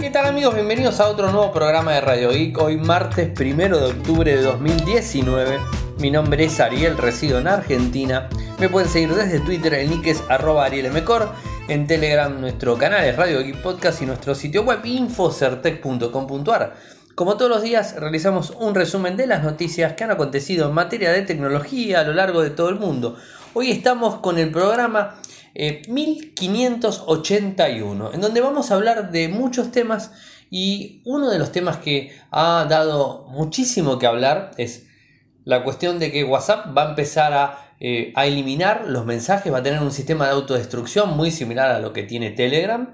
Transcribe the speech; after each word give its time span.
¿Qué 0.00 0.08
tal 0.08 0.24
amigos? 0.24 0.54
Bienvenidos 0.54 0.98
a 0.98 1.08
otro 1.08 1.30
nuevo 1.30 1.52
programa 1.52 1.92
de 1.92 2.00
Radio 2.00 2.30
Geek. 2.30 2.56
Hoy 2.56 2.78
martes 2.78 3.38
1 3.38 3.54
de 3.54 3.84
octubre 3.84 4.34
de 4.34 4.40
2019. 4.42 5.58
Mi 5.98 6.10
nombre 6.10 6.42
es 6.44 6.58
Ariel, 6.58 6.96
resido 6.96 7.38
en 7.38 7.46
Argentina. 7.46 8.30
Me 8.58 8.70
pueden 8.70 8.88
seguir 8.88 9.12
desde 9.12 9.40
Twitter, 9.40 9.74
el 9.74 9.90
nick 9.90 10.06
es 10.06 10.22
arroba 10.30 10.64
arielmcor. 10.64 11.28
En 11.68 11.86
Telegram 11.86 12.40
nuestro 12.40 12.78
canal 12.78 13.04
es 13.04 13.14
Radio 13.14 13.42
Geek 13.42 13.60
Podcast 13.60 14.00
y 14.00 14.06
nuestro 14.06 14.34
sitio 14.34 14.62
web 14.62 14.80
infocertec.com.ar. 14.82 16.76
Como 17.14 17.36
todos 17.36 17.50
los 17.50 17.60
días 17.60 17.96
realizamos 17.96 18.54
un 18.58 18.74
resumen 18.74 19.18
de 19.18 19.26
las 19.26 19.42
noticias 19.42 19.92
que 19.92 20.04
han 20.04 20.12
acontecido 20.12 20.66
en 20.66 20.74
materia 20.74 21.12
de 21.12 21.20
tecnología 21.20 22.00
a 22.00 22.04
lo 22.04 22.14
largo 22.14 22.40
de 22.40 22.48
todo 22.48 22.70
el 22.70 22.76
mundo. 22.76 23.18
Hoy 23.52 23.72
estamos 23.72 24.18
con 24.18 24.38
el 24.38 24.52
programa 24.52 25.16
1581, 25.56 28.06
eh, 28.06 28.10
en 28.14 28.20
donde 28.20 28.40
vamos 28.40 28.70
a 28.70 28.76
hablar 28.76 29.10
de 29.10 29.26
muchos 29.26 29.72
temas 29.72 30.12
y 30.50 31.02
uno 31.04 31.28
de 31.28 31.40
los 31.40 31.50
temas 31.50 31.78
que 31.78 32.16
ha 32.30 32.64
dado 32.70 33.26
muchísimo 33.30 33.98
que 33.98 34.06
hablar 34.06 34.52
es 34.56 34.86
la 35.44 35.64
cuestión 35.64 35.98
de 35.98 36.12
que 36.12 36.22
WhatsApp 36.22 36.78
va 36.78 36.86
a 36.86 36.90
empezar 36.90 37.32
a, 37.32 37.74
eh, 37.80 38.12
a 38.14 38.26
eliminar 38.26 38.84
los 38.86 39.04
mensajes, 39.04 39.52
va 39.52 39.58
a 39.58 39.64
tener 39.64 39.82
un 39.82 39.90
sistema 39.90 40.26
de 40.26 40.32
autodestrucción 40.32 41.16
muy 41.16 41.32
similar 41.32 41.72
a 41.72 41.80
lo 41.80 41.92
que 41.92 42.04
tiene 42.04 42.30
Telegram 42.30 42.92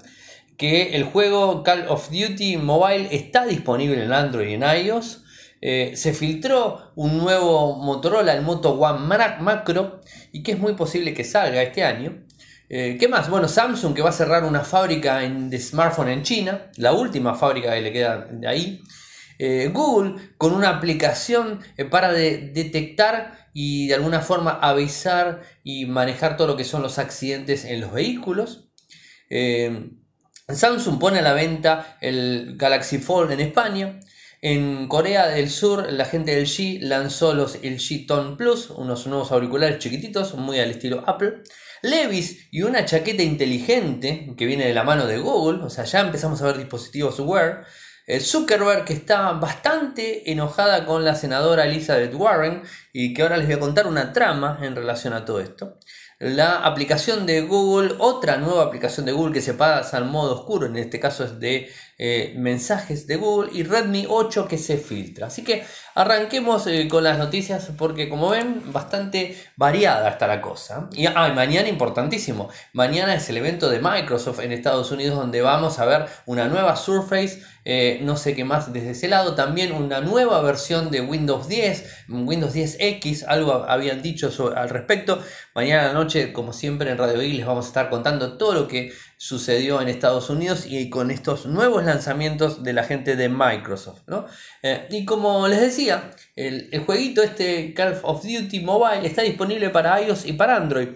que 0.57 0.95
el 0.95 1.03
juego 1.03 1.61
Call 1.61 1.85
of 1.87 2.09
Duty 2.09 2.57
Mobile 2.57 3.09
está 3.11 3.45
disponible 3.45 4.03
en 4.03 4.11
Android 4.11 4.49
y 4.49 4.55
en 4.55 4.63
iOS. 4.63 5.23
Eh, 5.61 5.93
se 5.95 6.13
filtró 6.13 6.91
un 6.95 7.17
nuevo 7.17 7.75
Motorola, 7.77 8.33
el 8.33 8.43
Moto 8.43 8.71
One 8.73 8.99
Macro, 9.39 10.01
y 10.31 10.43
que 10.43 10.51
es 10.51 10.59
muy 10.59 10.73
posible 10.73 11.13
que 11.13 11.23
salga 11.23 11.61
este 11.61 11.83
año. 11.83 12.23
Eh, 12.69 12.97
¿Qué 12.99 13.07
más? 13.07 13.29
Bueno, 13.29 13.47
Samsung 13.47 13.95
que 13.95 14.01
va 14.01 14.09
a 14.09 14.13
cerrar 14.13 14.43
una 14.43 14.61
fábrica 14.61 15.19
de 15.19 15.59
smartphone 15.59 16.09
en 16.09 16.23
China, 16.23 16.69
la 16.75 16.93
última 16.93 17.33
fábrica 17.35 17.73
que 17.73 17.81
le 17.81 17.93
queda 17.93 18.27
de 18.29 18.47
ahí. 18.47 18.83
Eh, 19.39 19.69
Google 19.71 20.15
con 20.37 20.53
una 20.53 20.69
aplicación 20.69 21.61
para 21.91 22.11
detectar 22.11 23.49
y 23.53 23.87
de 23.87 23.93
alguna 23.93 24.19
forma 24.21 24.51
avisar 24.51 25.43
y 25.63 25.85
manejar 25.85 26.37
todo 26.37 26.47
lo 26.47 26.57
que 26.57 26.63
son 26.63 26.81
los 26.81 26.97
accidentes 26.99 27.65
en 27.65 27.81
los 27.81 27.91
vehículos. 27.93 28.69
Samsung 30.49 30.99
pone 30.99 31.19
a 31.19 31.21
la 31.21 31.33
venta 31.33 31.97
el 32.01 32.55
Galaxy 32.57 32.99
Fold 32.99 33.31
en 33.31 33.41
España. 33.41 33.99
En 34.41 34.87
Corea 34.87 35.27
del 35.27 35.49
Sur, 35.49 35.91
la 35.91 36.05
gente 36.05 36.35
del 36.35 36.45
G 36.45 36.79
lanzó 36.79 37.33
los 37.33 37.55
LG 37.55 38.05
Tone 38.05 38.35
Plus, 38.35 38.69
unos 38.69 39.07
nuevos 39.07 39.31
auriculares 39.31 39.79
chiquititos, 39.79 40.35
muy 40.35 40.59
al 40.59 40.69
estilo 40.69 41.03
Apple. 41.07 41.41
Levis 41.81 42.47
y 42.51 42.61
una 42.61 42.85
chaqueta 42.85 43.23
inteligente 43.23 44.31
que 44.37 44.45
viene 44.45 44.67
de 44.67 44.75
la 44.75 44.83
mano 44.83 45.07
de 45.07 45.17
Google, 45.17 45.63
o 45.63 45.71
sea, 45.71 45.85
ya 45.85 46.01
empezamos 46.01 46.39
a 46.41 46.45
ver 46.45 46.57
dispositivos 46.57 47.19
Wear. 47.19 47.65
Zuckerberg 48.19 48.85
que 48.85 48.93
está 48.93 49.31
bastante 49.33 50.31
enojada 50.31 50.85
con 50.85 51.03
la 51.03 51.15
senadora 51.15 51.65
Elizabeth 51.65 52.13
Warren 52.13 52.61
y 52.93 53.13
que 53.13 53.23
ahora 53.23 53.37
les 53.37 53.47
voy 53.47 53.55
a 53.55 53.59
contar 53.59 53.87
una 53.87 54.13
trama 54.13 54.59
en 54.61 54.75
relación 54.75 55.13
a 55.13 55.25
todo 55.25 55.41
esto 55.41 55.79
la 56.19 56.65
aplicación 56.65 57.25
de 57.27 57.41
Google, 57.41 57.95
otra 57.99 58.37
nueva 58.37 58.63
aplicación 58.63 59.05
de 59.05 59.11
Google 59.11 59.33
que 59.33 59.41
se 59.41 59.53
pasa 59.53 59.97
al 59.97 60.05
modo 60.05 60.33
oscuro, 60.33 60.65
en 60.65 60.75
este 60.77 60.99
caso 60.99 61.23
es 61.23 61.39
de 61.39 61.69
eh, 61.99 62.35
mensajes 62.37 63.07
de 63.07 63.15
Google 63.15 63.49
y 63.53 63.63
Redmi 63.63 64.05
8 64.07 64.47
que 64.47 64.59
se 64.59 64.77
filtra. 64.77 65.27
Así 65.27 65.43
que 65.43 65.65
arranquemos 65.95 66.67
eh, 66.67 66.87
con 66.87 67.03
las 67.03 67.17
noticias 67.17 67.71
porque 67.75 68.07
como 68.07 68.29
ven 68.29 68.61
bastante 68.71 69.35
variada 69.55 70.07
está 70.09 70.27
la 70.27 70.39
cosa. 70.39 70.89
Y 70.93 71.07
mañana 71.07 71.67
importantísimo, 71.67 72.49
mañana 72.73 73.15
es 73.15 73.27
el 73.29 73.37
evento 73.37 73.69
de 73.69 73.79
Microsoft 73.79 74.41
en 74.41 74.51
Estados 74.51 74.91
Unidos 74.91 75.17
donde 75.17 75.41
vamos 75.41 75.79
a 75.79 75.85
ver 75.85 76.05
una 76.27 76.47
nueva 76.47 76.75
Surface, 76.75 77.41
eh, 77.65 77.99
no 78.03 78.15
sé 78.15 78.35
qué 78.35 78.45
más 78.45 78.71
desde 78.71 78.91
ese 78.91 79.07
lado, 79.07 79.33
también 79.33 79.71
una 79.71 79.99
nueva 79.99 80.39
versión 80.41 80.91
de 80.91 81.01
Windows 81.01 81.47
10, 81.47 82.05
Windows 82.09 82.53
10X, 82.53 83.25
algo 83.27 83.65
habían 83.67 84.03
dicho 84.03 84.31
al 84.55 84.69
respecto. 84.69 85.19
Mañana 85.55 85.93
noche, 85.93 86.31
como 86.31 86.53
siempre 86.53 86.91
en 86.91 86.99
Radio 86.99 87.23
I, 87.23 87.33
les 87.33 87.47
vamos 87.47 87.65
a 87.65 87.67
estar 87.69 87.89
contando 87.89 88.37
todo 88.37 88.53
lo 88.53 88.67
que 88.67 88.93
sucedió 89.17 89.81
en 89.81 89.89
Estados 89.89 90.29
Unidos 90.29 90.65
y 90.67 90.89
con 90.91 91.09
estos 91.09 91.47
nuevos 91.47 91.83
lanzamientos 91.83 92.63
de 92.63 92.73
la 92.73 92.83
gente 92.83 93.15
de 93.15 93.29
Microsoft. 93.29 94.01
Eh, 94.61 94.87
y 94.91 95.05
como 95.05 95.47
les 95.47 95.59
decía, 95.59 96.11
el, 96.35 96.69
el, 96.71 96.81
jueguito 96.85 97.23
este 97.23 97.73
Call 97.73 97.99
of 98.03 98.23
Duty 98.23 98.59
Mobile 98.59 99.07
está 99.07 99.23
disponible 99.23 99.71
para 99.71 99.99
iOS 100.01 100.25
y 100.25 100.33
para 100.33 100.55
Android. 100.55 100.89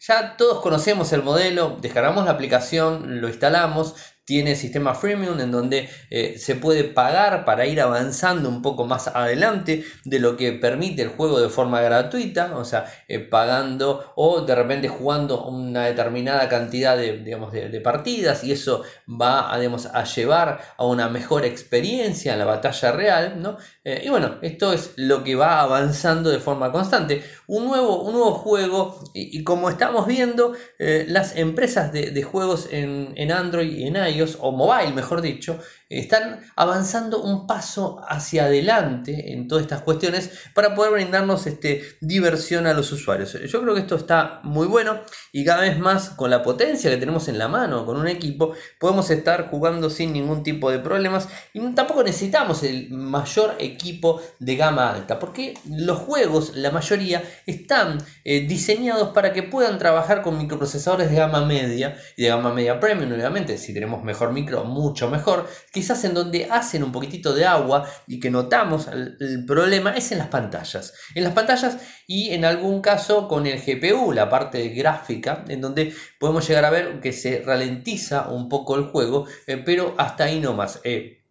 Ya 0.00 0.36
todos 0.36 0.62
conocemos 0.62 1.12
el 1.12 1.22
modelo, 1.22 1.78
descargamos 1.80 2.24
la 2.24 2.32
aplicación, 2.32 3.20
lo 3.20 3.28
instalamos, 3.28 3.94
tiene 4.26 4.56
sistema 4.56 4.94
freemium 4.94 5.38
en 5.38 5.52
donde 5.52 5.88
eh, 6.10 6.36
se 6.36 6.56
puede 6.56 6.82
pagar 6.82 7.44
para 7.44 7.64
ir 7.64 7.80
avanzando 7.80 8.48
un 8.48 8.60
poco 8.60 8.84
más 8.84 9.06
adelante 9.06 9.84
de 10.04 10.18
lo 10.18 10.36
que 10.36 10.52
permite 10.52 11.02
el 11.02 11.10
juego 11.10 11.40
de 11.40 11.48
forma 11.48 11.80
gratuita, 11.80 12.56
o 12.56 12.64
sea, 12.64 12.86
eh, 13.06 13.20
pagando 13.20 14.12
o 14.16 14.40
de 14.40 14.54
repente 14.56 14.88
jugando 14.88 15.44
una 15.44 15.84
determinada 15.84 16.48
cantidad 16.48 16.96
de, 16.96 17.18
digamos, 17.18 17.52
de, 17.52 17.76
partidas 17.86 18.42
y 18.42 18.50
eso 18.50 18.82
va 19.08 19.48
a, 19.48 19.54
a 19.54 20.04
llevar 20.04 20.60
a 20.76 20.84
una 20.84 21.08
mejor 21.08 21.44
experiencia 21.44 22.32
en 22.32 22.40
la 22.40 22.46
batalla 22.46 22.90
real, 22.90 23.40
¿no? 23.40 23.58
Eh, 23.84 24.02
y 24.06 24.08
bueno, 24.08 24.38
esto 24.42 24.72
es 24.72 24.94
lo 24.96 25.22
que 25.22 25.36
va 25.36 25.60
avanzando 25.60 26.30
de 26.30 26.40
forma 26.40 26.72
constante. 26.72 27.22
Un 27.46 27.66
nuevo, 27.66 28.02
un 28.02 28.14
nuevo 28.14 28.32
juego 28.32 28.98
y, 29.14 29.44
como 29.44 29.70
estamos 29.70 30.08
viendo, 30.08 30.54
las 30.78 31.36
empresas 31.36 31.92
de, 31.92 32.22
juegos 32.24 32.68
en, 32.72 33.12
en 33.14 33.30
Android 33.30 33.70
y 33.70 33.86
en 33.86 33.94
iOS 33.94 34.15
o 34.40 34.52
mobile 34.52 34.92
mejor 34.92 35.20
dicho, 35.20 35.58
están 35.88 36.40
avanzando 36.56 37.22
un 37.22 37.46
paso 37.46 38.02
hacia 38.08 38.46
adelante 38.46 39.32
en 39.32 39.46
todas 39.46 39.62
estas 39.62 39.82
cuestiones 39.82 40.30
para 40.52 40.74
poder 40.74 40.92
brindarnos 40.92 41.46
este, 41.46 41.82
diversión 42.00 42.66
a 42.66 42.74
los 42.74 42.90
usuarios. 42.90 43.32
Yo 43.32 43.62
creo 43.62 43.74
que 43.74 43.80
esto 43.80 43.94
está 43.94 44.40
muy 44.42 44.66
bueno 44.66 45.00
y 45.32 45.44
cada 45.44 45.62
vez 45.62 45.78
más 45.78 46.10
con 46.10 46.30
la 46.30 46.42
potencia 46.42 46.90
que 46.90 46.96
tenemos 46.96 47.28
en 47.28 47.38
la 47.38 47.46
mano, 47.48 47.86
con 47.86 47.96
un 47.98 48.08
equipo, 48.08 48.52
podemos 48.80 49.10
estar 49.10 49.48
jugando 49.48 49.88
sin 49.88 50.12
ningún 50.12 50.42
tipo 50.42 50.70
de 50.70 50.80
problemas 50.80 51.28
y 51.52 51.60
tampoco 51.74 52.02
necesitamos 52.02 52.62
el 52.64 52.90
mayor 52.90 53.54
equipo 53.58 54.20
de 54.40 54.56
gama 54.56 54.90
alta, 54.90 55.18
porque 55.18 55.54
los 55.68 55.98
juegos, 55.98 56.56
la 56.56 56.70
mayoría, 56.70 57.22
están 57.46 57.98
eh, 58.24 58.40
diseñados 58.46 59.10
para 59.10 59.32
que 59.32 59.42
puedan 59.42 59.78
trabajar 59.78 60.22
con 60.22 60.38
microprocesadores 60.38 61.10
de 61.10 61.16
gama 61.16 61.44
media 61.44 61.96
y 62.16 62.22
de 62.22 62.28
gama 62.28 62.52
media 62.52 62.80
premium, 62.80 63.12
obviamente, 63.12 63.58
si 63.58 63.72
tenemos 63.72 64.02
mejor 64.02 64.32
micro, 64.32 64.64
mucho 64.64 65.08
mejor 65.08 65.46
quizás 65.76 66.02
en 66.04 66.14
donde 66.14 66.48
hacen 66.50 66.82
un 66.82 66.90
poquitito 66.90 67.34
de 67.34 67.44
agua 67.44 67.86
y 68.06 68.18
que 68.18 68.30
notamos 68.30 68.88
el, 68.88 69.44
problema 69.44 69.90
es 69.90 70.10
en 70.10 70.16
las 70.16 70.28
pantallas. 70.28 70.94
En 71.14 71.22
las 71.22 71.34
pantallas 71.34 71.76
y 72.06 72.30
en 72.30 72.46
algún 72.46 72.80
caso 72.80 73.28
con 73.28 73.46
el 73.46 73.60
GPU, 73.60 74.10
la 74.12 74.30
parte 74.30 74.68
gráfica, 74.68 75.44
en 75.48 75.60
donde 75.60 75.92
podemos 76.18 76.48
llegar 76.48 76.64
a 76.64 76.70
ver 76.70 77.00
que 77.02 77.12
se 77.12 77.42
ralentiza 77.44 78.28
un 78.28 78.48
poco 78.48 78.74
el 78.76 78.84
juego, 78.84 79.26
eh, 79.46 79.58
pero 79.58 79.94
hasta 79.98 80.24
ahí 80.24 80.40
no 80.40 80.54
más. 80.54 80.80
Eh, 80.82 81.26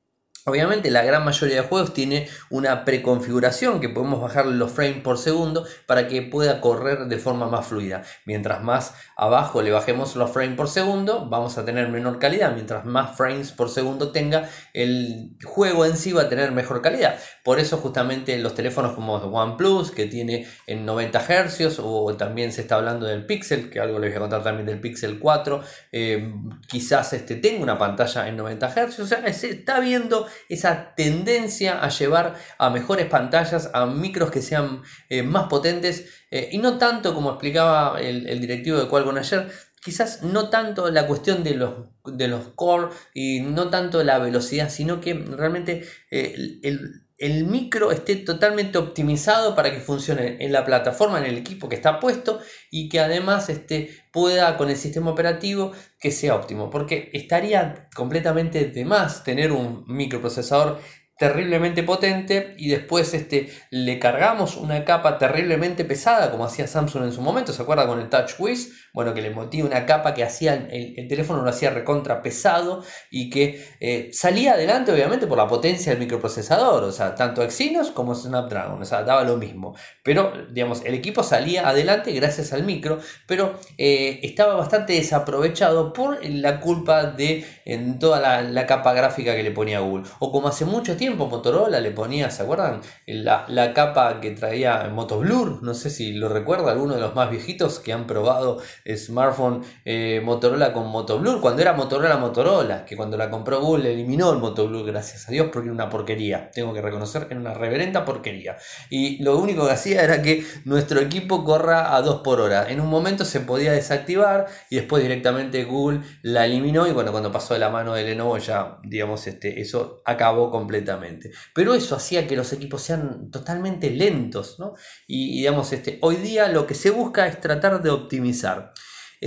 Obviamente 0.47 0.91
la 0.91 1.01
gran 1.01 1.25
mayoría 1.25 1.63
de 1.63 1.67
juegos 1.67 1.91
tiene 1.95 2.29
una 2.51 2.85
preconfiguración 2.85 3.79
que 3.79 3.89
podemos 3.89 4.21
bajar 4.21 4.45
los 4.45 4.71
frames 4.71 5.01
por 5.01 5.17
segundo 5.17 5.65
para 5.87 6.07
que 6.07 6.21
pueda 6.21 6.61
correr 6.61 7.07
de 7.07 7.17
forma 7.17 7.47
más 7.47 7.65
fluida. 7.65 8.03
Mientras 8.27 8.61
más 8.61 8.93
abajo 9.15 9.61
le 9.61 9.71
bajemos 9.71 10.15
los 10.15 10.31
frames 10.31 10.57
por 10.57 10.67
segundo, 10.67 11.27
vamos 11.29 11.57
a 11.57 11.65
tener 11.65 11.89
menor 11.89 12.19
calidad. 12.19 12.53
Mientras 12.53 12.85
más 12.85 13.15
frames 13.15 13.51
por 13.51 13.69
segundo 13.69 14.11
tenga, 14.11 14.49
el 14.73 15.37
juego 15.43 15.85
en 15.85 15.95
sí 15.95 16.11
va 16.11 16.23
a 16.23 16.29
tener 16.29 16.51
mejor 16.51 16.81
calidad. 16.81 17.17
Por 17.43 17.59
eso 17.59 17.77
justamente 17.77 18.37
los 18.39 18.53
teléfonos 18.55 18.93
como 18.93 19.15
OnePlus, 19.15 19.91
que 19.91 20.05
tiene 20.05 20.47
en 20.67 20.85
90 20.85 21.19
Hz, 21.19 21.79
o 21.79 22.15
también 22.17 22.51
se 22.51 22.61
está 22.61 22.75
hablando 22.75 23.05
del 23.05 23.25
Pixel, 23.25 23.69
que 23.69 23.79
algo 23.79 23.99
les 23.99 24.11
voy 24.11 24.17
a 24.17 24.19
contar 24.19 24.43
también 24.43 24.65
del 24.65 24.81
Pixel 24.81 25.19
4, 25.19 25.63
eh, 25.91 26.33
quizás 26.67 27.13
este 27.13 27.35
tenga 27.35 27.63
una 27.63 27.77
pantalla 27.77 28.27
en 28.27 28.35
90 28.35 28.69
Hz. 28.69 28.99
O 28.99 29.07
sea, 29.07 29.33
se 29.33 29.51
está 29.51 29.79
viendo 29.79 30.27
esa 30.49 30.93
tendencia 30.95 31.81
a 31.81 31.89
llevar 31.89 32.35
a 32.57 32.69
mejores 32.69 33.05
pantallas, 33.05 33.69
a 33.73 33.85
micros 33.85 34.31
que 34.31 34.41
sean 34.41 34.81
eh, 35.09 35.23
más 35.23 35.47
potentes 35.47 36.24
eh, 36.31 36.49
y 36.51 36.57
no 36.57 36.77
tanto 36.77 37.13
como 37.13 37.31
explicaba 37.31 37.99
el, 37.99 38.39
directivo 38.39 38.77
de 38.77 38.87
Qualcomm 38.87 39.17
ayer, 39.17 39.49
quizás 39.83 40.23
no 40.23 40.49
tanto 40.49 40.89
la 40.89 41.07
cuestión 41.07 41.43
de 41.43 41.55
los, 41.55 41.73
de 42.05 42.27
los 42.27 42.49
core 42.55 42.89
y 43.13 43.41
no 43.41 43.69
tanto 43.69 44.03
la 44.03 44.19
velocidad, 44.19 44.69
sino 44.69 45.01
que 45.01 45.13
realmente 45.13 45.85
eh, 46.11 46.59
el 46.63 47.05
el 47.17 47.45
micro 47.45 47.91
esté 47.91 48.17
totalmente 48.17 48.77
optimizado 48.77 49.55
para 49.55 49.71
que 49.71 49.79
funcione 49.79 50.37
en 50.39 50.51
la 50.51 50.65
plataforma, 50.65 51.19
en 51.19 51.25
el 51.25 51.37
equipo 51.37 51.69
que 51.69 51.75
está 51.75 51.99
puesto 51.99 52.39
y 52.69 52.89
que 52.89 52.99
además 52.99 53.49
este, 53.49 54.03
pueda 54.11 54.57
con 54.57 54.69
el 54.69 54.75
sistema 54.75 55.11
operativo 55.11 55.71
que 55.99 56.11
sea 56.11 56.35
óptimo. 56.35 56.69
Porque 56.69 57.09
estaría 57.13 57.87
completamente 57.95 58.65
de 58.65 58.85
más 58.85 59.23
tener 59.23 59.53
un 59.53 59.85
microprocesador 59.87 60.81
terriblemente 61.17 61.83
potente 61.83 62.55
y 62.57 62.69
después 62.69 63.13
este, 63.13 63.49
le 63.69 63.99
cargamos 63.99 64.57
una 64.57 64.83
capa 64.83 65.17
terriblemente 65.17 65.85
pesada 65.85 66.31
como 66.31 66.45
hacía 66.45 66.67
Samsung 66.67 67.05
en 67.05 67.13
su 67.13 67.21
momento, 67.21 67.53
¿se 67.53 67.61
acuerda 67.61 67.87
con 67.87 67.99
el 67.99 68.09
TouchWiz? 68.09 68.84
Bueno, 68.95 69.13
que 69.13 69.21
le 69.21 69.29
metía 69.29 69.65
una 69.65 69.85
capa 69.85 70.13
que 70.13 70.23
hacía 70.23 70.53
el, 70.53 71.07
teléfono 71.09 71.43
lo 71.43 71.49
hacía 71.49 71.69
recontra 71.69 72.21
pesado 72.21 72.81
y 73.11 73.29
que 73.29 73.63
eh, 73.81 74.09
salía 74.13 74.53
adelante 74.53 74.91
obviamente 74.93 75.27
por 75.27 75.37
la 75.37 75.47
potencia 75.47 75.91
del 75.91 75.99
microprocesador, 75.99 76.85
o 76.85 76.91
sea, 76.93 77.13
tanto 77.13 77.43
Exynos 77.43 77.91
como 77.91 78.15
Snapdragon, 78.15 78.81
o 78.81 78.85
sea, 78.85 79.03
daba 79.03 79.25
lo 79.25 79.35
mismo. 79.35 79.75
Pero, 80.01 80.31
digamos, 80.49 80.83
el 80.85 80.93
equipo 80.93 81.23
salía 81.23 81.67
adelante 81.67 82.11
gracias 82.13 82.53
al 82.53 82.63
micro, 82.63 82.99
pero 83.27 83.59
eh, 83.77 84.21
estaba 84.23 84.55
bastante 84.55 84.93
desaprovechado 84.93 85.91
por 85.91 86.25
la 86.25 86.61
culpa 86.61 87.03
de 87.03 87.45
en 87.65 87.99
toda 87.99 88.21
la, 88.21 88.41
la, 88.41 88.65
capa 88.65 88.93
gráfica 88.93 89.35
que 89.35 89.43
le 89.43 89.51
ponía 89.51 89.79
Google. 89.79 90.05
O 90.19 90.31
como 90.31 90.47
hace 90.47 90.63
mucho 90.63 90.95
tiempo 90.95 91.27
Motorola 91.27 91.81
le 91.81 91.91
ponía, 91.91 92.31
¿se 92.31 92.43
acuerdan? 92.43 92.81
La, 93.05 93.45
la 93.49 93.73
capa 93.73 94.21
que 94.21 94.31
traía 94.31 94.89
Moto 94.93 95.19
Blur, 95.19 95.61
no 95.63 95.73
sé 95.73 95.89
si 95.89 96.13
lo 96.13 96.29
recuerda 96.29 96.71
alguno 96.71 96.95
de 96.95 97.01
los 97.01 97.13
más 97.13 97.29
viejitos 97.29 97.79
que 97.79 97.91
han 97.91 98.07
probado 98.07 98.61
smartphone 98.95 99.61
eh, 99.83 100.21
Motorola 100.23 100.71
con 100.71 100.87
Moto 100.87 101.19
Blur, 101.19 101.41
cuando 101.41 101.61
era 101.61 101.73
Motorola 101.73 102.17
Motorola, 102.17 102.85
que 102.85 102.95
cuando 102.95 103.17
la 103.17 103.29
compró 103.29 103.61
Google 103.61 103.91
eliminó 103.91 104.31
el 104.31 104.39
Moto 104.39 104.67
Blur, 104.67 104.85
gracias 104.85 105.27
a 105.27 105.31
Dios, 105.31 105.49
porque 105.51 105.67
era 105.67 105.73
una 105.73 105.89
porquería, 105.89 106.51
tengo 106.51 106.73
que 106.73 106.81
reconocer, 106.81 107.27
era 107.29 107.39
una 107.39 107.53
reverenda 107.53 108.05
porquería. 108.05 108.57
Y 108.89 109.23
lo 109.23 109.37
único 109.37 109.65
que 109.65 109.73
hacía 109.73 110.03
era 110.03 110.21
que 110.21 110.45
nuestro 110.65 110.99
equipo 110.99 111.43
corra 111.43 111.95
a 111.95 112.01
2 112.01 112.21
por 112.21 112.41
hora. 112.41 112.69
En 112.69 112.79
un 112.79 112.87
momento 112.87 113.25
se 113.25 113.39
podía 113.39 113.71
desactivar 113.71 114.47
y 114.69 114.77
después 114.77 115.01
directamente 115.01 115.63
Google 115.63 116.01
la 116.21 116.45
eliminó 116.45 116.87
y 116.87 116.91
bueno, 116.91 117.11
cuando 117.11 117.31
pasó 117.31 117.53
de 117.53 117.59
la 117.59 117.69
mano 117.69 117.93
de 117.93 118.03
Lenovo 118.03 118.37
ya, 118.37 118.77
digamos, 118.83 119.25
este, 119.27 119.61
eso 119.61 120.01
acabó 120.05 120.51
completamente. 120.51 121.31
Pero 121.53 121.73
eso 121.73 121.95
hacía 121.95 122.27
que 122.27 122.35
los 122.35 122.53
equipos 122.53 122.81
sean 122.81 123.31
totalmente 123.31 123.89
lentos, 123.89 124.59
¿no? 124.59 124.73
Y, 125.07 125.37
digamos, 125.37 125.71
este, 125.73 125.99
hoy 126.01 126.17
día 126.17 126.47
lo 126.47 126.67
que 126.67 126.75
se 126.75 126.91
busca 126.91 127.27
es 127.27 127.41
tratar 127.41 127.81
de 127.81 127.89
optimizar. 127.89 128.73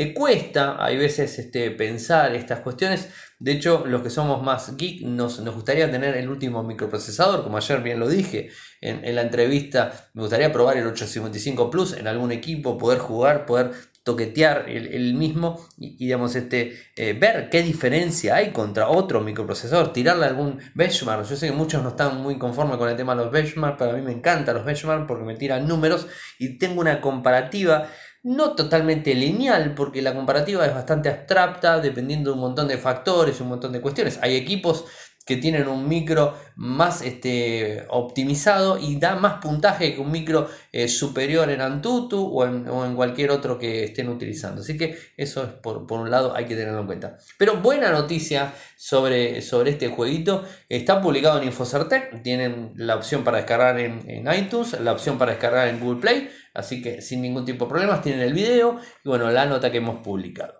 Eh, 0.01 0.15
cuesta, 0.15 0.77
hay 0.79 0.97
veces 0.97 1.41
este, 1.41 1.73
pensar 1.73 2.33
estas 2.37 2.61
cuestiones. 2.61 3.09
De 3.41 3.51
hecho, 3.51 3.85
los 3.85 4.01
que 4.01 4.11
somos 4.11 4.41
más 4.45 4.77
geek 4.77 5.03
nos, 5.03 5.41
nos, 5.41 5.57
gustaría 5.57 5.91
tener 5.91 6.17
el 6.17 6.29
último 6.29 6.63
microprocesador, 6.63 7.43
como 7.43 7.57
ayer 7.57 7.83
bien 7.83 7.99
lo 7.99 8.07
dije 8.07 8.49
en, 8.81 9.13
la 9.17 9.23
entrevista. 9.23 10.09
Me 10.15 10.23
gustaría 10.23 10.53
probar 10.53 10.77
el 10.77 10.87
855 10.87 11.69
Plus 11.69 11.95
en 11.95 12.07
algún 12.07 12.31
equipo, 12.31 12.79
poder 12.79 13.01
jugar, 13.01 13.45
poder 13.45 13.73
toquetear 14.05 14.67
el, 14.69 15.15
mismo 15.15 15.67
y, 15.77 15.97
digamos, 15.97 16.37
este, 16.37 16.79
eh, 16.95 17.15
ver 17.15 17.51
qué 17.51 17.63
diferencia 17.63 18.37
hay 18.37 18.53
contra 18.53 18.89
otro 18.89 19.21
microprocesador, 19.21 19.93
tirarle 19.93 20.27
algún 20.27 20.61
benchmark. 20.75 21.25
Yo 21.29 21.35
sé 21.35 21.49
que 21.49 21.53
muchos 21.53 21.83
no 21.83 21.89
están 21.89 22.23
muy 22.23 22.39
conformes 22.39 22.77
con 22.77 22.89
el 22.89 22.97
tema 22.97 23.17
de 23.17 23.25
los 23.25 23.33
benchmarks, 23.33 23.77
pero 23.77 23.91
a 23.91 23.95
mí 23.95 24.03
me 24.03 24.13
encantan 24.13 24.55
los 24.55 24.65
benchmarks 24.65 25.07
porque 25.09 25.25
me 25.25 25.35
tiran 25.35 25.67
números 25.67 26.07
y 26.39 26.57
tengo 26.57 26.81
una 26.81 27.01
comparativa 27.01 27.89
no 28.29 28.55
totalmente 28.55 29.15
lineal, 29.15 29.75
porque 29.75 30.03
la 30.03 30.15
comparativa 30.15 30.67
es 30.67 30.75
bastante 30.75 31.09
abstracta, 31.09 31.81
dependiendo 31.81 32.31
de 32.31 32.35
un 32.35 32.41
montón 32.41 32.69
de 32.69 32.77
factores, 32.77 33.41
un 33.41 33.49
montón 33.49 33.73
de 33.73 33.81
cuestiones. 33.81 34.19
Hay 34.21 34.37
equipos 34.37 34.85
que 35.29 35.37
tienen 35.37 35.69
un 35.69 35.87
micro 35.87 36.35
más 36.57 37.03
este, 37.03 37.85
optimizado 37.91 38.79
y 38.79 38.97
da 38.97 39.15
más 39.15 39.43
puntaje 39.43 39.95
que 39.95 40.01
un 40.01 40.11
micro 40.11 40.49
eh, 40.73 40.89
superior 40.89 41.51
en 41.51 41.61
Antutu 41.61 42.19
o 42.33 42.47
en, 42.47 42.97
cualquier 42.97 43.31
otro 43.31 43.59
que 43.59 43.85
estén 43.85 44.09
utilizando. 44.09 44.63
Así 44.63 44.79
que 44.79 44.97
eso 45.19 45.43
es 45.43 45.51
por, 45.51 45.85
un 45.93 46.11
lado 46.11 46.35
hay 46.35 46.47
que 46.47 46.57
tenerlo 46.57 46.81
en 46.81 46.87
cuenta. 46.87 47.19
Pero 47.37 47.59
buena 47.59 47.93
noticia 47.93 48.55
sobre, 48.75 49.43
sobre 49.43 49.73
este 49.73 49.89
jueguito. 49.89 50.47
Está 50.71 51.03
publicado 51.03 51.43
en 51.43 51.49
Infocertec. 51.49 52.23
Tienen 52.23 52.73
la 52.77 52.97
opción 52.97 53.23
para 53.23 53.37
descargar 53.37 53.79
en, 53.79 54.09
en 54.09 54.33
iTunes, 54.33 54.81
la 54.81 54.93
opción 54.93 55.19
para 55.19 55.33
descargar 55.33 55.69
en 55.69 55.79
Google 55.79 56.01
Play. 56.01 56.31
Así 56.55 56.81
que 56.81 57.03
sin 57.03 57.21
ningún 57.21 57.45
tipo 57.45 57.67
de 57.67 57.69
problemas 57.69 58.01
tienen 58.01 58.23
el 58.23 58.33
video 58.33 58.81
y 59.05 59.09
bueno, 59.11 59.31
la 59.31 59.45
nota 59.45 59.71
que 59.71 59.77
hemos 59.77 59.99
publicado. 59.99 60.57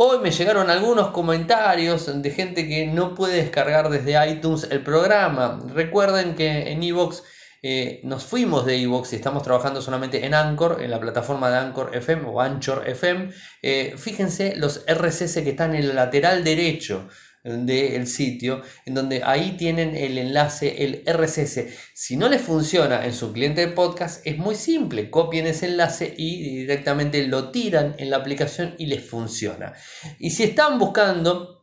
Hoy 0.00 0.20
me 0.20 0.30
llegaron 0.30 0.70
algunos 0.70 1.08
comentarios 1.08 2.22
de 2.22 2.30
gente 2.30 2.68
que 2.68 2.86
no 2.86 3.16
puede 3.16 3.42
descargar 3.42 3.90
desde 3.90 4.30
iTunes 4.30 4.68
el 4.70 4.84
programa. 4.84 5.60
Recuerden 5.74 6.36
que 6.36 6.70
en 6.70 6.84
Evox 6.84 7.24
eh, 7.62 8.00
nos 8.04 8.24
fuimos 8.24 8.64
de 8.64 8.80
Evox 8.80 9.12
y 9.12 9.16
estamos 9.16 9.42
trabajando 9.42 9.82
solamente 9.82 10.24
en 10.24 10.34
Anchor, 10.34 10.80
en 10.80 10.92
la 10.92 11.00
plataforma 11.00 11.50
de 11.50 11.56
Anchor 11.56 11.96
FM 11.96 12.28
o 12.28 12.40
Anchor 12.40 12.86
FM. 12.86 13.30
Eh, 13.60 13.94
fíjense 13.98 14.54
los 14.54 14.84
RSS 14.86 15.42
que 15.42 15.50
están 15.50 15.74
en 15.74 15.82
el 15.82 15.96
lateral 15.96 16.44
derecho 16.44 17.08
del 17.56 18.06
sitio, 18.06 18.62
en 18.84 18.94
donde 18.94 19.22
ahí 19.24 19.56
tienen 19.56 19.96
el 19.96 20.18
enlace, 20.18 20.84
el 20.84 21.02
RSS. 21.06 21.66
Si 21.94 22.16
no 22.16 22.28
les 22.28 22.42
funciona 22.42 23.04
en 23.04 23.12
su 23.12 23.32
cliente 23.32 23.62
de 23.62 23.72
podcast, 23.72 24.26
es 24.26 24.38
muy 24.38 24.54
simple, 24.54 25.10
copien 25.10 25.46
ese 25.46 25.66
enlace 25.66 26.14
y 26.16 26.60
directamente 26.60 27.26
lo 27.26 27.50
tiran 27.50 27.94
en 27.98 28.10
la 28.10 28.18
aplicación 28.18 28.74
y 28.78 28.86
les 28.86 29.04
funciona. 29.04 29.72
Y 30.18 30.30
si 30.30 30.44
están 30.44 30.78
buscando 30.78 31.58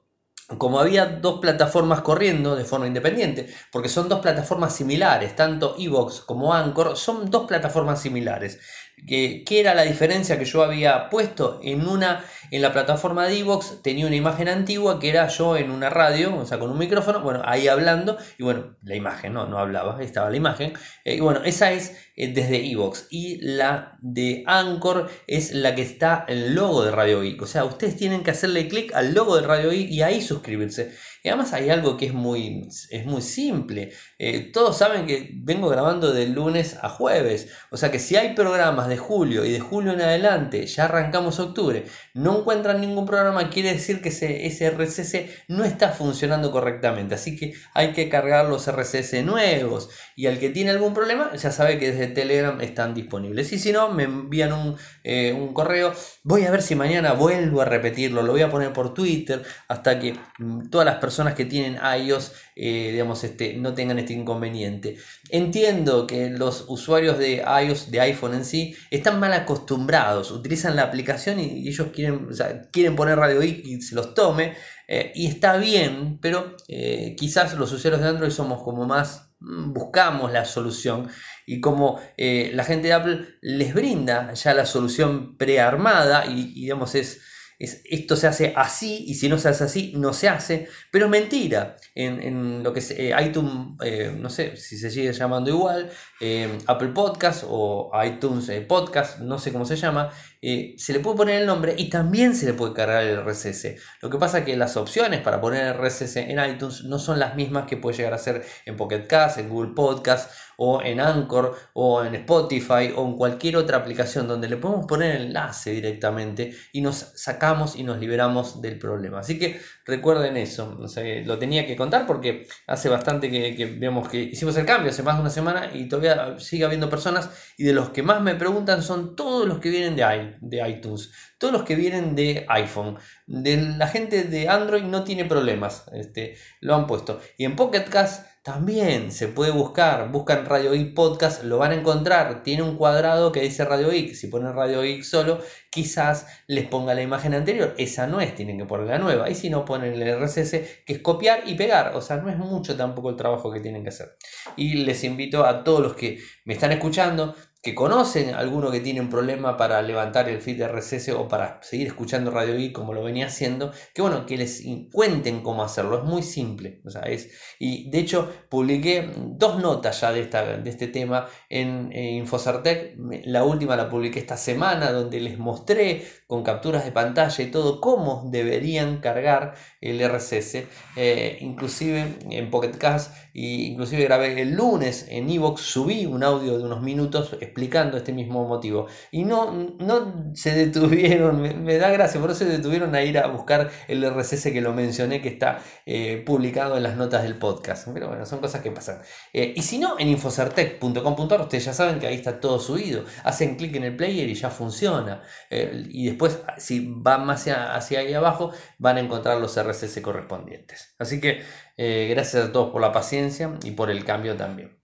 como 0.58 0.80
había 0.80 1.08
dos 1.08 1.40
plataformas 1.40 2.02
corriendo 2.02 2.56
de 2.56 2.66
forma 2.66 2.86
independiente, 2.86 3.50
porque 3.72 3.90
son 3.90 4.08
dos 4.08 4.20
plataformas 4.20 4.76
similares, 4.76 5.36
tanto 5.36 5.76
Evox 5.78 6.22
como 6.22 6.54
Anchor 6.54 6.96
son 6.96 7.32
dos 7.32 7.48
plataformas 7.48 8.02
similares. 8.02 8.60
¿Qué, 9.08 9.44
era 9.50 9.76
la 9.76 9.84
diferencia 9.84 10.40
que 10.40 10.46
yo 10.46 10.64
había 10.64 11.10
puesto? 11.10 11.60
En 11.64 11.88
una, 11.88 12.26
en 12.50 12.62
la 12.62 12.74
plataforma 12.74 13.28
de 13.28 13.40
Evox 13.40 13.82
tenía 13.84 14.08
una 14.08 14.16
imagen 14.16 14.48
antigua 14.48 15.00
que 15.00 15.10
era 15.10 15.28
yo 15.28 15.58
en 15.58 15.70
una 15.70 15.90
radio, 15.90 16.36
o 16.36 16.46
sea, 16.46 16.58
con 16.58 16.72
un 16.72 16.78
micrófono, 16.78 17.22
bueno, 17.22 17.42
ahí 17.46 17.68
hablando, 17.68 18.18
y 18.38 18.44
bueno, 18.44 18.78
la 18.84 18.96
imagen, 18.96 19.34
no, 19.34 19.46
no 19.46 19.60
hablaba, 19.60 20.02
estaba 20.02 20.30
la 20.30 20.38
imagen. 20.38 20.74
Eh, 21.04 21.16
y 21.16 21.20
bueno, 21.20 21.42
esa 21.44 21.72
es 21.72 21.96
eh, 22.16 22.34
desde 22.34 22.66
Evox. 22.72 23.08
Y 23.12 23.38
la 23.42 23.98
de 24.02 24.44
Anchor 24.48 25.10
es 25.28 25.54
la 25.54 25.76
que 25.76 25.84
está 25.84 26.26
el 26.28 26.56
logo 26.56 26.84
de 26.84 26.92
Radio 26.92 27.22
Geek. 27.22 27.42
O 27.42 27.48
sea, 27.48 27.66
ustedes 27.66 27.98
tienen 27.98 28.24
que 28.24 28.32
hacerle 28.32 28.68
clic 28.68 28.94
al 28.96 29.14
logo 29.14 29.36
de 29.36 29.46
Radio 29.46 29.70
Geek 29.70 29.90
y 29.92 30.02
ahí 30.02 30.22
suscribirse. 30.22 30.94
Y 31.26 31.30
además 31.30 31.54
hay 31.54 31.72
algo 31.72 31.98
que 31.98 32.06
es 32.06 32.14
muy, 32.14 32.70
es 32.92 33.06
muy 33.08 33.24
simple. 33.24 33.92
Eh, 34.20 34.52
todos 34.54 34.78
saben 34.78 35.08
que 35.08 35.32
vengo 35.34 35.70
grabando 35.70 36.14
de 36.14 36.28
lunes 36.28 36.78
a 36.84 36.88
jueves. 36.88 37.48
O 37.72 37.78
sea 37.78 37.90
que 37.90 37.98
si 37.98 38.16
hay 38.16 38.36
programas 38.36 38.88
de 38.88 38.98
julio 38.98 39.44
y 39.44 39.52
de 39.52 39.60
julio 39.60 39.94
en 39.94 40.02
adelante, 40.02 40.68
ya 40.68 40.86
arrancamos 40.86 41.40
octubre, 41.40 41.86
no 42.14 42.38
encuentran 42.38 42.80
ningún 42.80 43.08
programa, 43.08 43.50
quiere 43.50 43.74
decir 43.74 44.04
que 44.04 44.10
ese, 44.10 44.70
RSS 44.70 45.48
no 45.48 45.64
está 45.64 45.90
funcionando 45.90 46.52
correctamente. 46.52 47.16
Así 47.16 47.36
que 47.36 47.56
hay 47.74 47.92
que 47.94 48.08
cargar 48.08 48.46
los 48.46 48.72
RSS 48.72 49.24
nuevos. 49.24 49.90
Y 50.16 50.28
al 50.28 50.38
que 50.38 50.52
tiene 50.52 50.70
algún 50.70 50.94
problema, 50.94 51.36
ya 51.36 51.52
sabe 51.52 51.80
que 51.80 51.92
desde 51.92 52.06
Telegram 52.06 52.62
están 52.62 52.94
disponibles. 52.94 53.52
Y 53.52 53.58
si 53.58 53.72
no, 53.72 53.90
me 53.90 54.04
envían 54.04 54.54
un, 54.54 54.76
eh, 55.04 55.34
un 55.34 55.56
correo. 55.56 55.92
Voy 56.22 56.44
a 56.44 56.52
ver 56.52 56.62
si 56.62 56.76
mañana 56.76 57.14
vuelvo 57.14 57.62
a 57.62 57.66
repetirlo. 57.66 58.22
Lo 58.22 58.34
voy 58.34 58.44
a 58.44 58.52
poner 58.52 58.72
por 58.74 58.94
Twitter 58.94 59.42
hasta 59.68 60.00
que 60.00 60.14
mm, 60.38 60.70
todas 60.70 60.86
las 60.86 60.98
personas 60.98 61.15
personas 61.16 61.36
que 61.36 61.46
tienen 61.46 61.80
iOS, 62.02 62.34
eh, 62.58 62.90
digamos, 62.92 63.24
este, 63.24 63.54
no 63.54 63.74
tengan 63.74 64.00
este 64.00 64.12
inconveniente. 64.12 64.98
Entiendo 65.30 66.06
que 66.06 66.30
los 66.30 66.66
usuarios 66.68 67.18
de 67.18 67.38
iOS, 67.38 67.90
de 67.90 68.02
iPhone 68.02 68.34
en 68.34 68.44
sí, 68.44 68.76
están 68.92 69.18
mal 69.22 69.32
acostumbrados, 69.32 70.32
utilizan 70.32 70.76
la 70.76 70.82
aplicación 70.82 71.40
y, 71.40 71.66
ellos 71.70 71.88
quieren, 71.94 72.28
quieren 72.70 72.98
poner 72.98 73.18
Radio 73.18 73.42
y 73.42 73.82
se 73.82 73.96
los 73.96 74.14
tome, 74.14 74.56
eh, 74.90 75.14
y 75.16 75.28
está 75.28 75.56
bien, 75.56 76.20
pero 76.22 76.58
eh, 76.68 77.16
quizás 77.18 77.54
los 77.54 77.72
usuarios 77.72 78.02
de 78.02 78.10
Android 78.10 78.32
somos 78.32 78.62
como 78.62 78.86
más, 78.86 79.30
mm, 79.40 79.72
buscamos 79.72 80.34
la 80.34 80.44
solución 80.44 81.08
y 81.48 81.62
como 81.62 82.02
la 82.18 82.64
gente 82.66 82.88
de 82.88 82.94
Apple 82.94 83.38
les 83.42 83.74
brinda 83.74 84.34
ya 84.34 84.54
la 84.54 84.66
solución 84.66 85.38
prearmada 85.38 86.26
y 86.26 86.54
digamos 86.56 86.96
es 86.96 87.22
esto 87.58 88.16
se 88.16 88.28
hace 88.28 88.54
así 88.56 89.06
y 89.08 89.16
si 89.16 89.30
no 89.30 89.38
se 89.38 89.50
hace 89.50 89.64
así, 89.64 89.94
no 89.96 90.14
se 90.14 90.30
hace. 90.30 90.68
Pero 90.92 91.06
es 91.06 91.12
mentira. 91.12 91.78
En, 91.94 92.64
lo 92.64 92.74
que 92.74 92.80
es 92.80 92.92
eh, 92.92 93.14
iTunes, 93.24 93.78
eh, 93.84 94.14
no 94.18 94.30
sé 94.30 94.58
si 94.58 94.78
se 94.78 94.92
sigue 94.92 95.14
llamando 95.14 95.50
igual, 95.50 95.90
eh, 96.20 96.58
Apple 96.68 96.90
Podcast 96.90 97.46
o 97.48 97.92
iTunes 98.04 98.50
Podcast, 98.68 99.20
no 99.20 99.40
sé 99.40 99.52
cómo 99.54 99.66
se 99.66 99.78
llama, 99.78 100.12
se 100.42 100.94
le 100.94 101.00
puede 101.00 101.18
poner 101.18 101.42
el 101.42 101.48
nombre 101.48 101.76
y 101.78 101.90
también 101.90 102.36
se 102.36 102.46
le 102.46 102.54
puede 102.54 102.74
cargar 102.74 103.04
el 103.04 103.26
RSS. 103.26 103.76
Lo 104.02 104.10
que 104.10 104.18
pasa 104.18 104.40
es 104.40 104.46
que 104.46 104.56
las 104.56 104.78
opciones 104.78 105.22
para 105.22 105.42
poner 105.42 105.68
el 105.68 105.74
RSS 105.74 106.18
en 106.18 106.40
iTunes 106.44 106.84
no 106.84 107.00
son 107.00 107.20
las 107.20 107.36
mismas 107.36 107.66
que 107.66 107.78
puede 107.78 107.98
llegar 107.98 108.14
a 108.14 108.18
ser 108.18 108.46
en 108.66 108.78
Pocket 108.78 109.08
Cast, 109.08 109.38
en 109.38 109.50
Google 109.50 109.74
Podcast 109.74 110.32
o 110.58 110.82
en 110.82 111.00
Anchor 111.00 111.56
o 111.74 112.04
en 112.04 112.16
Spotify 112.16 112.94
o 112.96 113.06
en 113.06 113.16
cualquier 113.16 113.58
otra 113.58 113.78
aplicación 113.78 114.28
donde 114.28 114.48
le 114.48 114.58
podemos 114.58 114.86
poner 114.86 115.16
enlace 115.22 115.72
directamente 115.72 116.56
y 116.72 116.82
nos 116.82 116.96
sacamos 117.16 117.76
y 117.76 117.84
nos 117.84 118.00
liberamos 118.00 118.62
del 118.62 118.78
problema. 118.80 119.20
Así 119.20 119.38
que 119.38 119.60
recuerden 119.86 120.38
eso, 120.38 120.78
lo 121.26 121.38
tenía 121.38 121.66
que 121.66 121.76
contar 121.76 122.08
porque 122.08 122.48
hace 122.68 122.90
bastante 122.90 123.30
que, 123.30 123.56
que, 123.56 123.80
que 124.10 124.18
hicimos 124.18 124.56
el 124.58 124.66
cambio, 124.66 124.92
hace 124.92 125.04
más 125.04 125.16
de 125.16 125.22
una 125.22 125.30
semana 125.30 125.70
y 125.74 125.88
todavía 125.88 126.40
sigue 126.40 126.66
habiendo 126.66 126.90
personas 126.90 127.30
y 127.58 127.64
de 127.64 127.74
los 127.74 127.90
que 127.90 128.04
más 128.04 128.22
me 128.22 128.36
preguntan 128.36 128.82
son 128.82 129.16
todos 129.16 129.48
los 129.48 129.60
que 129.60 129.70
vienen 129.70 129.96
de, 129.96 130.04
de 130.42 130.68
iTunes 130.68 131.12
todos 131.38 131.54
los 131.54 131.64
que 131.64 131.76
vienen 131.76 132.16
de 132.16 132.46
iPhone. 132.50 132.98
De 133.28 133.58
la 133.58 133.88
gente 133.88 134.24
de 134.24 134.50
Android 134.50 134.84
no 134.84 135.04
tiene 135.04 135.26
problemas, 135.26 135.86
este, 135.94 136.38
lo 136.62 136.76
han 136.76 136.88
puesto. 136.88 137.20
Y 137.38 137.46
en 137.46 137.56
Pocket 137.56 137.86
Cast 137.90 138.26
también 138.44 139.12
se 139.12 139.28
puede 139.28 139.52
buscar, 139.52 140.12
buscan 140.12 140.46
Radio 140.46 140.72
Geek 140.72 140.94
Podcast, 140.94 141.44
lo 141.44 141.58
van 141.58 141.72
a 141.72 141.76
encontrar, 141.76 142.44
tiene 142.44 142.62
un 142.62 142.78
cuadrado 142.78 143.32
que 143.32 143.42
dice 143.42 143.66
Radio 143.66 143.90
Geek, 143.90 144.14
si 144.14 144.28
ponen 144.28 144.54
Radio 144.54 144.84
Geek 144.84 145.04
solo, 145.04 145.40
quizás 145.72 146.28
les 146.46 146.68
ponga 146.68 146.94
la 146.94 147.02
imagen 147.02 147.34
anterior, 147.34 147.74
esa 147.80 148.06
no 148.06 148.22
es, 148.22 148.36
tienen 148.36 148.60
que 148.60 148.66
poner 148.66 148.86
la 148.86 149.00
nueva, 149.00 149.32
y 149.32 149.36
si 149.36 149.50
no 149.50 149.66
ponen 149.66 150.00
el 150.00 150.20
RSS, 150.20 150.52
que 150.86 150.94
es 150.94 151.00
copiar 151.00 151.42
y 151.48 151.56
pegar, 151.56 151.96
o 151.96 152.02
sea, 152.02 152.18
no 152.18 152.30
es 152.30 152.38
mucho 152.38 152.78
tampoco 152.78 153.10
el 153.10 153.16
trabajo 153.16 153.52
que 153.52 153.62
tienen 153.62 153.82
que 153.82 153.90
hacer. 153.90 154.16
Y 154.56 154.86
les 154.86 155.04
invito 155.04 155.44
a 155.44 155.64
todos 155.64 155.82
los 155.82 155.96
que 155.96 156.20
me 156.46 156.54
están 156.54 156.72
escuchando, 156.72 157.36
que 157.66 157.74
conocen 157.74 158.36
alguno 158.36 158.70
que 158.70 158.80
tiene 158.80 159.02
un 159.02 159.10
problema 159.10 159.58
para 159.58 159.82
levantar 159.82 160.30
el 160.30 160.40
feed 160.40 160.64
RSS 160.68 161.10
o 161.10 161.28
para 161.28 161.60
seguir 161.64 161.88
escuchando 161.88 162.30
Radio 162.30 162.56
Geek 162.56 162.72
como 162.72 162.94
lo 162.94 163.04
venía 163.04 163.26
haciendo, 163.26 163.72
que 163.92 164.04
bueno, 164.04 164.28
que 164.28 164.38
les 164.38 164.64
cuenten 164.92 165.42
cómo 165.42 165.64
hacerlo, 165.64 165.98
es 165.98 166.04
muy 166.04 166.22
simple. 166.22 166.84
O 166.86 166.92
sea, 166.92 167.02
es, 167.02 167.32
y 167.58 167.90
de 167.90 167.98
hecho 167.98 168.32
publiqué 168.50 169.10
dos 169.18 169.60
notas 169.60 170.00
ya 170.00 170.12
de, 170.12 170.22
esta, 170.22 170.58
de 170.58 170.70
este 170.70 170.90
tema 170.90 171.26
en, 171.50 171.92
Infosartec, 171.92 172.98
la 173.26 173.44
última 173.44 173.76
la 173.76 173.90
publiqué 173.90 174.20
esta 174.20 174.38
semana 174.38 174.92
donde 174.92 175.20
les 175.20 175.40
mostré 175.40 176.06
con 176.28 176.44
capturas 176.44 176.86
de 176.86 176.92
pantalla 176.92 177.44
y 177.44 177.50
todo 177.50 177.82
cómo 177.82 178.30
deberían 178.30 179.00
cargar 179.00 179.56
el 179.90 180.10
RSS, 180.10 180.64
eh, 180.96 181.38
inclusive 181.42 182.16
en 182.30 182.50
Pocket 182.50 182.78
Cast, 182.78 183.14
y 183.34 183.66
inclusive 183.66 184.04
grabé 184.06 184.42
el 184.42 184.54
lunes 184.54 185.08
en 185.10 185.30
Evox, 185.30 185.62
subí 185.62 186.06
un 186.06 186.24
audio 186.24 186.58
de 186.58 186.64
unos 186.64 186.82
minutos 186.82 187.36
explicando 187.42 187.98
este 187.98 188.14
mismo 188.14 188.48
motivo. 188.48 188.88
Y 189.12 189.26
no, 189.26 189.52
no 189.78 190.32
se 190.34 190.56
detuvieron, 190.56 191.42
me, 191.42 191.78
da 191.78 191.90
gracia, 191.90 192.22
por 192.22 192.32
eso 192.32 192.40
se 192.40 192.46
detuvieron 192.46 192.96
a 192.96 193.04
ir 193.04 193.18
a 193.18 193.28
buscar 193.28 193.70
el 193.88 194.10
RSS 194.10 194.52
que 194.52 194.62
lo 194.62 194.74
mencioné, 194.74 195.22
que 195.22 195.30
está 195.30 195.60
eh, 195.86 196.24
publicado 196.26 196.78
en 196.78 196.84
las 196.84 196.96
notas 196.96 197.24
del 197.24 197.38
podcast. 197.38 197.88
Pero 197.94 198.08
bueno, 198.08 198.26
son 198.26 198.40
cosas 198.40 198.62
que 198.62 198.72
pasan. 198.72 199.02
Eh, 199.34 199.54
y 199.56 199.62
si 199.62 199.80
no, 199.80 200.00
en 200.00 200.08
infocertec.com.ar, 200.08 201.42
ustedes 201.42 201.66
ya 201.66 201.74
saben 201.74 202.00
que 202.00 202.08
ahí 202.08 202.16
está 202.16 202.40
todo 202.40 202.60
subido. 202.60 203.04
Hacen 203.24 203.58
clic 203.58 203.76
en 203.76 203.84
el 203.84 203.96
player 203.96 204.30
y 204.30 204.34
ya 204.34 204.50
funciona. 204.50 205.22
Y 205.50 206.06
después, 206.08 206.40
si 206.58 206.88
van 206.90 207.26
más 207.26 207.42
hacia, 207.42 207.76
hacia 207.76 208.00
ahí 208.00 208.14
abajo, 208.14 208.52
van 208.78 208.98
a 208.98 209.02
encontrar 209.02 209.40
los 209.40 209.62
RSS 209.62 209.75
correspondientes. 210.02 210.96
Así 211.00 211.20
que 211.20 211.44
gracias 211.78 212.46
a 212.46 212.52
todos 212.52 212.72
por 212.72 212.82
la 212.82 212.92
paciencia 212.92 213.54
y 213.64 213.72
por 213.72 213.90
el 213.90 214.06
cambio 214.06 214.36
también. 214.36 214.76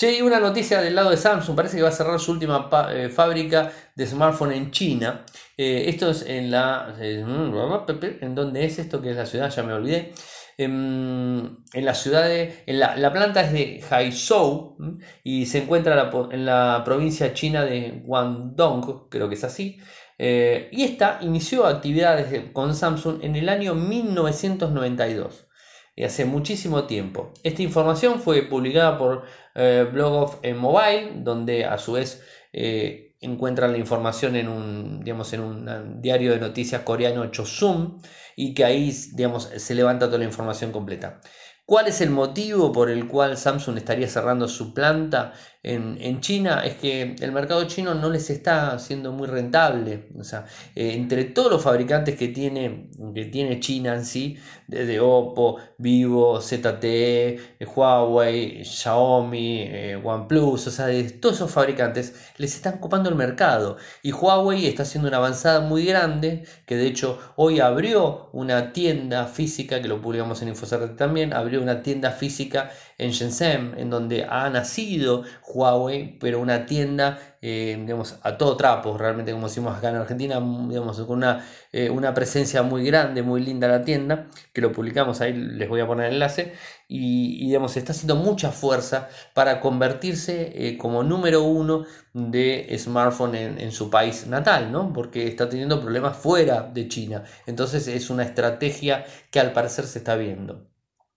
Che, 0.00 0.16
y 0.16 0.22
una 0.22 0.40
noticia 0.40 0.80
del 0.80 0.94
lado 0.94 1.10
de 1.10 1.18
Samsung, 1.18 1.54
parece 1.54 1.76
que 1.76 1.82
va 1.82 1.90
a 1.90 1.92
cerrar 1.92 2.18
su 2.18 2.32
última 2.32 2.70
eh, 2.90 3.10
fábrica 3.10 3.70
de 3.94 4.06
smartphone 4.06 4.52
en 4.52 4.70
China. 4.70 5.26
Eh, 5.58 5.84
esto 5.88 6.10
es 6.10 6.24
en 6.26 6.50
la... 6.50 6.96
Eh, 6.98 7.20
¿En 7.20 8.34
dónde 8.34 8.64
es 8.64 8.78
esto? 8.78 9.02
Que 9.02 9.10
es 9.10 9.16
la 9.16 9.26
ciudad, 9.26 9.50
ya 9.50 9.62
me 9.62 9.74
olvidé. 9.74 10.14
Em, 10.56 11.54
en, 11.74 11.84
la 11.84 11.92
ciudad 11.92 12.24
de... 12.24 12.62
En 12.64 12.80
la, 12.80 13.12
planta 13.12 13.42
es 13.42 13.52
de 13.52 13.84
Haizhou 13.90 14.78
y 15.22 15.44
se 15.44 15.58
encuentra 15.64 16.10
en 16.30 16.46
la 16.46 16.80
provincia 16.82 17.34
china 17.34 17.66
de 17.66 18.00
Guangdong, 18.02 19.10
creo 19.10 19.28
que 19.28 19.34
es 19.34 19.44
así. 19.44 19.80
Y 20.22 20.82
esta 20.84 21.18
inició 21.22 21.66
actividades 21.66 22.50
con 22.52 22.74
Samsung 22.74 23.22
en 23.22 23.36
el 23.36 23.48
año 23.48 23.74
1992 23.74 25.46
hace 26.04 26.24
muchísimo 26.24 26.84
tiempo. 26.84 27.32
Esta 27.42 27.62
información 27.62 28.20
fue 28.20 28.42
publicada 28.42 28.98
por 28.98 29.24
eh, 29.54 29.86
Blog 29.90 30.12
of 30.12 30.36
Mobile, 30.56 31.12
donde 31.16 31.64
a 31.64 31.78
su 31.78 31.92
vez 31.92 32.22
eh, 32.52 33.14
encuentran 33.20 33.72
la 33.72 33.78
información 33.78 34.36
en 34.36 34.48
un, 34.48 35.00
digamos, 35.00 35.32
en 35.32 35.40
un 35.40 36.00
diario 36.00 36.32
de 36.32 36.40
noticias 36.40 36.82
coreano 36.82 37.30
Chosun 37.30 38.00
y 38.36 38.54
que 38.54 38.64
ahí 38.64 38.94
digamos, 39.14 39.50
se 39.54 39.74
levanta 39.74 40.06
toda 40.06 40.18
la 40.18 40.24
información 40.24 40.72
completa. 40.72 41.20
¿Cuál 41.66 41.86
es 41.86 42.00
el 42.00 42.10
motivo 42.10 42.72
por 42.72 42.90
el 42.90 43.06
cual 43.06 43.36
Samsung 43.36 43.76
estaría 43.76 44.08
cerrando 44.08 44.48
su 44.48 44.74
planta 44.74 45.34
en, 45.62 46.20
China? 46.20 46.62
Es 46.64 46.74
que 46.76 47.16
el 47.20 47.32
mercado 47.32 47.64
chino 47.64 47.94
no 47.94 48.08
les 48.10 48.30
está 48.30 48.78
siendo 48.78 49.12
muy 49.12 49.26
rentable. 49.28 50.08
O 50.18 50.24
sea, 50.24 50.46
eh, 50.74 50.94
entre 50.94 51.24
todos 51.24 51.50
los 51.52 51.62
fabricantes 51.62 52.16
que 52.16 52.28
tiene, 52.28 52.88
que 53.14 53.26
tiene 53.26 53.60
China 53.60 53.94
en 53.94 54.04
sí, 54.04 54.38
desde 54.66 55.00
Oppo, 55.00 55.58
Vivo, 55.78 56.40
ZTE, 56.40 57.28
eh, 57.58 57.66
Huawei, 57.66 58.64
Xiaomi, 58.64 59.62
eh, 59.62 60.00
OnePlus, 60.02 60.66
o 60.66 60.70
sea, 60.70 60.86
de 60.86 61.04
todos 61.10 61.36
esos 61.36 61.50
fabricantes 61.50 62.14
les 62.38 62.54
están 62.54 62.78
copando 62.78 63.08
el 63.10 63.16
mercado. 63.16 63.76
Y 64.02 64.12
Huawei 64.12 64.66
está 64.66 64.84
haciendo 64.84 65.08
una 65.08 65.18
avanzada 65.18 65.60
muy 65.60 65.84
grande, 65.84 66.44
que 66.66 66.76
de 66.76 66.86
hecho 66.86 67.18
hoy 67.36 67.60
abrió 67.60 68.30
una 68.32 68.72
tienda 68.72 69.26
física, 69.26 69.82
que 69.82 69.88
lo 69.88 70.00
publicamos 70.00 70.40
en 70.42 70.48
InfoCert 70.48 70.96
también, 70.96 71.32
abrió 71.32 71.60
una 71.60 71.82
tienda 71.82 72.12
física 72.12 72.70
en 73.00 73.10
Shenzhen, 73.10 73.74
en 73.76 73.90
donde 73.90 74.24
ha 74.24 74.48
nacido 74.50 75.24
Huawei, 75.46 76.18
pero 76.18 76.40
una 76.40 76.66
tienda 76.66 77.18
eh, 77.42 77.74
digamos, 77.80 78.18
a 78.22 78.36
todo 78.36 78.54
trapo, 78.54 78.98
realmente 78.98 79.32
como 79.32 79.48
decimos 79.48 79.74
acá 79.74 79.88
en 79.88 79.96
Argentina, 79.96 80.38
digamos, 80.68 81.00
con 81.00 81.16
una, 81.18 81.42
eh, 81.72 81.88
una, 81.88 82.12
presencia 82.12 82.62
muy 82.62 82.84
grande, 82.84 83.22
muy 83.22 83.40
linda 83.42 83.66
la 83.66 83.82
tienda, 83.82 84.26
que 84.52 84.60
lo 84.60 84.72
publicamos 84.72 85.22
ahí, 85.22 85.32
les 85.32 85.66
voy 85.66 85.80
a 85.80 85.86
poner 85.86 86.08
el 86.08 86.14
enlace, 86.14 86.52
y, 86.86 87.46
digamos, 87.46 87.78
está 87.78 87.92
haciendo 87.92 88.16
mucha 88.16 88.52
fuerza 88.52 89.08
para 89.32 89.60
convertirse 89.60 90.52
eh, 90.54 90.76
como 90.76 91.02
número 91.02 91.42
uno 91.42 91.86
de 92.12 92.76
smartphone 92.78 93.34
en, 93.34 93.58
en, 93.58 93.72
su 93.72 93.88
país 93.88 94.26
natal, 94.26 94.70
¿no? 94.70 94.92
porque 94.92 95.26
está 95.26 95.48
teniendo 95.48 95.80
problemas 95.80 96.18
fuera 96.18 96.62
de 96.62 96.88
China, 96.88 97.24
entonces 97.46 97.88
es 97.88 98.10
una 98.10 98.24
estrategia 98.24 99.06
que 99.30 99.40
al 99.40 99.52
parecer 99.54 99.86
se 99.86 100.00
está 100.00 100.14
viendo. 100.14 100.68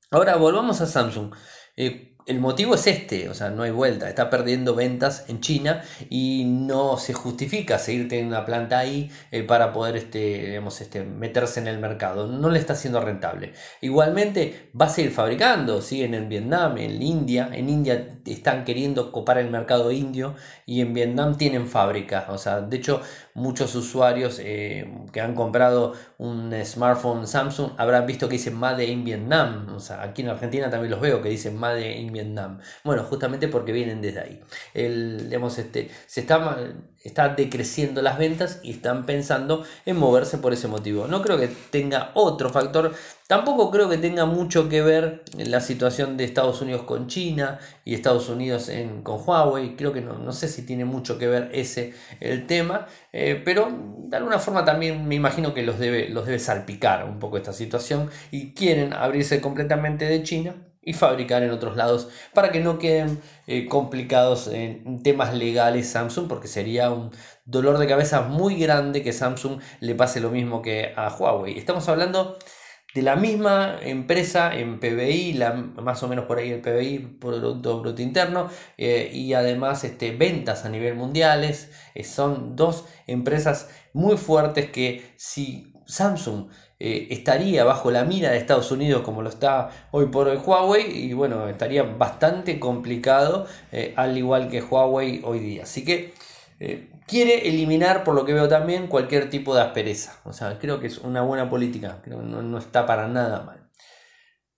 Ahora 0.10 0.36
volvamos 0.38 0.80
a 0.80 0.86
Samsung. 0.86 1.34
Eh, 1.76 2.13
el 2.26 2.40
motivo 2.40 2.76
es 2.76 2.88
este, 2.88 3.30
o 3.30 3.34
sea, 3.34 3.50
no 3.50 3.64
hay 3.64 3.72
vuelta, 3.72 4.08
está 4.08 4.30
perdiendo 4.30 4.76
ventas 4.76 5.26
en 5.28 5.42
China 5.42 5.84
y 6.10 6.46
no 6.46 6.98
se 6.98 7.14
justifica 7.14 7.80
seguir 7.80 8.08
teniendo 8.08 8.38
una 8.38 8.46
planta 8.46 8.80
ahí 8.80 9.12
eh, 9.32 9.44
para 9.44 9.74
poder 9.74 9.98
este, 9.98 10.58
este, 10.58 11.04
meterse 11.04 11.60
en 11.60 11.68
el 11.68 11.80
mercado, 11.80 12.28
no 12.28 12.50
le 12.50 12.60
está 12.60 12.76
siendo 12.76 13.02
rentable. 13.02 13.54
Igualmente 13.82 14.72
va 14.80 14.86
a 14.86 14.90
seguir 14.90 15.12
fabricando, 15.12 15.82
siguen 15.82 16.14
en 16.14 16.30
Vietnam, 16.30 16.78
en 16.78 17.02
India, 17.02 17.50
en 17.52 17.70
India 17.70 18.20
están 18.26 18.64
queriendo 18.64 19.12
copar 19.12 19.38
el 19.38 19.50
mercado 19.50 19.92
indio 19.92 20.36
y 20.66 20.82
en 20.82 20.94
Vietnam 20.94 21.38
tienen 21.38 21.68
fábrica, 21.68 22.28
o 22.30 22.38
sea, 22.38 22.62
de 22.62 22.78
hecho 22.78 23.02
muchos 23.34 23.76
usuarios 23.76 24.40
eh, 24.42 24.94
que 25.12 25.20
han 25.20 25.36
comprado 25.36 25.94
un 26.18 26.54
smartphone 26.64 27.28
Samsung 27.28 27.72
habrán 27.78 28.06
visto 28.06 28.30
que 28.30 28.34
dice 28.34 28.52
Made 28.52 28.86
in 28.86 29.04
Vietnam, 29.04 29.68
o 29.76 29.80
sea, 29.80 30.04
aquí 30.04 30.22
en 30.22 30.30
Argentina 30.30 30.70
también 30.70 30.92
los 30.92 31.02
veo 31.02 31.22
que 31.22 31.30
dicen 31.30 31.58
Made 31.58 32.00
in 32.00 32.13
Vietnam. 32.14 32.60
Bueno, 32.84 33.04
justamente 33.04 33.48
porque 33.48 33.72
vienen 33.72 34.02
desde 34.02 34.20
ahí. 34.22 34.42
El, 34.74 35.30
digamos, 35.30 35.58
este, 35.58 35.90
se 36.08 36.22
está, 36.22 36.58
está 37.04 37.30
decreciendo 37.30 38.02
las 38.02 38.18
ventas 38.18 38.60
y 38.64 38.72
están 38.72 39.06
pensando 39.06 39.66
en 39.86 39.98
moverse 39.98 40.38
por 40.38 40.54
ese 40.54 40.68
motivo. 40.68 41.08
No 41.08 41.22
creo 41.22 41.38
que 41.38 41.50
tenga 41.70 42.12
otro 42.14 42.50
factor. 42.50 42.94
Tampoco 43.28 43.72
creo 43.72 43.90
que 43.90 43.98
tenga 43.98 44.26
mucho 44.26 44.70
que 44.70 44.82
ver 44.82 45.24
la 45.36 45.60
situación 45.60 46.18
de 46.18 46.24
Estados 46.24 46.62
Unidos 46.62 46.84
con 46.84 47.08
China 47.08 47.60
y 47.84 47.94
Estados 47.94 48.30
Unidos 48.30 48.70
en, 48.70 49.02
con 49.02 49.22
Huawei. 49.26 49.76
Creo 49.76 49.92
que 49.92 50.02
no, 50.02 50.18
no 50.18 50.32
sé 50.32 50.48
si 50.48 50.66
tiene 50.66 50.86
mucho 50.86 51.18
que 51.18 51.28
ver 51.28 51.50
ese 51.54 51.94
el 52.20 52.48
tema. 52.48 52.88
Eh, 53.12 53.42
pero 53.44 53.70
de 54.08 54.18
alguna 54.18 54.40
forma 54.40 54.66
también 54.66 55.08
me 55.08 55.16
imagino 55.16 55.54
que 55.54 55.64
los 55.64 55.80
debe, 55.80 56.10
los 56.10 56.26
debe 56.26 56.40
salpicar 56.40 57.06
un 57.06 57.20
poco 57.20 57.38
esta 57.38 57.54
situación 57.54 58.10
y 58.32 58.54
quieren 58.54 58.94
abrirse 58.94 59.42
completamente 59.42 60.06
de 60.06 60.24
China 60.24 60.56
y 60.86 60.94
fabricar 60.94 61.44
en 61.44 61.52
otros 61.52 61.76
lados 61.76 62.10
para 62.34 62.52
que 62.52 62.60
no 62.60 62.80
queden 62.80 63.22
eh, 63.48 63.66
complicados 63.66 64.48
en 64.48 65.02
temas 65.04 65.34
legales 65.34 65.90
Samsung 65.90 66.28
porque 66.28 66.48
sería 66.48 66.90
un 66.92 67.12
dolor 67.46 67.78
de 67.78 67.88
cabeza 67.88 68.22
muy 68.22 68.56
grande 68.56 69.04
que 69.04 69.14
Samsung 69.14 69.60
le 69.80 69.96
pase 69.96 70.20
lo 70.20 70.30
mismo 70.30 70.62
que 70.62 70.94
a 70.96 71.10
Huawei. 71.10 71.58
Estamos 71.58 71.88
hablando 71.90 72.38
de 72.94 73.02
la 73.02 73.16
misma 73.16 73.80
empresa 73.82 74.54
en 74.54 74.80
PBI, 74.80 75.34
la, 75.34 75.54
más 75.54 76.04
o 76.04 76.08
menos 76.08 76.26
por 76.26 76.38
ahí 76.38 76.52
el 76.52 76.62
PBI, 76.62 77.18
Producto 77.20 77.80
Bruto 77.80 78.02
Interno, 78.02 78.50
eh, 78.78 79.10
y 79.12 79.34
además 79.34 79.84
este, 79.84 80.16
ventas 80.16 80.64
a 80.66 80.70
nivel 80.70 80.96
mundiales. 80.96 81.72
Eh, 81.96 82.04
son 82.04 82.56
dos 82.56 82.86
empresas 83.08 83.70
muy 83.94 84.18
fuertes 84.18 84.70
que 84.70 85.14
si 85.18 85.74
Samsung 85.88 86.50
eh, 86.86 87.08
estaría 87.12 87.64
bajo 87.64 87.92
la 87.92 88.04
mira 88.04 88.32
de 88.32 88.38
Estados 88.38 88.70
Unidos 88.70 89.04
como 89.04 89.22
lo 89.22 89.30
está 89.30 89.70
hoy 89.92 90.08
por 90.08 90.28
hoy 90.28 90.36
Huawei 90.36 90.92
y 90.92 91.14
bueno, 91.14 91.48
estaría 91.48 91.84
bastante 91.84 92.60
complicado 92.60 93.48
eh, 93.72 93.94
al 93.96 94.18
igual 94.18 94.50
que 94.50 94.62
Huawei 94.62 95.22
hoy 95.24 95.40
día. 95.40 95.64
Así 95.64 95.86
que 95.86 96.14
eh, 96.60 96.90
quiere 97.08 97.48
eliminar, 97.48 98.04
por 98.04 98.16
lo 98.16 98.26
que 98.26 98.34
veo 98.34 98.50
también, 98.50 98.88
cualquier 98.88 99.30
tipo 99.30 99.56
de 99.56 99.62
aspereza. 99.62 100.20
O 100.26 100.34
sea, 100.34 100.60
creo 100.60 100.82
que 100.82 100.88
es 100.88 100.98
una 100.98 101.22
buena 101.22 101.50
política, 101.50 102.02
creo 102.04 102.20
que 102.20 102.26
no, 102.26 102.42
no 102.42 102.58
está 102.58 102.86
para 102.86 103.08
nada 103.08 103.44
mal. 103.44 103.70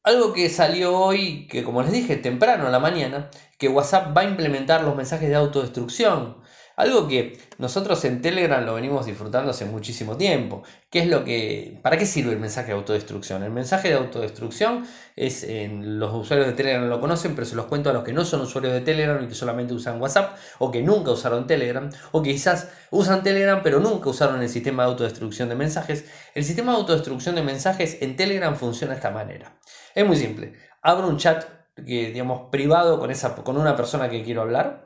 Algo 0.01 0.33
que 0.33 0.49
salió 0.49 0.97
hoy, 0.97 1.45
que 1.45 1.63
como 1.63 1.83
les 1.83 1.91
dije, 1.91 2.15
temprano 2.15 2.65
a 2.65 2.71
la 2.71 2.79
mañana, 2.79 3.29
que 3.59 3.69
WhatsApp 3.69 4.17
va 4.17 4.21
a 4.21 4.25
implementar 4.25 4.83
los 4.83 4.95
mensajes 4.95 5.29
de 5.29 5.35
autodestrucción 5.35 6.37
Algo 6.75 7.07
que 7.07 7.37
nosotros 7.57 8.03
en 8.03 8.21
Telegram 8.21 8.65
lo 8.65 8.73
venimos 8.73 9.05
disfrutando 9.05 9.51
hace 9.51 9.63
muchísimo 9.63 10.17
tiempo. 10.17 10.63
¿Qué 10.89 10.99
es 10.99 11.07
lo 11.07 11.23
que, 11.23 11.79
¿Para 11.81 11.97
qué 11.97 12.05
sirve 12.05 12.33
el 12.33 12.39
mensaje 12.39 12.67
de 12.67 12.73
autodestrucción? 12.73 13.43
El 13.43 13.51
mensaje 13.51 13.89
de 13.89 13.95
autodestrucción 13.95 14.85
es, 15.15 15.43
en, 15.43 15.99
los 15.99 16.13
usuarios 16.13 16.47
de 16.47 16.53
Telegram 16.53 16.89
lo 16.89 16.99
conocen, 16.99 17.33
pero 17.33 17.45
se 17.45 17.55
los 17.55 17.67
cuento 17.67 17.89
a 17.89 17.93
los 17.93 18.03
que 18.03 18.11
no 18.11 18.25
son 18.25 18.41
usuarios 18.41 18.73
de 18.73 18.81
Telegram 18.81 19.23
y 19.23 19.27
que 19.27 19.35
solamente 19.35 19.73
usan 19.73 20.01
WhatsApp, 20.01 20.37
o 20.59 20.69
que 20.69 20.81
nunca 20.81 21.11
usaron 21.11 21.47
Telegram, 21.47 21.89
o 22.11 22.21
que 22.21 22.33
quizás 22.33 22.69
usan 22.91 23.23
Telegram 23.23 23.61
pero 23.63 23.79
nunca 23.79 24.09
usaron 24.09 24.41
el 24.41 24.49
sistema 24.49 24.83
de 24.83 24.89
autodestrucción 24.89 25.47
de 25.47 25.55
mensajes. 25.55 26.05
El 26.33 26.43
sistema 26.43 26.73
de 26.73 26.79
autodestrucción 26.79 27.35
de 27.35 27.43
mensajes 27.43 28.01
en 28.01 28.17
Telegram 28.17 28.53
funciona 28.55 28.93
de 28.93 28.97
esta 28.97 29.11
manera. 29.11 29.57
Es 29.93 30.05
muy 30.05 30.17
simple. 30.17 30.53
Abro 30.81 31.07
un 31.07 31.17
chat 31.17 31.45
que, 31.75 32.11
digamos, 32.11 32.49
privado 32.51 32.99
con, 32.99 33.11
esa, 33.11 33.33
con 33.35 33.57
una 33.57 33.77
persona 33.77 34.09
que 34.09 34.23
quiero 34.23 34.41
hablar 34.41 34.83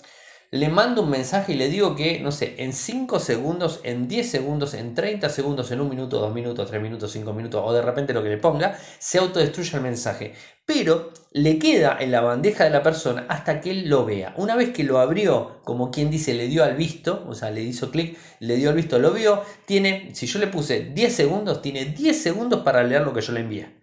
le 0.51 0.69
mando 0.69 1.03
un 1.03 1.11
mensaje 1.11 1.53
y 1.53 1.55
le 1.55 1.69
digo 1.69 1.95
que, 1.95 2.19
no 2.21 2.31
sé, 2.31 2.55
en 2.57 2.73
5 2.73 3.19
segundos, 3.19 3.81
en 3.83 4.07
10 4.07 4.31
segundos, 4.31 4.73
en 4.73 4.95
30 4.95 5.29
segundos, 5.29 5.69
en 5.69 5.79
un 5.79 5.89
minuto, 5.89 6.19
2 6.19 6.33
minutos, 6.33 6.67
3 6.67 6.81
minutos, 6.81 7.11
5 7.11 7.33
minutos, 7.33 7.61
o 7.63 7.71
de 7.71 7.83
repente 7.83 8.13
lo 8.13 8.23
que 8.23 8.29
le 8.29 8.37
ponga, 8.37 8.75
se 8.97 9.19
autodestruye 9.19 9.77
el 9.77 9.83
mensaje. 9.83 10.33
Pero 10.65 11.11
le 11.33 11.59
queda 11.59 11.97
en 11.99 12.11
la 12.11 12.21
bandeja 12.21 12.63
de 12.63 12.71
la 12.71 12.81
persona 12.81 13.25
hasta 13.29 13.61
que 13.61 13.69
él 13.69 13.89
lo 13.89 14.05
vea. 14.05 14.33
Una 14.37 14.55
vez 14.55 14.71
que 14.71 14.83
lo 14.83 14.99
abrió, 14.99 15.61
como 15.63 15.91
quien 15.91 16.09
dice, 16.09 16.33
le 16.33 16.47
dio 16.47 16.63
al 16.63 16.75
visto, 16.75 17.25
o 17.27 17.35
sea, 17.35 17.51
le 17.51 17.61
hizo 17.61 17.91
clic, 17.91 18.17
le 18.39 18.55
dio 18.55 18.69
al 18.69 18.75
visto, 18.75 18.97
lo 18.97 19.11
vio, 19.11 19.43
tiene, 19.65 20.09
si 20.13 20.25
yo 20.25 20.39
le 20.39 20.47
puse 20.47 20.81
10 20.81 21.13
segundos, 21.13 21.61
tiene 21.61 21.85
10 21.85 22.19
segundos 22.19 22.61
para 22.61 22.83
leer 22.83 23.03
lo 23.03 23.13
que 23.13 23.21
yo 23.21 23.33
le 23.33 23.41
envié. 23.41 23.78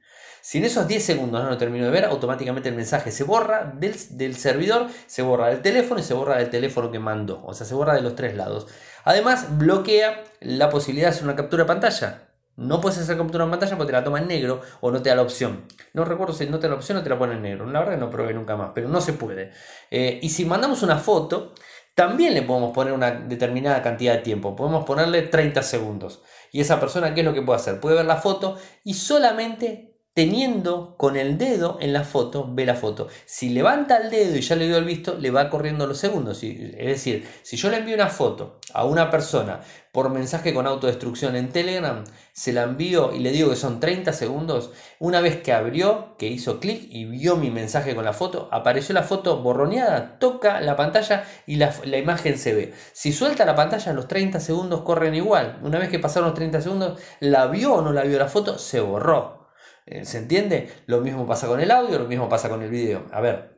Si 0.47 0.59
en 0.59 0.65
esos 0.65 0.87
10 0.87 1.05
segundos 1.05 1.43
no 1.43 1.50
lo 1.50 1.59
termino 1.59 1.87
de 1.87 1.91
ver, 1.91 2.05
automáticamente 2.05 2.69
el 2.69 2.76
mensaje 2.76 3.11
se 3.11 3.25
borra 3.25 3.73
del, 3.75 4.37
servidor, 4.37 4.87
se 5.09 5.23
borra 5.23 5.49
del 5.49 5.61
teléfono 5.61 5.99
y 5.99 6.05
se 6.05 6.15
borra 6.15 6.38
del 6.38 6.50
teléfono 6.50 6.93
que 6.93 7.00
mandó. 7.00 7.43
O 7.45 7.53
sea, 7.53 7.67
se 7.67 7.75
borra 7.75 7.95
de 7.95 8.03
los 8.03 8.15
tres 8.15 8.37
lados. 8.37 8.69
Además, 9.03 9.59
bloquea 9.59 10.23
la 10.38 10.71
posibilidad 10.71 11.09
de 11.09 11.15
hacer 11.17 11.25
una 11.25 11.35
captura 11.35 11.65
de 11.65 11.67
pantalla. 11.67 12.29
No 12.55 12.81
puedes 12.81 12.97
hacer 12.97 13.17
captura 13.17 13.45
de 13.45 13.50
pantalla 13.50 13.76
porque 13.76 13.91
te 13.91 13.99
la 13.99 14.05
toma 14.05 14.21
en 14.21 14.29
negro 14.29 14.61
o 14.81 14.93
no 14.93 15.03
te 15.03 15.09
da 15.09 15.17
la 15.17 15.23
opción. 15.23 15.65
No 15.95 16.05
recuerdo 16.05 16.33
si 16.33 16.47
no 16.47 16.61
te 16.61 16.69
da 16.69 16.75
la 16.75 16.76
opción 16.76 16.99
o 16.99 17.03
te 17.03 17.09
la 17.11 17.19
pone 17.19 17.33
en 17.33 17.43
negro. 17.43 17.67
La 17.67 17.81
verdad 17.81 17.95
que 17.95 18.00
no 18.03 18.11
probé 18.11 18.33
nunca 18.33 18.55
más, 18.55 18.71
pero 18.73 18.88
no 18.88 19.00
se 19.00 19.15
puede. 19.15 19.50
Eh, 19.91 20.21
y 20.23 20.29
si 20.29 20.45
mandamos 20.45 20.85
una 20.85 20.99
foto, 20.99 21.55
también 21.97 22.35
le 22.35 22.43
podemos 22.43 22.73
poner 22.73 22.93
una 22.93 23.11
determinada 23.11 23.83
cantidad 23.83 24.15
de 24.15 24.21
tiempo. 24.21 24.55
Podemos 24.55 24.85
ponerle 24.85 25.23
30 25.23 25.61
segundos. 25.65 26.23
Y 26.53 26.61
esa 26.61 26.79
persona, 26.79 27.15
¿qué 27.15 27.23
es 27.23 27.26
lo 27.26 27.35
que 27.35 27.43
puede 27.43 27.59
hacer? 27.59 27.81
Puede 27.81 27.97
ver 27.97 28.07
la 28.07 28.19
foto 28.19 28.57
y 28.85 28.95
solamente 28.95 29.96
teniendo 30.16 30.94
con 30.96 31.18
el 31.18 31.37
dedo 31.37 31.76
en 31.78 31.92
la 31.92 32.02
foto, 32.02 32.49
ve 32.50 32.64
la 32.64 32.75
foto. 32.75 33.08
Si 33.26 33.50
levanta 33.50 33.99
el 33.99 34.08
dedo 34.08 34.35
y 34.35 34.40
ya 34.40 34.56
le 34.56 34.66
dio 34.66 34.78
el 34.78 34.87
visto, 34.87 35.18
le 35.18 35.30
va 35.30 35.50
corriendo 35.50 35.87
los 35.87 35.99
segundos. 35.99 36.42
Es 36.42 36.87
decir, 36.87 37.28
si 37.42 37.58
yo 37.58 37.68
le 37.68 37.76
envío 37.76 37.94
una 37.94 38.08
foto 38.08 38.58
a 38.73 38.87
una 38.87 39.11
persona 39.11 39.61
por 39.92 40.08
mensaje 40.08 40.54
con 40.54 40.66
autodestrucción 40.66 41.37
en 41.37 41.50
Telegram, 41.50 42.02
se 42.32 42.54
la 42.54 42.62
envío 42.62 43.12
y 43.12 43.18
le 43.18 43.30
digo 43.30 43.50
que 43.50 43.56
son 43.56 43.78
30 43.78 44.14
segundos, 44.14 44.70
una 45.00 45.20
vez 45.20 45.42
que 45.42 45.52
abrió, 45.52 46.16
que 46.16 46.28
hizo 46.28 46.61
clic 46.61 46.88
y 46.88 47.04
vio 47.04 47.37
mi 47.37 47.50
mensaje 47.50 47.94
con 47.94 48.06
la 48.06 48.14
foto, 48.14 48.49
apareció 48.52 48.94
la 48.94 49.02
foto 49.02 49.42
borroneada, 49.42 50.18
toca 50.18 50.62
la 50.62 50.76
pantalla 50.76 51.25
y 51.46 51.56
la, 51.56 51.75
la 51.85 51.99
imagen 51.99 52.38
se 52.38 52.54
ve. 52.54 52.73
Si 52.94 53.12
suelta 53.12 53.44
la 53.44 53.54
pantalla, 53.54 53.92
los 53.92 54.08
30 54.08 54.40
segundos 54.40 54.80
corren 54.80 55.14
igual. 55.14 55.58
Una 55.62 55.78
vez 55.78 55.90
que 55.90 55.99
pasaron 55.99 56.30
los 56.30 56.37
30 56.37 56.62
segundos, 56.62 56.99
la 57.20 57.49
vio 57.49 57.75
o 57.75 57.82
no 57.82 57.92
la 57.92 58.04
vio 58.04 58.18
la 58.18 58.28
foto, 58.28 58.58
se 58.58 58.80
borró. 58.80 59.46
Eh, 59.87 60.05
¿Se 60.05 60.19
entiende? 60.19 60.71
Lo 60.87 61.00
mismo 61.00 61.26
pasa 61.26 61.47
con 61.47 61.61
el 61.61 61.71
audio, 61.71 61.99
lo 61.99 62.09
mismo 62.09 62.28
pasa 62.28 62.49
con 62.49 62.62
el 62.62 62.71
video. 62.71 63.07
A 63.12 63.21
ver, 63.21 63.57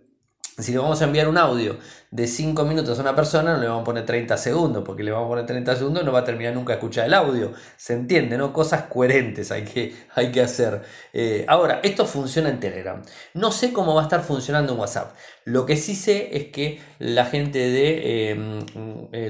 si 0.58 0.72
le 0.72 0.78
vamos 0.78 1.00
a 1.00 1.04
enviar 1.04 1.28
un 1.28 1.38
audio 1.38 1.78
de 2.10 2.26
5 2.26 2.64
minutos 2.64 2.98
a 2.98 3.02
una 3.02 3.14
persona, 3.14 3.54
no 3.54 3.60
le 3.60 3.68
vamos 3.68 3.82
a 3.82 3.84
poner 3.84 4.06
30 4.06 4.36
segundos, 4.38 4.82
porque 4.84 5.02
le 5.02 5.10
vamos 5.10 5.26
a 5.26 5.28
poner 5.28 5.46
30 5.46 5.76
segundos 5.76 6.02
y 6.02 6.06
no 6.06 6.12
va 6.12 6.20
a 6.20 6.24
terminar 6.24 6.54
nunca 6.54 6.72
de 6.72 6.78
escuchar 6.78 7.06
el 7.06 7.14
audio. 7.14 7.52
¿Se 7.76 7.92
entiende? 7.92 8.38
¿No? 8.38 8.52
Cosas 8.52 8.84
coherentes 8.84 9.52
hay 9.52 9.64
que, 9.64 9.94
hay 10.14 10.30
que 10.30 10.40
hacer. 10.40 10.82
Eh, 11.12 11.44
ahora, 11.48 11.80
esto 11.82 12.06
funciona 12.06 12.48
en 12.48 12.60
Telegram. 12.60 13.02
No 13.34 13.52
sé 13.52 13.72
cómo 13.72 13.94
va 13.94 14.02
a 14.02 14.04
estar 14.04 14.22
funcionando 14.22 14.72
en 14.72 14.78
WhatsApp. 14.80 15.14
Lo 15.44 15.66
que 15.66 15.76
sí 15.76 15.94
sé 15.94 16.36
es 16.36 16.46
que 16.46 16.80
la 16.98 17.26
gente 17.26 17.58
de 17.58 18.30
em, 18.30 18.66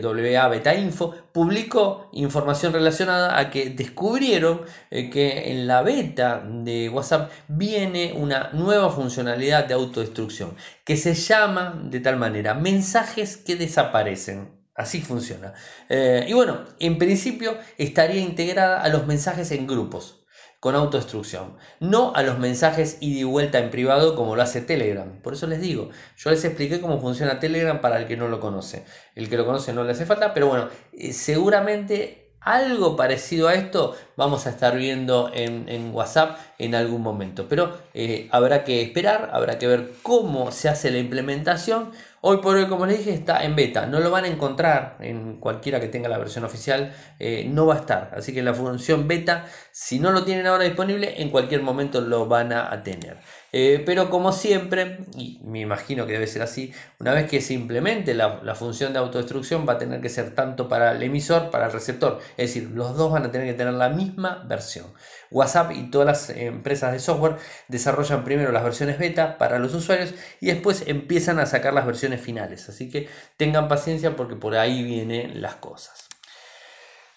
WA 0.03 0.49
Beta 0.49 0.75
Info 0.75 1.15
publicó 1.33 2.09
información 2.13 2.73
relacionada 2.73 3.39
a 3.39 3.51
que 3.51 3.71
descubrieron 3.71 4.63
eh, 4.91 5.11
que 5.11 5.53
en 5.53 5.67
la 5.67 5.83
beta 5.83 6.43
de 6.45 6.89
WhatsApp 6.89 7.31
viene 7.47 8.15
una 8.17 8.51
nueva 8.53 8.91
funcionalidad 8.91 9.67
de 9.67 9.75
autodestrucción 9.75 10.57
que 10.85 10.97
se 10.97 11.15
llama 11.15 11.81
de 11.85 12.01
tal 12.01 12.17
manera 12.17 12.55
mensajes 12.71 13.37
que 13.37 13.57
desaparecen. 13.57 14.57
Así 14.75 15.01
funciona. 15.01 15.55
Eh, 15.89 16.27
y 16.29 16.33
bueno, 16.35 16.65
en 16.79 16.99
principio 16.99 17.59
estaría 17.79 18.21
integrada 18.21 18.81
a 18.81 18.89
los 18.89 19.07
mensajes 19.07 19.51
en 19.51 19.67
grupos 19.67 20.25
con 20.61 20.75
autodestrucción, 20.75 21.57
no 21.79 22.13
a 22.15 22.23
los 22.23 22.39
mensajes 22.39 22.99
ida 23.01 23.21
y 23.21 23.25
vuelta 23.25 23.59
en 23.59 23.71
privado 23.71 24.17
como 24.17 24.37
lo 24.37 24.43
hace 24.43 24.61
Telegram. 24.61 25.21
Por 25.23 25.35
eso 25.35 25.47
les 25.47 25.61
digo, 25.61 25.91
yo 26.17 26.31
les 26.31 26.45
expliqué 26.45 26.81
cómo 26.81 27.01
funciona 27.01 27.39
Telegram 27.39 27.81
para 27.81 27.99
el 27.99 28.07
que 28.07 28.17
no 28.17 28.29
lo 28.29 28.41
conoce. 28.41 28.85
El 29.15 29.29
que 29.29 29.37
lo 29.37 29.47
conoce 29.47 29.73
no 29.73 29.85
le 29.85 29.93
hace 29.93 30.07
falta, 30.07 30.35
pero 30.35 30.49
bueno, 30.49 30.69
eh, 30.93 31.13
seguramente 31.13 32.37
algo 32.41 32.97
parecido 32.97 33.49
a 33.49 33.55
esto 33.55 33.97
vamos 34.19 34.49
a 34.49 34.51
estar 34.51 34.77
viendo 34.77 35.31
en, 35.33 35.95
WhatsApp 35.95 36.39
en 36.59 36.75
algún 36.75 37.03
momento. 37.03 37.47
Pero 37.49 37.79
eh, 37.95 38.29
habrá 38.33 38.65
que 38.65 38.83
esperar, 38.83 39.31
habrá 39.33 39.61
que 39.61 39.69
ver 39.69 39.93
cómo 40.03 40.51
se 40.51 40.69
hace 40.69 40.91
la 40.91 40.99
implementación. 40.99 41.93
Hoy 42.21 42.39
por 42.39 42.57
hoy, 42.57 42.67
como 42.67 42.85
les 42.85 42.99
dije, 42.99 43.15
está 43.15 43.45
en 43.45 43.55
beta. 43.55 43.87
No 43.87 44.01
lo 44.01 44.11
van 44.11 44.25
a 44.25 44.27
encontrar 44.27 44.97
en 44.99 45.37
cualquiera 45.37 45.79
que 45.79 45.87
tenga 45.87 46.09
la 46.09 46.19
versión 46.19 46.45
oficial. 46.45 46.93
Eh, 47.21 47.47
no 47.49 47.65
va 47.67 47.75
a 47.75 47.79
estar. 47.79 48.11
Así 48.13 48.35
que 48.35 48.43
la 48.43 48.55
función 48.55 49.07
beta, 49.07 49.47
si 49.71 50.01
no 50.01 50.11
lo 50.11 50.25
tienen 50.25 50.49
ahora 50.49 50.65
disponible, 50.65 51.23
en 51.23 51.31
cualquier 51.31 51.63
momento 51.63 52.01
lo 52.01 52.27
van 52.27 52.53
a 52.53 52.83
tener. 52.83 53.19
Eh, 53.51 53.83
pero 53.87 54.11
como 54.11 54.33
siempre, 54.33 54.99
y 55.17 55.41
me 55.43 55.61
imagino 55.61 56.07
que 56.07 56.13
debe 56.13 56.27
ser 56.27 56.43
así, 56.43 56.73
una 56.99 57.15
vez 57.15 57.31
que 57.31 57.41
se 57.41 57.55
implemente 57.55 58.13
la, 58.13 58.41
la, 58.43 58.55
función 58.55 58.93
de 58.93 58.99
autodestrucción 58.99 59.67
va 59.67 59.75
a 59.75 59.79
tener 59.79 60.03
que 60.03 60.11
ser 60.11 60.35
tanto 60.35 60.69
para 60.69 60.93
el 60.93 61.03
emisor, 61.03 61.51
para 61.51 61.67
el 61.67 61.73
receptor. 61.73 62.19
Es 62.37 62.55
decir, 62.55 62.71
los 62.75 62.97
dos 62.97 63.11
van 63.11 63.25
a 63.25 63.31
tener 63.31 63.47
que 63.47 63.55
tener 63.55 63.73
la 63.73 63.89
misma 63.89 64.08
versión. 64.17 64.87
WhatsApp 65.31 65.73
y 65.73 65.91
todas 65.91 66.07
las 66.07 66.31
empresas 66.31 66.93
de 66.93 66.99
software 66.99 67.37
desarrollan 67.69 68.25
primero 68.25 68.53
las 68.53 68.65
versiones 68.65 68.99
beta 68.99 69.39
para 69.39 69.59
los 69.59 69.75
usuarios 69.75 70.15
y 70.41 70.47
después 70.47 70.85
empiezan 70.87 71.39
a 71.39 71.47
sacar 71.47 71.75
las 71.75 71.87
versiones 71.87 72.21
finales. 72.21 72.69
Así 72.69 72.89
que 72.89 73.09
tengan 73.37 73.69
paciencia 73.69 74.17
porque 74.17 74.37
por 74.37 74.57
ahí 74.57 74.83
vienen 74.83 75.43
las 75.43 75.57
cosas. 75.57 76.08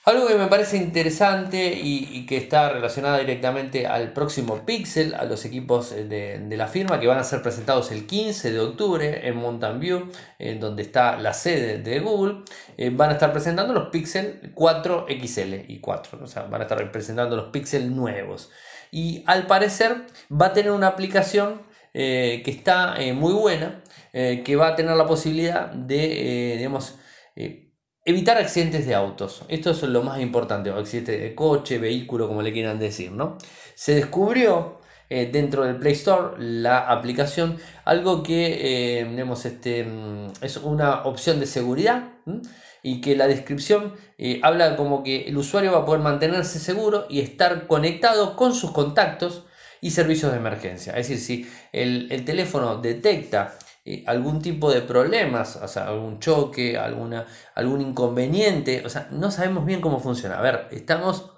Algo 0.04 0.28
que 0.28 0.34
me 0.34 0.48
parece 0.48 0.78
interesante 0.78 1.74
y, 1.76 2.26
que 2.26 2.36
está 2.38 2.70
relacionado 2.70 3.20
directamente 3.20 3.86
al 3.86 4.14
próximo 4.14 4.66
Pixel, 4.66 5.14
a 5.14 5.26
los 5.26 5.46
equipos 5.46 5.92
de, 5.92 6.44
la 6.50 6.68
firma 6.68 7.00
que 7.00 7.06
van 7.06 7.20
a 7.20 7.24
ser 7.24 7.44
presentados 7.44 7.92
el 7.92 8.08
15 8.08 8.52
de 8.52 8.60
octubre 8.60 9.28
en 9.28 9.38
Mountain 9.38 9.80
View, 9.80 10.10
en 10.40 10.60
donde 10.60 10.82
está 10.82 11.18
la 11.18 11.34
sede 11.34 11.78
de 11.78 12.00
Google, 12.00 12.44
eh, 12.78 12.90
van 12.90 13.12
a 13.12 13.14
estar 13.14 13.32
presentando 13.32 13.74
los 13.74 13.90
Pixel 13.90 14.52
4 14.56 15.06
XL 15.08 15.54
y 15.68 15.80
4, 15.80 16.20
o 16.24 16.28
sea, 16.28 16.44
van 16.44 16.62
a 16.62 16.64
estar 16.64 16.92
presentando 16.92 17.36
los 17.36 17.52
Pixel 17.52 17.96
nuevos. 17.96 18.50
Y 18.90 19.24
al 19.28 19.46
parecer 19.46 20.08
va 20.32 20.48
a 20.48 20.54
tener 20.54 20.72
una 20.72 20.88
aplicación 20.88 21.62
eh, 21.94 22.42
que 22.44 22.50
está 22.50 22.96
eh, 23.00 23.14
muy 23.14 23.34
buena, 23.34 23.84
que 24.14 24.56
va 24.58 24.70
a 24.70 24.76
tener 24.76 24.98
la 24.98 25.06
posibilidad 25.06 25.68
de, 25.68 26.56
digamos, 26.58 26.96
Evitar 28.04 28.38
accidentes 28.40 28.88
de 28.88 28.96
autos. 28.96 29.44
Esto 29.48 29.70
es 29.70 29.84
lo 29.84 30.02
más 30.02 30.20
importante, 30.20 30.72
accidentes 30.72 31.22
de 31.22 31.36
coche, 31.36 31.78
vehículo, 31.78 32.28
como 32.28 32.42
le 32.42 32.52
quieran 32.52 32.80
decir, 32.80 33.12
¿no? 33.12 33.38
Se 33.76 33.94
descubrió 33.94 34.80
eh, 35.08 35.30
dentro 35.32 35.66
del 35.66 35.78
Play 35.78 35.94
Store 35.94 36.34
la 36.40 36.80
aplicación, 36.80 37.60
algo 37.86 38.24
que 38.24 39.02
eh, 39.02 39.26
este, 39.46 39.84
mm, 39.84 40.32
es 40.42 40.58
una 40.58 41.04
opción 41.04 41.40
de 41.40 41.46
seguridad 41.46 42.14
y 42.82 43.02
que 43.02 43.16
la 43.16 43.28
descripción 43.28 43.94
eh, 44.18 44.40
habla 44.42 44.76
como 44.78 45.04
que 45.04 45.28
el 45.28 45.38
usuario 45.38 45.72
va 45.72 45.80
a 45.80 45.86
poder 45.86 46.02
mantenerse 46.02 46.58
seguro 46.58 47.06
y 47.08 47.20
estar 47.20 47.68
conectado 47.68 48.36
con 48.36 48.56
sus 48.56 48.72
contactos 48.72 49.46
y 49.80 49.92
servicios 49.92 50.32
de 50.32 50.40
emergencia. 50.40 50.94
Es 50.94 51.10
decir, 51.10 51.46
si 51.46 51.52
el 51.72 52.26
teléfono 52.26 52.78
detecta 52.82 53.58
eh, 53.84 54.04
algún 54.06 54.44
tipo 54.44 54.72
de 54.72 54.82
problemas, 54.82 55.56
o 55.56 55.68
sea, 55.68 55.88
algún 55.88 56.20
choque, 56.20 56.78
alguna, 56.78 57.26
algún 57.56 57.82
inconveniente, 57.82 58.84
o 58.86 58.90
sea, 58.90 59.08
no 59.12 59.32
sabemos 59.32 59.66
bien 59.66 59.82
cómo 59.82 60.00
funciona. 60.00 60.38
A 60.38 60.42
ver, 60.42 60.68
estamos, 60.70 61.32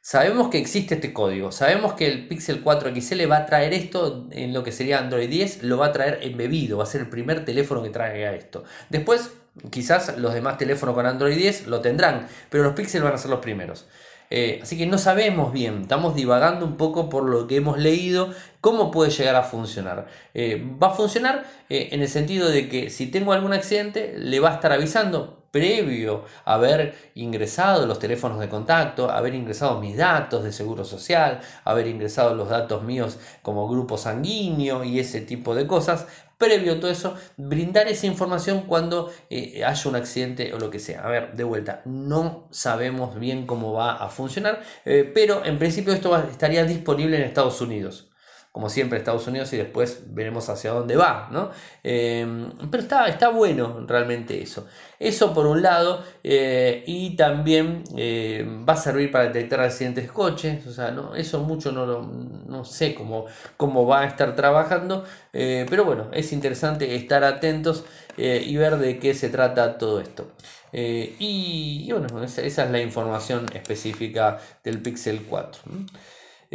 sabemos 0.00 0.48
que 0.48 0.56
existe 0.58 0.94
este 0.94 1.12
código, 1.12 1.52
sabemos 1.52 1.92
que 1.92 2.06
el 2.06 2.26
Pixel 2.26 2.62
4 2.62 2.90
XL 2.94 3.30
va 3.30 3.38
a 3.38 3.46
traer 3.46 3.74
esto 3.74 4.28
en 4.30 4.54
lo 4.54 4.64
que 4.64 4.72
sería 4.72 4.98
Android 4.98 5.28
10, 5.28 5.62
lo 5.64 5.76
va 5.76 5.86
a 5.86 5.92
traer 5.92 6.20
embebido, 6.22 6.78
va 6.78 6.84
a 6.84 6.86
ser 6.86 7.02
el 7.02 7.10
primer 7.10 7.44
teléfono 7.44 7.82
que 7.82 7.90
traiga 7.90 8.32
esto. 8.32 8.64
Después, 8.88 9.32
quizás 9.70 10.16
los 10.16 10.32
demás 10.32 10.56
teléfonos 10.56 10.94
con 10.94 11.04
Android 11.04 11.36
10 11.36 11.66
lo 11.66 11.82
tendrán, 11.82 12.28
pero 12.48 12.64
los 12.64 12.72
Pixel 12.72 13.02
van 13.02 13.12
a 13.12 13.18
ser 13.18 13.30
los 13.30 13.40
primeros. 13.40 13.86
Eh, 14.30 14.60
así 14.62 14.78
que 14.78 14.86
no 14.86 14.98
sabemos 14.98 15.52
bien, 15.52 15.82
estamos 15.82 16.14
divagando 16.14 16.64
un 16.64 16.76
poco 16.76 17.08
por 17.08 17.28
lo 17.28 17.46
que 17.46 17.56
hemos 17.56 17.78
leído, 17.78 18.30
cómo 18.64 18.90
puede 18.90 19.10
llegar 19.10 19.36
a 19.36 19.42
funcionar. 19.42 20.06
Eh, 20.32 20.66
va 20.82 20.86
a 20.86 20.94
funcionar 20.94 21.44
eh, 21.68 21.90
en 21.92 22.00
el 22.00 22.08
sentido 22.08 22.48
de 22.48 22.66
que 22.66 22.88
si 22.88 23.08
tengo 23.08 23.34
algún 23.34 23.52
accidente, 23.52 24.14
le 24.16 24.40
va 24.40 24.52
a 24.52 24.54
estar 24.54 24.72
avisando. 24.72 25.44
previo 25.50 26.24
a 26.46 26.54
haber 26.54 26.94
ingresado 27.14 27.86
los 27.86 27.98
teléfonos 27.98 28.40
de 28.40 28.48
contacto, 28.48 29.10
haber 29.10 29.34
ingresado 29.34 29.80
mis 29.80 29.98
datos 29.98 30.44
de 30.44 30.50
seguro 30.50 30.82
social, 30.84 31.40
haber 31.64 31.86
ingresado 31.88 32.34
los 32.34 32.48
datos 32.48 32.82
míos 32.82 33.18
como 33.42 33.68
grupo 33.68 33.98
sanguíneo 33.98 34.82
y 34.82 34.98
ese 34.98 35.20
tipo 35.20 35.54
de 35.54 35.66
cosas, 35.66 36.06
previo 36.38 36.72
a 36.72 36.80
todo 36.80 36.90
eso, 36.90 37.14
brindar 37.36 37.86
esa 37.88 38.06
información 38.06 38.62
cuando 38.62 39.12
eh, 39.28 39.62
haya 39.62 39.90
un 39.90 39.96
accidente 39.96 40.54
o 40.54 40.58
lo 40.58 40.70
que 40.70 40.78
sea. 40.78 41.02
A 41.04 41.08
ver, 41.10 41.34
de 41.34 41.44
vuelta, 41.44 41.82
no 41.84 42.48
sabemos 42.50 43.20
bien 43.20 43.46
cómo 43.46 43.74
va 43.74 43.96
a 43.96 44.08
funcionar, 44.08 44.62
pero 44.84 45.44
en 45.44 45.58
principio 45.58 45.92
esto 45.92 46.16
estaría 46.16 46.64
disponible 46.64 47.18
en 47.18 47.24
Estados 47.24 47.60
Unidos 47.60 48.08
como 48.54 48.70
siempre 48.70 48.98
Estados 48.98 49.26
Unidos 49.26 49.52
y 49.52 49.56
después 49.56 50.04
veremos 50.14 50.48
hacia 50.48 50.70
dónde 50.70 50.94
va, 50.94 51.28
¿no? 51.32 51.50
Em, 51.82 52.52
pero 52.70 52.84
está, 52.84 53.08
está 53.08 53.30
bueno 53.30 53.84
realmente 53.84 54.40
eso. 54.40 54.68
Eso 55.00 55.34
por 55.34 55.48
un 55.48 55.60
lado, 55.60 56.04
eh, 56.22 56.84
y 56.86 57.16
también 57.16 57.82
eh, 57.96 58.46
va 58.66 58.74
a 58.74 58.76
servir 58.76 59.10
para 59.10 59.24
detectar 59.24 59.58
accidentes 59.58 60.04
de 60.04 60.10
coches, 60.10 60.64
o 60.68 60.72
sea, 60.72 60.92
no, 60.92 61.16
eso 61.16 61.40
mucho 61.40 61.72
no, 61.72 61.84
lo, 61.84 62.02
no 62.02 62.64
sé 62.64 62.94
cómo, 62.94 63.26
cómo 63.56 63.88
va 63.88 64.02
a 64.02 64.06
estar 64.06 64.36
trabajando, 64.36 65.04
eh, 65.32 65.66
pero 65.68 65.84
bueno, 65.84 66.10
es 66.12 66.32
interesante 66.32 66.94
estar 66.94 67.24
atentos 67.24 67.84
y 68.16 68.56
ver 68.56 68.76
de 68.76 69.00
qué 69.00 69.14
se 69.14 69.30
trata 69.30 69.78
todo 69.78 70.00
esto. 70.00 70.30
y, 70.72 71.90
bueno, 71.90 72.22
esa, 72.22 72.42
esa, 72.42 72.64
es 72.66 72.70
la 72.70 72.80
información 72.80 73.46
específica 73.52 74.38
del 74.62 74.80
Pixel 74.80 75.22
4. 75.28 75.62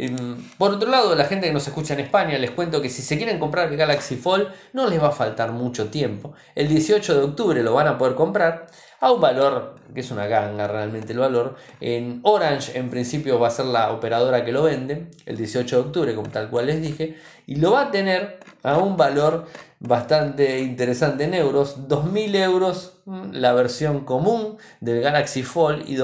Em, 0.02 0.42
por 0.56 0.70
otro 0.72 0.88
lado, 0.88 1.14
la 1.14 1.26
gente 1.26 1.46
que 1.46 1.52
nos 1.52 1.68
escucha 1.68 1.92
en 1.92 2.00
España, 2.00 2.38
les 2.38 2.52
cuento 2.52 2.80
que 2.80 2.88
si 2.88 3.02
se 3.02 3.18
quieren 3.18 3.38
comprar 3.38 3.70
el 3.70 3.76
Galaxy 3.76 4.16
Fold, 4.16 4.48
no 4.72 4.88
les 4.88 4.98
va 4.98 5.08
a 5.08 5.12
faltar 5.12 5.52
mucho 5.52 5.90
tiempo. 5.90 6.32
El 6.54 6.68
18 6.68 7.18
de 7.18 7.22
octubre 7.22 7.62
lo 7.62 7.74
van 7.74 7.86
a 7.86 7.98
poder 7.98 8.14
comprar 8.14 8.68
a 8.98 9.12
un 9.12 9.20
valor, 9.20 9.74
que 9.92 10.00
es 10.00 10.10
una 10.10 10.26
ganga 10.26 10.66
realmente 10.66 11.12
el 11.12 11.18
valor. 11.18 11.56
En 11.82 12.20
Orange, 12.22 12.78
en 12.78 12.88
principio, 12.88 13.38
va 13.38 13.48
a 13.48 13.50
ser 13.50 13.66
la 13.66 13.92
operadora 13.92 14.42
que 14.42 14.52
lo 14.52 14.62
vende, 14.62 15.08
el 15.26 15.36
18 15.36 15.76
de 15.76 15.82
octubre, 15.82 16.14
como 16.14 16.30
tal 16.30 16.48
cual 16.48 16.68
les 16.68 16.80
dije, 16.80 17.18
y 17.46 17.56
lo 17.56 17.72
va 17.72 17.82
a 17.82 17.90
tener 17.90 18.40
a 18.62 18.78
un 18.78 18.96
valor 18.96 19.48
bastante 19.80 20.60
interesante 20.60 21.24
en 21.24 21.34
euros, 21.34 21.88
2.000 21.88 22.36
euros 22.36 23.00
mm, 23.06 23.32
la 23.32 23.54
versión 23.54 24.04
común 24.04 24.58
del 24.80 25.00
Galaxy 25.00 25.42
Fold 25.42 25.88
y 25.88 25.96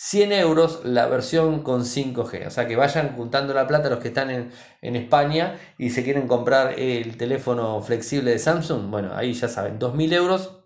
2.100 0.00 0.32
euros 0.32 0.80
la 0.84 1.06
versión 1.08 1.62
con 1.62 1.82
5G. 1.82 2.46
O 2.46 2.50
sea 2.50 2.66
que 2.66 2.74
vayan 2.74 3.14
juntando 3.16 3.52
la 3.52 3.66
plata 3.66 3.90
los 3.90 3.98
que 3.98 4.08
están 4.08 4.30
en, 4.30 4.50
en 4.80 4.96
España 4.96 5.58
y 5.76 5.90
se 5.90 6.02
quieren 6.02 6.26
comprar 6.26 6.78
el 6.78 7.18
teléfono 7.18 7.82
flexible 7.82 8.30
de 8.30 8.38
Samsung. 8.38 8.90
Bueno, 8.90 9.12
ahí 9.14 9.34
ya 9.34 9.48
saben, 9.48 9.78
2.000 9.78 10.14
euros 10.14 10.56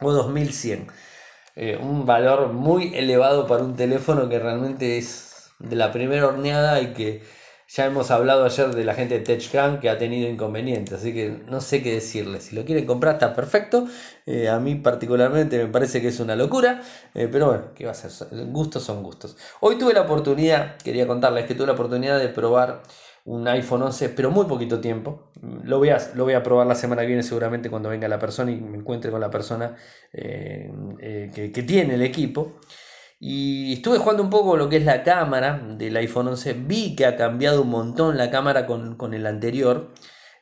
o 0.00 0.12
2100. 0.12 0.86
Eh, 1.56 1.76
un 1.76 2.06
valor 2.06 2.52
muy 2.52 2.94
elevado 2.94 3.48
para 3.48 3.64
un 3.64 3.74
teléfono 3.74 4.28
que 4.28 4.38
realmente 4.38 4.96
es 4.96 5.50
de 5.58 5.74
la 5.74 5.90
primera 5.90 6.28
horneada 6.28 6.80
y 6.80 6.92
que 6.92 7.24
ya 7.68 7.84
hemos 7.84 8.10
hablado 8.10 8.46
ayer 8.46 8.74
de 8.74 8.82
la 8.82 8.94
gente 8.94 9.18
de 9.18 9.24
TechCrunch 9.24 9.80
que 9.80 9.90
ha 9.90 9.98
tenido 9.98 10.26
inconvenientes, 10.28 10.94
así 10.94 11.12
que 11.12 11.42
no 11.46 11.60
sé 11.60 11.82
qué 11.82 11.92
decirles. 11.92 12.44
Si 12.44 12.56
lo 12.56 12.64
quieren 12.64 12.86
comprar 12.86 13.14
está 13.14 13.34
perfecto. 13.34 13.86
Eh, 14.24 14.48
a 14.48 14.58
mí 14.58 14.76
particularmente 14.76 15.58
me 15.58 15.66
parece 15.70 16.00
que 16.00 16.08
es 16.08 16.18
una 16.18 16.34
locura, 16.34 16.82
eh, 17.14 17.28
pero 17.30 17.48
bueno, 17.48 17.64
¿qué 17.74 17.84
va 17.84 17.90
a 17.90 17.94
ser? 17.94 18.10
Gustos 18.46 18.84
son 18.84 19.02
gustos. 19.02 19.36
Hoy 19.60 19.76
tuve 19.76 19.92
la 19.92 20.02
oportunidad, 20.02 20.78
quería 20.78 21.06
contarles 21.06 21.44
que 21.44 21.54
tuve 21.54 21.66
la 21.66 21.74
oportunidad 21.74 22.18
de 22.18 22.28
probar 22.28 22.82
un 23.26 23.46
iPhone 23.46 23.82
11, 23.82 24.08
pero 24.10 24.30
muy 24.30 24.46
poquito 24.46 24.80
tiempo. 24.80 25.30
Lo 25.64 25.76
voy, 25.76 25.90
a, 25.90 25.98
lo 26.14 26.24
voy 26.24 26.32
a 26.32 26.42
probar 26.42 26.66
la 26.66 26.74
semana 26.74 27.02
que 27.02 27.08
viene 27.08 27.22
seguramente 27.22 27.68
cuando 27.68 27.90
venga 27.90 28.08
la 28.08 28.18
persona 28.18 28.50
y 28.50 28.56
me 28.56 28.78
encuentre 28.78 29.10
con 29.10 29.20
la 29.20 29.30
persona 29.30 29.76
eh, 30.14 30.70
que 31.52 31.62
tiene 31.64 31.94
el 31.94 32.02
equipo. 32.02 32.60
Y 33.20 33.72
estuve 33.72 33.98
jugando 33.98 34.22
un 34.22 34.30
poco 34.30 34.56
lo 34.56 34.68
que 34.68 34.76
es 34.76 34.84
la 34.84 35.02
cámara 35.02 35.60
del 35.76 35.96
iPhone 35.96 36.28
11. 36.28 36.52
Vi 36.52 36.94
que 36.94 37.06
ha 37.06 37.16
cambiado 37.16 37.62
un 37.62 37.70
montón 37.70 38.16
la 38.16 38.30
cámara 38.30 38.66
con, 38.66 39.14
el 39.14 39.26
anterior. 39.26 39.92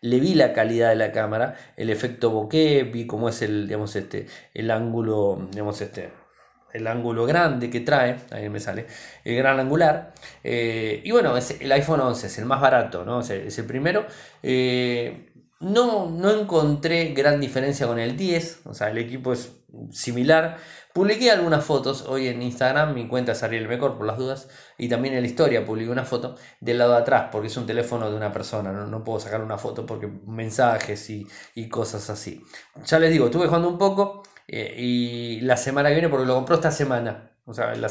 Le 0.03 0.21
vi 0.21 0.35
la 0.35 0.53
calidad 0.53 0.91
de 0.91 0.97
la 0.97 1.11
cámara, 1.11 1.57
el 1.77 1.91
efecto 1.91 2.31
bokeh, 2.31 2.85
vi 2.85 3.07
cómo 3.07 3.29
es 3.31 3.43
el, 3.43 3.67
digamos, 3.67 3.97
este, 3.97 4.27
el 4.55 4.71
ángulo, 4.71 5.49
digamos, 5.51 5.81
este, 5.81 6.13
el 6.75 6.87
ángulo 6.87 7.25
grande 7.27 7.71
que 7.71 7.81
trae, 7.81 8.17
ahí 8.31 8.49
me 8.51 8.61
sale, 8.61 8.87
el 9.25 9.37
gran 9.37 9.59
angular. 9.59 10.13
Eh, 10.45 11.01
y 11.03 11.11
bueno, 11.11 11.37
es 11.37 11.59
el 11.61 11.73
iPhone 11.73 12.01
11 12.01 12.27
es 12.27 12.39
el 12.39 12.45
más 12.45 12.61
barato, 12.61 13.05
¿no? 13.05 13.21
Es 13.21 13.59
el, 13.59 13.65
primero. 13.65 14.07
Eh, 14.43 15.33
no, 15.61 16.11
no 16.11 16.31
encontré 16.31 17.13
gran 17.15 17.41
diferencia 17.41 17.87
con 17.87 17.99
el 17.99 18.17
10, 18.17 18.63
o 18.67 18.75
sea, 18.75 18.91
el 18.91 18.99
equipo 18.99 19.33
es 19.33 19.53
similar. 19.91 20.59
Publiqué 20.93 21.31
algunas 21.31 21.65
fotos 21.65 22.07
hoy 22.09 22.29
en 22.29 22.43
Instagram, 22.43 22.95
mi 22.95 23.07
cuenta 23.07 23.33
es 23.33 23.43
Ariel 23.43 23.69
Mejor 23.69 23.97
por 23.97 24.07
las 24.07 24.19
dudas, 24.19 24.49
y 24.79 24.89
también 24.89 25.15
en 25.15 25.23
la 25.23 25.27
historia 25.27 25.65
publiqué 25.65 25.91
una 25.91 26.05
foto 26.05 26.37
del 26.61 26.79
lado 26.79 26.93
de 26.93 26.99
atrás, 26.99 27.29
porque 27.33 27.49
es 27.49 27.57
un 27.57 27.67
teléfono 27.67 28.11
de 28.11 28.17
una 28.17 28.33
persona, 28.33 28.73
no, 28.73 29.05
puedo 29.05 29.21
sacar 29.21 29.43
una 29.43 29.59
foto 29.59 29.87
porque 29.87 30.09
mensajes 30.27 31.11
y, 31.11 31.69
cosas 31.69 32.09
así. 32.11 32.43
Ya 32.85 32.99
les 32.99 33.11
digo, 33.11 33.27
estuve 33.27 33.47
jugando 33.47 33.69
un 33.69 33.79
poco 33.79 34.23
eh, 34.49 34.75
y 34.79 35.41
la 35.41 35.57
semana 35.57 35.89
que 35.89 35.95
viene, 35.95 36.09
porque 36.09 36.27
lo 36.27 36.35
compró 36.35 36.57
esta 36.57 36.71
semana, 36.71 37.31
o 37.47 37.55
sea, 37.55 37.75
la 37.75 37.89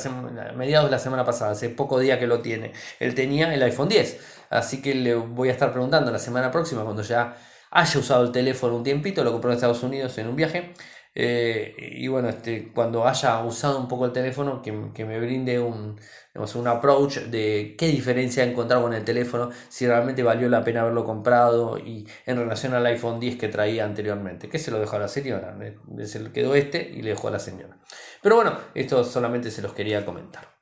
mediados 0.56 0.88
de 0.90 0.92
la 0.92 1.00
semana 1.00 1.26
pasada, 1.26 1.52
hace 1.52 1.70
poco 1.70 2.00
día 2.00 2.20
que 2.20 2.28
lo 2.28 2.42
tiene, 2.42 2.74
él 3.00 3.16
tenía 3.16 3.54
el 3.54 3.62
iPhone 3.64 3.90
10, 3.90 4.20
así 4.50 4.82
que 4.82 4.96
le 4.96 5.16
voy 5.16 5.50
a 5.50 5.52
estar 5.52 5.72
preguntando 5.72 6.12
la 6.12 6.20
semana 6.20 6.52
próxima, 6.52 6.84
cuando 6.84 7.02
ya 7.04 7.36
haya 7.76 8.00
usado 8.00 8.24
el 8.24 8.32
teléfono 8.32 8.78
un 8.78 8.84
tiempito, 8.84 9.24
lo 9.24 9.32
compró 9.34 9.52
en 9.52 9.56
Estados 9.56 9.84
Unidos 9.84 10.18
en 10.18 10.28
un 10.30 10.36
viaje 10.36 10.74
eh, 11.14 11.74
y 11.78 12.08
bueno, 12.10 12.28
este, 12.30 12.72
cuando 12.74 13.08
haya 13.08 13.42
usado 13.44 13.80
un 13.80 13.88
poco 13.88 14.06
el 14.06 14.12
teléfono, 14.12 14.62
que, 14.62 14.72
me 15.06 15.20
brinde 15.20 15.60
un, 15.60 16.00
un 16.34 16.68
approach 16.68 17.20
de 17.20 17.76
qué 17.78 17.88
diferencia 17.88 18.44
ha 18.44 18.48
encontrado 18.48 18.84
con 18.84 18.94
el 18.94 19.04
teléfono, 19.06 19.50
si 19.70 19.88
realmente 19.88 20.24
valió 20.24 20.50
la 20.50 20.64
pena 20.64 20.82
haberlo 20.82 21.06
comprado 21.06 21.78
y 21.78 22.08
en 22.26 22.38
relación 22.38 22.74
al 22.74 22.86
iPhone 22.86 23.20
10 23.20 23.38
que 23.38 23.50
traía 23.50 23.86
anteriormente, 23.86 24.50
que 24.50 24.60
se 24.60 24.72
lo 24.72 24.80
dejó 24.80 24.96
a 24.98 25.00
la 25.00 25.08
señora, 25.08 25.58
se 26.04 26.32
quedó 26.32 26.56
este 26.56 26.82
y 26.82 27.02
le 27.02 27.12
dejó 27.12 27.28
a 27.30 27.32
la 27.32 27.40
señora. 27.40 27.78
Pero 28.22 28.36
bueno, 28.36 28.58
esto 28.74 29.04
solamente 29.04 29.52
se 29.52 29.62
los 29.62 29.74
quería 29.74 30.06
comentar. 30.06 30.55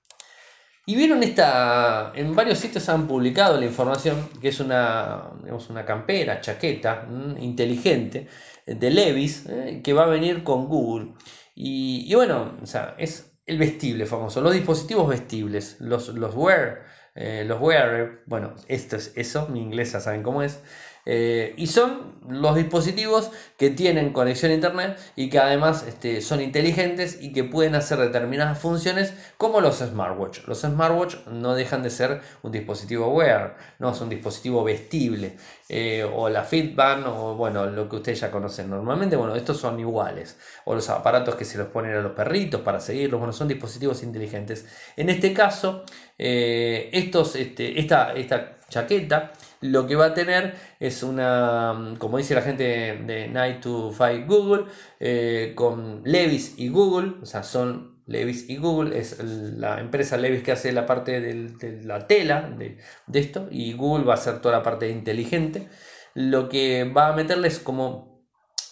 Y 0.85 0.95
vieron 0.95 1.23
esta, 1.23 2.11
en 2.13 2.35
varios 2.35 2.59
sitios 2.59 2.89
han 2.89 3.07
publicado 3.07 3.57
la 3.57 3.65
información, 3.65 4.29
que 4.41 4.49
es 4.49 4.59
una, 4.59 5.29
una 5.69 5.85
campera, 5.85 6.41
chaqueta, 6.41 7.07
inteligente, 7.39 8.27
de 8.65 8.89
Levis, 8.89 9.45
eh, 9.47 9.81
que 9.81 9.93
va 9.93 10.03
a 10.03 10.07
venir 10.07 10.43
con 10.43 10.67
Google. 10.67 11.13
Y, 11.55 12.13
bueno, 12.15 12.51
o 12.61 12.65
sea, 12.65 12.95
es 12.97 13.31
el 13.45 13.57
vestible 13.59 14.05
famoso, 14.05 14.41
los 14.41 14.53
dispositivos 14.53 15.07
vestibles, 15.07 15.77
los, 15.79 16.09
los 16.09 16.35
wear, 16.35 16.83
eh, 17.15 17.45
los 17.47 17.61
wear, 17.61 18.23
bueno, 18.25 18.53
esto 18.67 18.97
es 18.97 19.13
eso, 19.15 19.47
mi 19.49 19.61
inglés 19.61 19.93
ya 19.93 20.01
saben 20.01 20.23
cómo 20.23 20.43
es. 20.43 20.59
Eh, 21.05 21.53
y 21.57 21.67
son 21.67 22.13
los 22.29 22.55
dispositivos 22.55 23.31
que 23.57 23.69
tienen 23.69 24.13
conexión 24.13 24.51
a 24.51 24.55
internet 24.55 24.97
y 25.15 25.29
que 25.29 25.39
además 25.39 25.85
este, 25.87 26.21
son 26.21 26.41
inteligentes 26.41 27.17
y 27.21 27.33
que 27.33 27.43
pueden 27.43 27.75
hacer 27.75 27.97
determinadas 27.97 28.59
funciones 28.59 29.13
como 29.37 29.59
los 29.59 29.79
smartwatch. 29.79 30.47
Los 30.47 30.61
smartwatch 30.61 31.27
no 31.27 31.53
dejan 31.55 31.83
de 31.83 31.89
ser 31.89 32.21
un 32.41 32.51
dispositivo 32.51 33.07
wear, 33.07 33.57
no 33.79 33.91
es 33.91 33.99
un 33.99 34.09
dispositivo 34.09 34.63
vestible. 34.63 35.37
Eh, 35.69 36.03
o 36.03 36.29
la 36.29 36.43
Fitband 36.43 37.05
o 37.07 37.35
bueno, 37.35 37.65
lo 37.65 37.89
que 37.89 37.95
ustedes 37.97 38.19
ya 38.19 38.31
conocen 38.31 38.69
normalmente. 38.69 39.15
Bueno, 39.15 39.35
estos 39.35 39.57
son 39.57 39.79
iguales. 39.79 40.37
O 40.65 40.75
los 40.75 40.89
aparatos 40.89 41.35
que 41.35 41.45
se 41.45 41.57
los 41.57 41.67
ponen 41.67 41.95
a 41.95 42.01
los 42.01 42.11
perritos 42.13 42.61
para 42.61 42.79
seguirlos. 42.79 43.19
Bueno, 43.19 43.33
son 43.33 43.47
dispositivos 43.47 44.03
inteligentes. 44.03 44.65
En 44.95 45.09
este 45.09 45.33
caso, 45.33 45.83
eh, 46.17 46.89
estos, 46.93 47.35
este, 47.35 47.79
esta, 47.79 48.13
esta 48.13 48.59
chaqueta 48.69 49.33
lo 49.63 49.88
que 49.88 49.95
va 49.95 50.08
a 50.08 50.13
tener 50.13 50.56
es 50.80 51.04
una, 51.04 51.95
como 51.97 52.17
dice 52.17 52.36
la 52.36 52.41
gente 52.41 52.63
de 53.06 53.30
Night 53.30 53.62
to 53.62 53.91
Fight 53.91 54.28
Google, 54.28 54.65
eh, 54.99 55.54
con 55.56 56.02
Levis 56.04 56.56
y 56.58 56.67
Google, 56.67 57.13
o 57.21 57.26
sea, 57.26 57.43
son 57.43 58.02
Levis 58.06 58.49
y 58.49 58.58
Google, 58.58 58.99
es 58.99 59.23
la 59.23 59.80
empresa 59.80 60.17
Levis 60.17 60.43
que 60.43 60.52
hace 60.52 60.73
la 60.73 60.86
parte 60.86 61.21
de 61.21 61.82
la 61.84 62.08
tela 62.08 62.54
de, 62.58 62.78
esto, 63.13 63.47
y 63.49 63.71
Google 63.71 64.04
va 64.04 64.15
a 64.15 64.17
hacer 64.17 64.41
toda 64.41 64.58
la 64.58 64.63
parte 64.63 64.89
inteligente. 64.89 65.69
Lo 66.13 66.49
que 66.49 66.84
va 66.84 67.08
a 67.08 67.13
meterles 67.13 67.60
como 67.60 68.21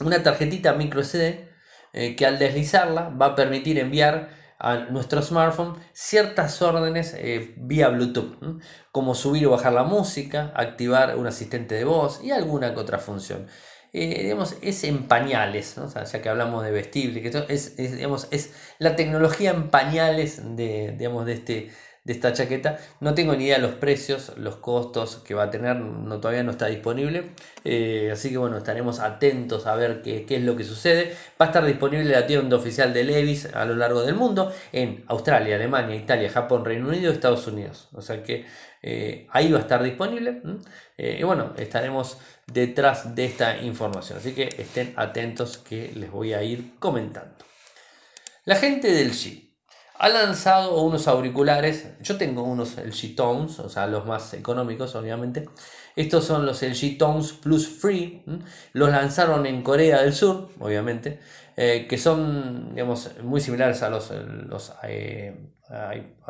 una 0.02 0.22
tarjetita 0.22 0.74
micro 0.74 1.02
SD 1.02 1.48
eh, 1.94 2.16
que 2.18 2.26
al 2.26 2.38
deslizarla 2.38 3.10
va 3.10 3.28
a 3.28 3.36
permitir 3.36 3.80
enviar 3.80 4.41
a 4.64 4.78
nuestro 4.92 5.22
smartphone 5.24 5.76
ciertas 5.92 6.62
órdenes 6.62 7.16
eh, 7.18 7.54
vía 7.58 7.90
Bluetooth, 7.90 8.38
como 8.92 9.16
subir 9.16 9.48
o 9.48 9.52
bajar 9.52 9.74
la 9.74 9.84
música, 9.84 10.54
activar 10.56 11.18
un 11.18 11.26
asistente 11.26 11.74
de 11.76 11.84
voz 11.84 12.24
y 12.24 12.32
alguna 12.32 12.74
que 12.74 12.80
otra 12.80 13.00
función. 13.00 13.48
Eh, 13.94 14.22
digamos, 14.24 14.56
es 14.62 14.84
en 14.84 15.08
pañales, 15.08 15.76
ya 15.76 16.22
que 16.22 16.30
hablamos 16.30 16.64
de 16.64 16.72
vestible, 16.72 17.22
que 17.22 17.30
es, 17.50 17.74
es, 17.78 17.96
digamos, 17.96 18.28
es 18.32 18.54
la 18.78 18.96
tecnología 18.96 19.50
en 19.50 19.70
pañales 19.70 20.56
de, 20.56 20.96
digamos, 20.98 21.26
de, 21.26 21.34
este, 21.34 21.72
de 22.04 22.14
esta 22.14 22.34
chaqueta. 22.34 22.80
No 23.00 23.14
tengo 23.14 23.36
ni 23.36 23.46
idea 23.46 23.58
de 23.58 23.62
los 23.62 23.76
precios, 23.76 24.34
los 24.38 24.56
costos 24.58 25.18
que 25.18 25.34
va 25.34 25.44
a 25.44 25.52
tener, 25.52 25.76
no, 25.78 26.20
todavía 26.20 26.44
no 26.44 26.52
está 26.52 26.68
disponible. 26.68 27.32
Eh, 27.64 28.10
así 28.12 28.32
que 28.32 28.38
bueno, 28.38 28.58
estaremos 28.58 29.00
atentos 29.00 29.68
a 29.68 29.76
ver 29.76 30.02
qué, 30.02 30.26
es 30.28 30.42
lo 30.42 30.56
que 30.56 30.64
sucede. 30.64 31.16
Va 31.40 31.46
a 31.46 31.50
estar 31.50 31.66
disponible 31.66 32.10
la 32.12 32.26
tienda 32.26 32.58
oficial 32.58 32.94
de 32.94 33.04
Levis 33.04 33.54
a 33.54 33.66
lo 33.66 33.76
largo 33.76 34.04
del 34.04 34.16
mundo 34.16 34.52
en 34.72 35.04
Australia, 35.08 35.56
Alemania, 35.56 35.96
Italia, 35.96 36.30
Japón, 36.30 36.66
Reino 36.66 36.88
Unido 36.88 37.12
Estados 37.12 37.46
Unidos. 37.48 37.90
O 37.94 38.02
sea 38.02 38.24
que 38.24 38.46
eh, 38.82 39.28
ahí 39.30 39.52
va 39.52 39.60
a 39.60 39.62
estar 39.62 39.84
disponible. 39.84 40.42
Eh, 40.98 41.18
y 41.20 41.24
bueno, 41.24 41.54
estaremos 41.58 42.18
detrás 42.48 43.16
de 43.16 43.26
esta 43.26 43.58
información. 43.62 44.18
Así 44.18 44.34
que 44.34 44.56
estén 44.58 44.94
atentos 44.96 45.58
que 45.58 45.92
les 45.96 46.10
voy 46.10 46.34
a 46.34 46.44
ir 46.44 46.80
comentando. 46.80 47.36
La 48.46 48.56
gente 48.56 48.92
del 48.92 49.12
G 49.12 49.51
ha 50.02 50.10
lanzado 50.10 50.82
unos 50.82 51.08
auriculares. 51.08 51.88
Yo 52.02 52.18
tengo 52.18 52.42
unos 52.42 52.76
LG 52.76 53.16
Tones, 53.16 53.60
o 53.60 53.70
sea, 53.70 53.86
los 53.86 54.04
más 54.04 54.34
económicos, 54.34 54.96
obviamente. 54.96 55.48
Estos 55.96 56.26
son 56.26 56.44
los 56.44 56.64
LG 56.64 56.98
Tones 56.98 57.34
Plus 57.34 57.68
Free. 57.68 58.24
Los 58.74 58.90
lanzaron 58.90 59.46
en 59.46 59.62
Corea 59.62 60.02
del 60.02 60.14
Sur, 60.14 60.50
obviamente. 60.60 61.20
Eh, 61.56 61.86
que 61.88 62.00
son, 62.00 62.74
digamos, 62.74 63.12
muy 63.22 63.42
similares 63.42 63.84
a 63.84 63.92
los, 63.92 64.10
los 64.10 64.74
eh, 64.82 65.38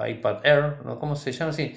iPad 0.05 0.45
Air, 0.45 0.79
¿no? 0.84 0.99
¿Cómo 0.99 1.15
se 1.15 1.31
llama 1.31 1.51
así? 1.51 1.73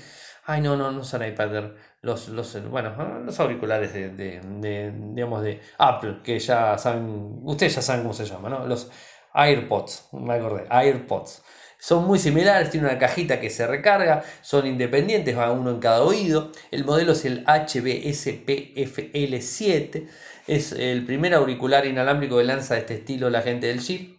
Ay, 0.47 0.63
no, 0.63 0.77
no, 0.77 0.91
no 0.91 1.05
son 1.05 1.25
iPad 1.25 1.55
Air. 1.55 1.77
Los, 2.03 2.29
los, 2.29 2.69
bueno, 2.71 3.21
los 3.25 3.39
auriculares 3.39 3.95
de, 3.95 4.09
de, 4.09 4.93
digamos, 5.13 5.45
de 5.45 5.61
Apple, 5.79 6.23
que 6.25 6.41
ya 6.41 6.77
saben, 6.77 7.39
ustedes 7.45 7.77
ya 7.77 7.83
saben 7.83 8.03
cómo 8.03 8.15
se 8.15 8.25
llama, 8.25 8.49
¿no? 8.49 8.67
Los 8.67 8.91
AirPods, 9.33 10.09
me 10.13 10.35
acordé, 10.35 10.67
AirPods. 10.69 11.45
Son 11.85 12.07
muy 12.07 12.19
similares, 12.19 12.71
tienen 12.71 12.89
una 12.89 12.99
cajita 12.99 13.43
que 13.43 13.51
se 13.51 13.67
recarga, 13.67 14.25
son 14.41 14.67
independientes, 14.67 15.37
va 15.37 15.53
uno 15.53 15.71
en 15.71 15.81
cada 15.81 16.03
oído. 16.03 16.51
El 16.71 16.87
modelo 16.87 17.13
es 17.13 17.27
el 17.27 17.45
HBSPFL7, 17.45 20.09
es 20.47 20.73
el 20.73 21.05
primer 21.05 21.35
auricular 21.35 21.85
inalámbrico 21.85 22.39
que 22.39 22.45
lanza 22.45 22.73
de 22.73 22.81
este 22.81 22.95
estilo 22.95 23.29
la 23.29 23.43
gente 23.43 23.67
del 23.67 23.81
Jeep, 23.81 24.19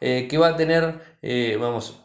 eh, 0.00 0.26
que 0.28 0.38
va 0.38 0.48
a 0.48 0.56
tener, 0.56 1.02
eh, 1.22 1.56
vamos, 1.56 2.00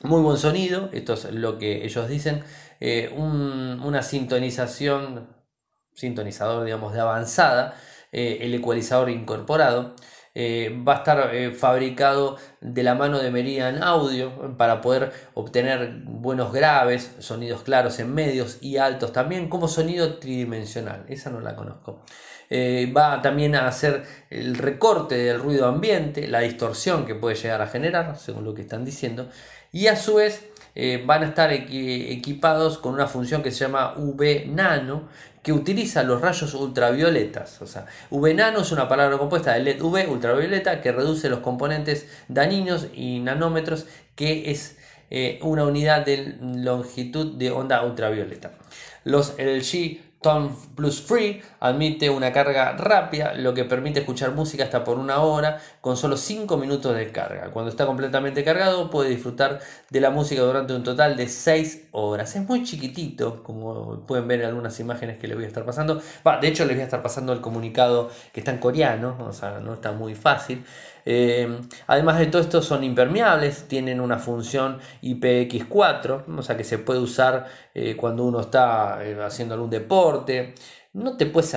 muy 0.00 0.20
buen 0.20 0.38
sonido, 0.38 0.90
esto 0.92 1.12
es 1.12 1.30
lo 1.30 1.56
que 1.56 1.84
ellos 1.84 2.08
dicen, 2.08 2.42
eh, 2.80 3.14
una 3.16 4.02
sintonización, 4.02 5.36
sintonizador 5.94 6.64
digamos 6.64 6.94
de 6.94 6.98
avanzada, 6.98 7.76
el 8.10 8.52
ecualizador 8.54 9.08
incorporado. 9.08 9.94
Eh, 10.34 10.82
va 10.88 10.94
a 10.94 10.96
estar 10.98 11.34
eh, 11.34 11.50
fabricado 11.50 12.38
de 12.62 12.82
la 12.82 12.94
mano 12.94 13.18
de 13.18 13.30
Meridian 13.30 13.82
Audio 13.82 14.56
para 14.56 14.80
poder 14.80 15.12
obtener 15.34 16.00
buenos 16.04 16.54
graves, 16.54 17.14
sonidos 17.18 17.62
claros 17.62 17.98
en 17.98 18.14
medios 18.14 18.56
y 18.62 18.78
altos 18.78 19.12
también, 19.12 19.50
como 19.50 19.68
sonido 19.68 20.18
tridimensional. 20.18 21.04
Esa 21.08 21.28
no 21.28 21.40
la 21.40 21.54
conozco. 21.54 22.02
Eh, 22.48 22.90
va 22.96 23.20
también 23.20 23.54
a 23.54 23.68
hacer 23.68 24.04
el 24.30 24.54
recorte 24.56 25.16
del 25.16 25.38
ruido 25.38 25.66
ambiente, 25.66 26.26
la 26.26 26.40
distorsión 26.40 27.04
que 27.04 27.14
puede 27.14 27.36
llegar 27.36 27.60
a 27.60 27.66
generar, 27.66 28.16
según 28.16 28.44
lo 28.44 28.54
que 28.54 28.62
están 28.62 28.86
diciendo, 28.86 29.28
y 29.70 29.88
a 29.88 29.96
su 29.96 30.14
vez 30.14 30.48
van 31.04 31.22
a 31.22 31.26
estar 31.26 31.52
equipados 31.52 32.78
con 32.78 32.94
una 32.94 33.06
función 33.06 33.42
que 33.42 33.50
se 33.50 33.58
llama 33.58 33.92
V 33.98 34.46
Nano, 34.48 35.08
que 35.42 35.52
utiliza 35.52 36.02
los 36.02 36.20
rayos 36.20 36.54
ultravioletas. 36.54 37.60
O 37.62 37.66
sea, 37.66 37.86
V 38.10 38.34
nano 38.34 38.60
es 38.60 38.72
una 38.72 38.88
palabra 38.88 39.18
compuesta 39.18 39.52
de 39.52 39.60
LED 39.60 39.82
UV, 39.82 40.08
ultravioleta, 40.10 40.80
que 40.80 40.92
reduce 40.92 41.28
los 41.28 41.40
componentes 41.40 42.06
dañinos 42.28 42.86
y 42.94 43.18
nanómetros, 43.20 43.86
que 44.14 44.50
es 44.50 44.78
eh, 45.10 45.38
una 45.42 45.64
unidad 45.64 46.06
de 46.06 46.36
longitud 46.40 47.34
de 47.36 47.50
onda 47.50 47.82
ultravioleta. 47.82 48.52
Los 49.04 49.34
LG 49.38 50.12
Tone 50.22 50.50
Plus 50.76 51.02
Free 51.02 51.42
admite 51.58 52.08
una 52.08 52.32
carga 52.32 52.72
rápida, 52.72 53.34
lo 53.34 53.52
que 53.52 53.64
permite 53.64 54.00
escuchar 54.00 54.32
música 54.32 54.64
hasta 54.64 54.84
por 54.84 54.98
una 54.98 55.20
hora 55.20 55.60
con 55.80 55.96
solo 55.96 56.16
5 56.16 56.56
minutos 56.56 56.94
de 56.96 57.10
carga. 57.10 57.50
Cuando 57.50 57.70
está 57.70 57.84
completamente 57.84 58.44
cargado 58.44 58.88
puede 58.88 59.10
disfrutar 59.10 59.60
de 59.90 60.00
la 60.00 60.10
música 60.10 60.42
durante 60.42 60.74
un 60.74 60.84
total 60.84 61.16
de 61.16 61.28
6 61.28 61.81
horas. 61.92 62.34
Es 62.34 62.46
muy 62.48 62.64
chiquitito, 62.64 63.42
como 63.42 64.00
pueden 64.00 64.26
ver 64.26 64.40
en 64.40 64.46
algunas 64.46 64.78
imágenes 64.80 65.18
que 65.18 65.28
les 65.28 65.36
voy 65.36 65.44
a 65.44 65.48
estar 65.48 65.64
pasando. 65.64 66.00
de 66.40 66.48
hecho 66.48 66.64
les 66.64 66.74
voy 66.74 66.82
a 66.82 66.84
estar 66.84 67.02
pasando 67.02 67.32
el 67.32 67.40
comunicado 67.40 68.10
que 68.32 68.40
está 68.40 68.50
en 68.50 68.58
coreano, 68.58 69.16
o 69.20 69.32
sea, 69.32 69.60
no 69.60 69.74
está 69.74 69.92
muy 69.92 70.14
fácil. 70.14 70.64
Eh, 71.04 71.60
además 71.86 72.18
de 72.18 72.26
todo 72.26 72.42
esto 72.42 72.62
son 72.62 72.84
impermeables, 72.84 73.66
tienen 73.68 74.00
una 74.00 74.18
función 74.18 74.78
IPX4, 75.02 76.24
o 76.38 76.42
sea 76.42 76.56
que 76.56 76.64
se 76.64 76.78
puede 76.78 77.00
usar 77.00 77.46
eh, 77.74 77.96
cuando 77.96 78.24
uno 78.24 78.40
está 78.40 78.98
eh, 79.04 79.16
haciendo 79.22 79.54
algún 79.54 79.70
deporte. 79.70 80.54
No 80.94 81.16
te, 81.16 81.24
puedes, 81.24 81.54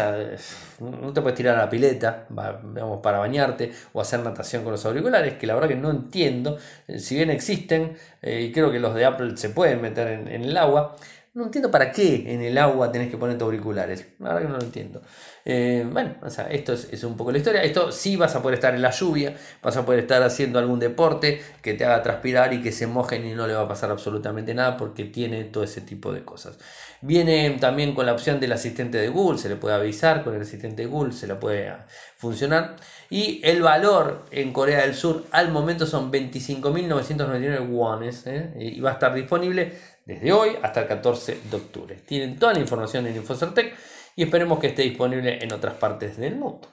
no 0.80 1.12
te 1.12 1.22
puedes 1.22 1.36
tirar 1.36 1.58
a 1.58 1.66
la 1.66 1.70
pileta 1.70 2.26
para 2.30 3.18
bañarte 3.18 3.74
o 3.92 4.00
hacer 4.00 4.22
natación 4.22 4.64
con 4.64 4.72
los 4.72 4.86
auriculares, 4.86 5.34
que 5.34 5.46
la 5.46 5.56
verdad 5.56 5.68
que 5.68 5.76
no 5.76 5.92
entiendo. 5.92 6.58
Si 6.98 7.16
bien 7.16 7.30
existen, 7.30 7.98
y 8.22 8.54
creo 8.54 8.72
que 8.72 8.80
los 8.80 8.96
de 8.96 9.04
Apple 9.04 9.36
se 9.36 9.50
pueden 9.50 9.82
meter 9.82 10.08
en, 10.08 10.30
el 10.30 10.56
agua, 10.56 10.96
no 11.34 11.44
entiendo 11.44 11.70
para 11.70 11.92
qué 11.92 12.34
en 12.34 12.44
el 12.44 12.58
agua 12.58 12.94
tenés 12.94 13.12
que 13.12 13.18
poner 13.18 13.42
auriculares. 13.42 14.08
La 14.20 14.30
verdad 14.30 14.42
que 14.42 14.48
no 14.48 14.58
lo 14.58 14.64
entiendo. 14.64 15.02
Eh, 15.48 15.88
bueno, 15.92 16.16
o 16.24 16.30
sea, 16.32 16.46
esto 16.46 16.74
es, 16.74 17.04
un 17.04 17.16
poco 17.16 17.32
la 17.32 17.38
historia. 17.38 17.62
Esto 17.62 17.92
sí 17.92 18.16
vas 18.16 18.36
a 18.36 18.42
poder 18.42 18.56
estar 18.56 18.74
en 18.74 18.82
la 18.82 18.90
lluvia, 18.90 19.36
vas 19.62 19.78
a 19.78 19.86
poder 19.86 20.00
estar 20.00 20.24
haciendo 20.24 20.58
algún 20.58 20.80
deporte 20.80 21.40
que 21.62 21.76
te 21.76 21.86
haga 21.86 22.02
transpirar 22.02 22.52
y 22.52 22.64
que 22.64 22.72
se 22.72 22.88
mojen 22.88 23.28
y 23.28 23.36
no 23.36 23.46
le 23.46 23.54
va 23.54 23.62
a 23.62 23.68
pasar 23.68 23.92
absolutamente 23.92 24.56
nada 24.56 24.76
porque 24.76 25.04
tiene 25.04 25.44
todo 25.44 25.64
ese 25.64 25.82
tipo 25.82 26.12
de 26.12 26.24
cosas. 26.26 26.58
Viene 27.02 27.58
también 27.62 27.94
con 27.94 28.08
la 28.08 28.14
opción 28.14 28.40
del 28.40 28.54
asistente 28.54 28.98
de 28.98 29.10
Google, 29.10 29.38
se 29.38 29.48
le 29.48 29.56
puede 29.56 29.76
avisar 29.76 30.24
con 30.24 30.34
el 30.34 30.42
asistente 30.42 30.82
de 30.82 30.88
Google, 30.88 31.14
se 31.14 31.28
le 31.28 31.36
puede 31.36 31.72
funcionar. 32.18 32.78
Y 33.12 33.40
el 33.44 33.62
valor 33.62 34.26
en 34.32 34.52
Corea 34.52 34.82
del 34.82 34.96
Sur 34.96 35.26
al 35.30 35.52
momento 35.52 35.86
son 35.86 36.12
25.999 36.12 37.70
wones 37.70 38.26
¿eh? 38.26 38.52
y 38.60 38.80
va 38.80 38.90
a 38.90 38.94
estar 38.94 39.14
disponible 39.14 39.74
desde 40.06 40.34
hoy 40.34 40.58
hasta 40.64 40.82
el 40.82 40.88
14 40.88 41.40
de 41.52 41.56
octubre. 41.56 41.96
Tienen 42.04 42.40
toda 42.40 42.54
la 42.54 42.60
información 42.60 43.06
en 43.06 43.16
Infocertec 43.16 43.76
y 44.16 44.24
esperemos 44.24 44.60
que 44.60 44.68
esté 44.68 44.84
disponible 44.84 45.44
en 45.44 45.52
otras 45.52 45.76
partes 45.76 46.18
del 46.18 46.36
mundo. 46.36 46.68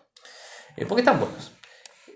Eh, 0.77 0.87
porque 0.87 1.01
están 1.01 1.19
buenos. 1.19 1.53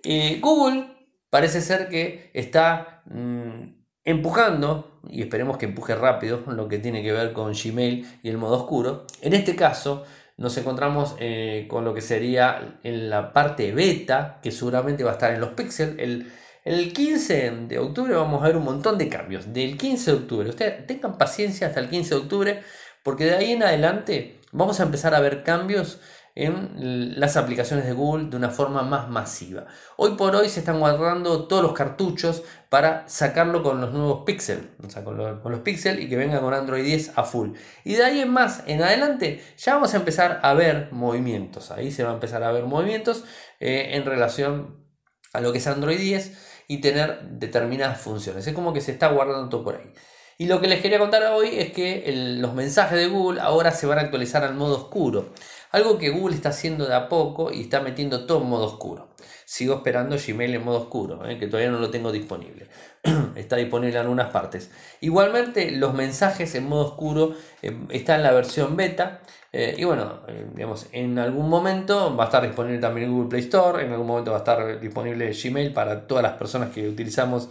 Eh, 0.04 0.38
Google 0.40 0.86
parece 1.30 1.60
ser 1.60 1.88
que 1.88 2.30
está 2.32 3.02
mm, 3.06 3.76
empujando, 4.04 5.00
y 5.10 5.22
esperemos 5.22 5.58
que 5.58 5.66
empuje 5.66 5.94
rápido, 5.94 6.42
lo 6.46 6.68
que 6.68 6.78
tiene 6.78 7.02
que 7.02 7.12
ver 7.12 7.32
con 7.32 7.52
Gmail 7.52 8.06
y 8.22 8.28
el 8.28 8.38
modo 8.38 8.56
oscuro. 8.56 9.06
En 9.20 9.34
este 9.34 9.56
caso, 9.56 10.04
nos 10.36 10.56
encontramos 10.58 11.16
eh, 11.18 11.66
con 11.68 11.84
lo 11.84 11.92
que 11.92 12.00
sería 12.00 12.78
en 12.82 13.10
la 13.10 13.32
parte 13.32 13.72
beta, 13.72 14.38
que 14.42 14.52
seguramente 14.52 15.02
va 15.02 15.10
a 15.10 15.14
estar 15.14 15.32
en 15.32 15.40
los 15.40 15.50
píxeles. 15.50 15.96
El, 15.98 16.32
el 16.64 16.92
15 16.92 17.50
de 17.68 17.78
octubre 17.78 18.14
vamos 18.14 18.42
a 18.42 18.46
ver 18.46 18.56
un 18.56 18.64
montón 18.64 18.98
de 18.98 19.08
cambios. 19.08 19.52
Del 19.52 19.76
15 19.76 20.10
de 20.10 20.16
octubre, 20.16 20.48
ustedes 20.50 20.86
tengan 20.86 21.18
paciencia 21.18 21.68
hasta 21.68 21.80
el 21.80 21.88
15 21.88 22.14
de 22.14 22.20
octubre, 22.20 22.62
porque 23.02 23.24
de 23.24 23.34
ahí 23.34 23.52
en 23.52 23.62
adelante 23.62 24.35
vamos 24.52 24.80
a 24.80 24.84
empezar 24.84 25.14
a 25.14 25.20
ver 25.20 25.42
cambios 25.42 26.00
en 26.36 27.18
las 27.18 27.38
aplicaciones 27.38 27.86
de 27.86 27.94
Google 27.94 28.28
de 28.28 28.36
una 28.36 28.50
forma 28.50 28.82
más 28.82 29.08
masiva. 29.08 29.66
Hoy 29.96 30.16
por 30.16 30.36
hoy 30.36 30.50
se 30.50 30.60
están 30.60 30.78
guardando 30.78 31.48
todos 31.48 31.62
los 31.62 31.72
cartuchos 31.72 32.42
para 32.68 33.08
sacarlo 33.08 33.62
con 33.62 33.80
los 33.80 33.90
nuevos 33.92 34.24
Pixel, 34.26 34.70
o 34.86 34.90
sea, 34.90 35.02
con 35.02 35.16
los, 35.16 35.40
con 35.40 35.58
Pixel 35.62 35.98
y 35.98 36.10
que 36.10 36.16
venga 36.16 36.40
con 36.40 36.52
Android 36.52 36.84
10 36.84 37.16
a 37.16 37.24
full. 37.24 37.52
Y 37.84 37.94
de 37.94 38.04
ahí 38.04 38.20
en 38.20 38.30
más, 38.30 38.62
en 38.66 38.82
adelante, 38.82 39.42
ya 39.56 39.74
vamos 39.74 39.94
a 39.94 39.96
empezar 39.96 40.40
a 40.42 40.52
ver 40.52 40.90
movimientos. 40.92 41.70
Ahí 41.70 41.90
se 41.90 42.04
va 42.04 42.10
a 42.10 42.14
empezar 42.14 42.42
a 42.42 42.52
ver 42.52 42.64
movimientos 42.64 43.24
eh, 43.58 43.92
en 43.92 44.04
relación 44.04 44.84
a 45.32 45.40
lo 45.40 45.52
que 45.52 45.58
es 45.58 45.66
Android 45.66 45.98
10 45.98 46.64
y 46.68 46.82
tener 46.82 47.22
determinadas 47.30 47.98
funciones. 47.98 48.46
Es 48.46 48.54
como 48.54 48.74
que 48.74 48.82
se 48.82 48.92
está 48.92 49.08
guardando 49.08 49.48
todo 49.48 49.64
por 49.64 49.76
ahí. 49.76 49.90
Y 50.38 50.46
lo 50.46 50.60
que 50.60 50.68
les 50.68 50.82
quería 50.82 50.98
contar 50.98 51.22
hoy 51.32 51.48
es 51.52 51.72
que 51.72 52.04
los 52.38 52.52
mensajes 52.52 52.98
de 52.98 53.06
Google 53.06 53.40
ahora 53.40 53.70
se 53.70 53.86
van 53.86 53.98
a 53.98 54.02
actualizar 54.02 54.44
al 54.44 54.54
modo 54.54 54.76
oscuro. 54.76 55.30
Algo 55.70 55.96
que 55.96 56.10
Google 56.10 56.34
está 56.34 56.50
haciendo 56.50 56.86
de 56.86 56.94
a 56.94 57.08
poco 57.08 57.50
y 57.50 57.62
está 57.62 57.80
metiendo 57.80 58.26
todo 58.26 58.42
en 58.42 58.48
modo 58.48 58.66
oscuro. 58.66 59.08
Sigo 59.46 59.76
esperando 59.76 60.16
Gmail 60.16 60.54
en 60.54 60.64
modo 60.64 60.78
oscuro, 60.80 61.26
eh, 61.26 61.38
que 61.38 61.46
todavía 61.46 61.70
no 61.70 61.78
lo 61.78 61.90
tengo 61.90 62.12
disponible. 62.12 62.68
está 63.36 63.56
disponible 63.56 63.94
en 63.94 64.02
algunas 64.02 64.30
partes. 64.30 64.70
Igualmente, 65.00 65.70
los 65.70 65.94
mensajes 65.94 66.54
en 66.54 66.68
modo 66.68 66.84
oscuro 66.86 67.34
eh, 67.62 67.74
están 67.88 68.16
en 68.16 68.22
la 68.24 68.32
versión 68.32 68.76
beta. 68.76 69.22
Eh, 69.52 69.76
y 69.78 69.84
bueno, 69.84 70.20
digamos, 70.54 70.88
en 70.92 71.18
algún 71.18 71.48
momento 71.48 72.14
va 72.14 72.24
a 72.24 72.26
estar 72.26 72.42
disponible 72.42 72.78
también 72.78 73.10
Google 73.10 73.30
Play 73.30 73.42
Store. 73.42 73.82
En 73.82 73.90
algún 73.92 74.06
momento 74.06 74.32
va 74.32 74.38
a 74.38 74.40
estar 74.40 74.80
disponible 74.80 75.32
Gmail 75.32 75.72
para 75.72 76.06
todas 76.06 76.22
las 76.22 76.32
personas 76.32 76.70
que 76.70 76.86
utilizamos 76.86 77.48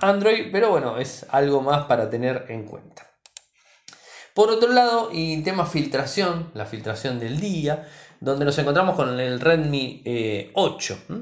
Android. 0.00 0.46
Pero 0.52 0.70
bueno, 0.70 0.98
es 0.98 1.26
algo 1.30 1.60
más 1.60 1.86
para 1.86 2.10
tener 2.10 2.46
en 2.48 2.64
cuenta. 2.64 3.10
Por 4.34 4.50
otro 4.50 4.72
lado, 4.72 5.08
y 5.12 5.42
tema 5.42 5.64
filtración, 5.64 6.50
la 6.52 6.66
filtración 6.66 7.18
del 7.18 7.40
día, 7.40 7.88
donde 8.20 8.44
nos 8.44 8.58
encontramos 8.58 8.94
con 8.94 9.18
el 9.18 9.40
Redmi 9.40 10.50
8, 10.52 10.98
eh, 11.08 11.14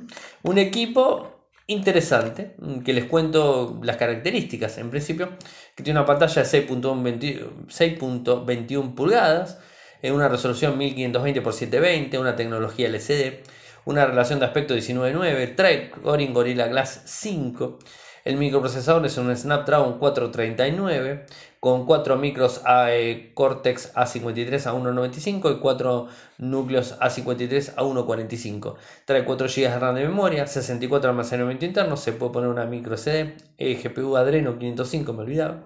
un 0.42 0.58
equipo 0.58 1.34
interesante, 1.66 2.54
mm, 2.58 2.80
que 2.80 2.92
les 2.92 3.04
cuento 3.04 3.80
las 3.82 3.96
características. 3.96 4.78
En 4.78 4.90
principio, 4.90 5.30
que 5.74 5.82
tiene 5.82 5.98
una 6.00 6.06
pantalla 6.06 6.42
de 6.42 6.48
6.21 6.48 8.94
pulgadas, 8.94 9.58
en 10.02 10.12
una 10.12 10.28
resolución 10.28 10.76
1520 10.76 11.40
x 11.40 11.54
720, 11.54 12.18
una 12.18 12.36
tecnología 12.36 12.88
LCD, 12.88 13.42
una 13.86 14.06
relación 14.06 14.38
de 14.38 14.46
aspecto 14.46 14.74
19.9, 14.74 15.54
trae 15.56 15.90
Gorilla 16.02 16.66
Glass 16.66 17.02
5. 17.06 17.78
El 18.24 18.38
microprocesador 18.38 19.04
es 19.04 19.18
un 19.18 19.36
Snapdragon 19.36 19.98
439 19.98 21.26
con 21.60 21.84
4 21.84 22.16
micros 22.16 22.62
e 22.66 23.32
Cortex 23.34 23.92
A53 23.94 24.66
a 24.66 24.72
1.95 24.72 25.54
y 25.54 25.60
4 25.60 26.08
núcleos 26.38 26.98
A53 27.00 27.74
a 27.76 27.82
1.45. 27.82 28.76
Trae 29.04 29.26
4 29.26 29.46
GB 29.46 29.70
de 29.70 29.78
RAM 29.78 29.94
de 29.96 30.08
memoria, 30.08 30.46
64 30.46 31.02
de 31.02 31.10
almacenamiento 31.10 31.66
interno, 31.66 31.98
se 31.98 32.12
puede 32.12 32.32
poner 32.32 32.48
una 32.48 32.64
micro 32.64 32.96
SD, 32.96 33.36
eh, 33.58 33.74
GPU 33.74 34.16
Adreno 34.16 34.58
505, 34.58 35.12
me 35.12 35.22
olvidaba. 35.22 35.64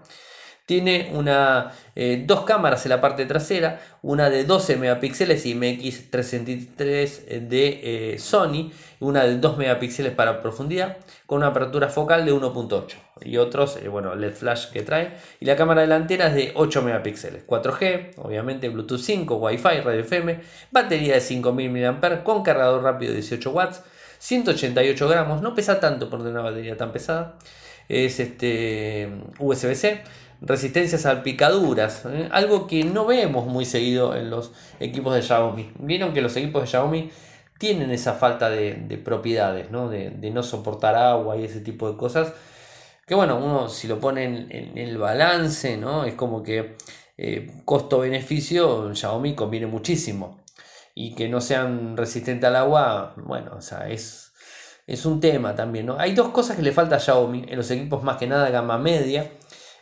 Tiene 0.68 1.11
una, 1.14 1.72
eh, 1.96 2.24
dos 2.26 2.42
cámaras 2.42 2.85
en 2.85 2.90
la 2.90 3.00
parte 3.00 3.24
trasera, 3.24 3.81
una 4.02 4.28
de 4.28 4.44
12 4.44 4.76
megapíxeles 4.76 5.46
y 5.46 5.54
MX363 5.54 7.48
de 7.48 8.12
eh, 8.12 8.18
Sony, 8.18 8.70
una 9.00 9.24
de 9.24 9.38
2 9.38 9.57
megapíxeles 9.57 10.12
para 10.12 10.42
profundidad, 10.42 10.98
con 11.24 11.38
una 11.38 11.46
apertura 11.46 11.88
focal 11.88 12.26
de 12.26 12.35
1.8 12.35 12.96
y 13.22 13.38
otros, 13.38 13.78
eh, 13.78 13.88
bueno, 13.88 14.14
LED 14.14 14.35
flash 14.35 14.66
que 14.70 14.83
trae. 14.83 15.14
Y 15.40 15.46
la 15.46 15.57
cámara 15.57 15.81
delantera 15.81 16.26
es 16.26 16.35
de 16.35 16.52
8 16.54 16.83
megapíxeles, 16.83 17.46
4G, 17.46 18.16
obviamente 18.18 18.68
Bluetooth 18.68 19.00
5, 19.00 19.37
Wi-Fi, 19.37 19.81
radio 19.81 20.00
FM, 20.00 20.38
batería 20.70 21.14
de 21.14 21.22
5000 21.22 21.70
mAh 21.70 22.22
con 22.22 22.42
cargador 22.42 22.83
rápido 22.83 23.12
de 23.12 23.20
18 23.20 23.50
watts, 23.52 23.83
188 24.18 25.09
gramos, 25.09 25.40
no 25.40 25.54
pesa 25.54 25.81
tanto 25.81 26.11
por 26.11 26.20
una 26.20 26.42
batería 26.42 26.76
tan 26.76 26.92
pesada, 26.92 27.38
es 27.88 28.20
este 28.20 29.09
USB-C 29.38 30.02
resistencias 30.40 31.07
a 31.07 31.22
picaduras, 31.22 32.05
¿eh? 32.07 32.29
algo 32.31 32.66
que 32.66 32.85
no 32.85 33.07
vemos 33.07 33.46
muy 33.46 33.64
seguido 33.64 34.14
en 34.14 34.31
los 34.31 34.53
equipos 34.81 35.14
de 35.14 35.22
Xiaomi. 35.22 35.72
Vieron 35.79 36.12
que 36.12 36.20
los 36.20 36.37
equipos 36.37 36.62
de 36.62 36.68
Xiaomi 36.68 37.11
tienen 37.59 37.90
esa 37.90 38.14
falta 38.14 38.48
de, 38.51 38.74
propiedades, 39.05 39.70
¿no? 39.70 39.88
De, 39.88 40.11
no 40.31 40.42
soportar 40.42 40.94
agua 40.94 41.37
y 41.37 41.44
ese 41.44 41.61
tipo 41.61 41.90
de 41.90 41.96
cosas. 41.96 42.33
Que 43.07 43.14
bueno, 43.14 43.38
uno 43.38 43.68
si 43.68 43.88
lo 43.88 43.98
pone 43.98 44.24
en, 44.24 44.79
el 44.79 44.98
balance, 44.98 45.77
¿no? 45.77 46.05
Es 46.05 46.14
como 46.14 46.42
que 46.42 46.77
eh, 47.16 47.51
costo-beneficio, 47.64 48.94
Xiaomi 48.94 49.35
conviene 49.35 49.66
muchísimo. 49.66 50.38
Y 50.94 51.14
que 51.14 51.29
no 51.29 51.40
sean 51.40 51.96
resistentes 51.96 52.48
al 52.48 52.57
agua, 52.57 53.14
bueno, 53.16 53.53
o 53.57 53.61
sea, 53.61 53.88
es, 53.88 54.33
es 54.87 55.07
un 55.07 55.20
tema 55.20 55.55
también, 55.55 55.87
¿no? 55.87 55.98
Hay 55.98 56.14
dos 56.14 56.29
cosas 56.31 56.57
que 56.57 56.62
le 56.62 56.72
falta 56.72 56.96
a 56.96 57.01
Xiaomi 57.01 57.44
en 57.48 57.57
los 57.57 57.70
equipos 57.70 58.03
más 58.03 58.18
que 58.18 58.27
nada 58.27 58.51
gama 58.51 58.79
media 58.79 59.31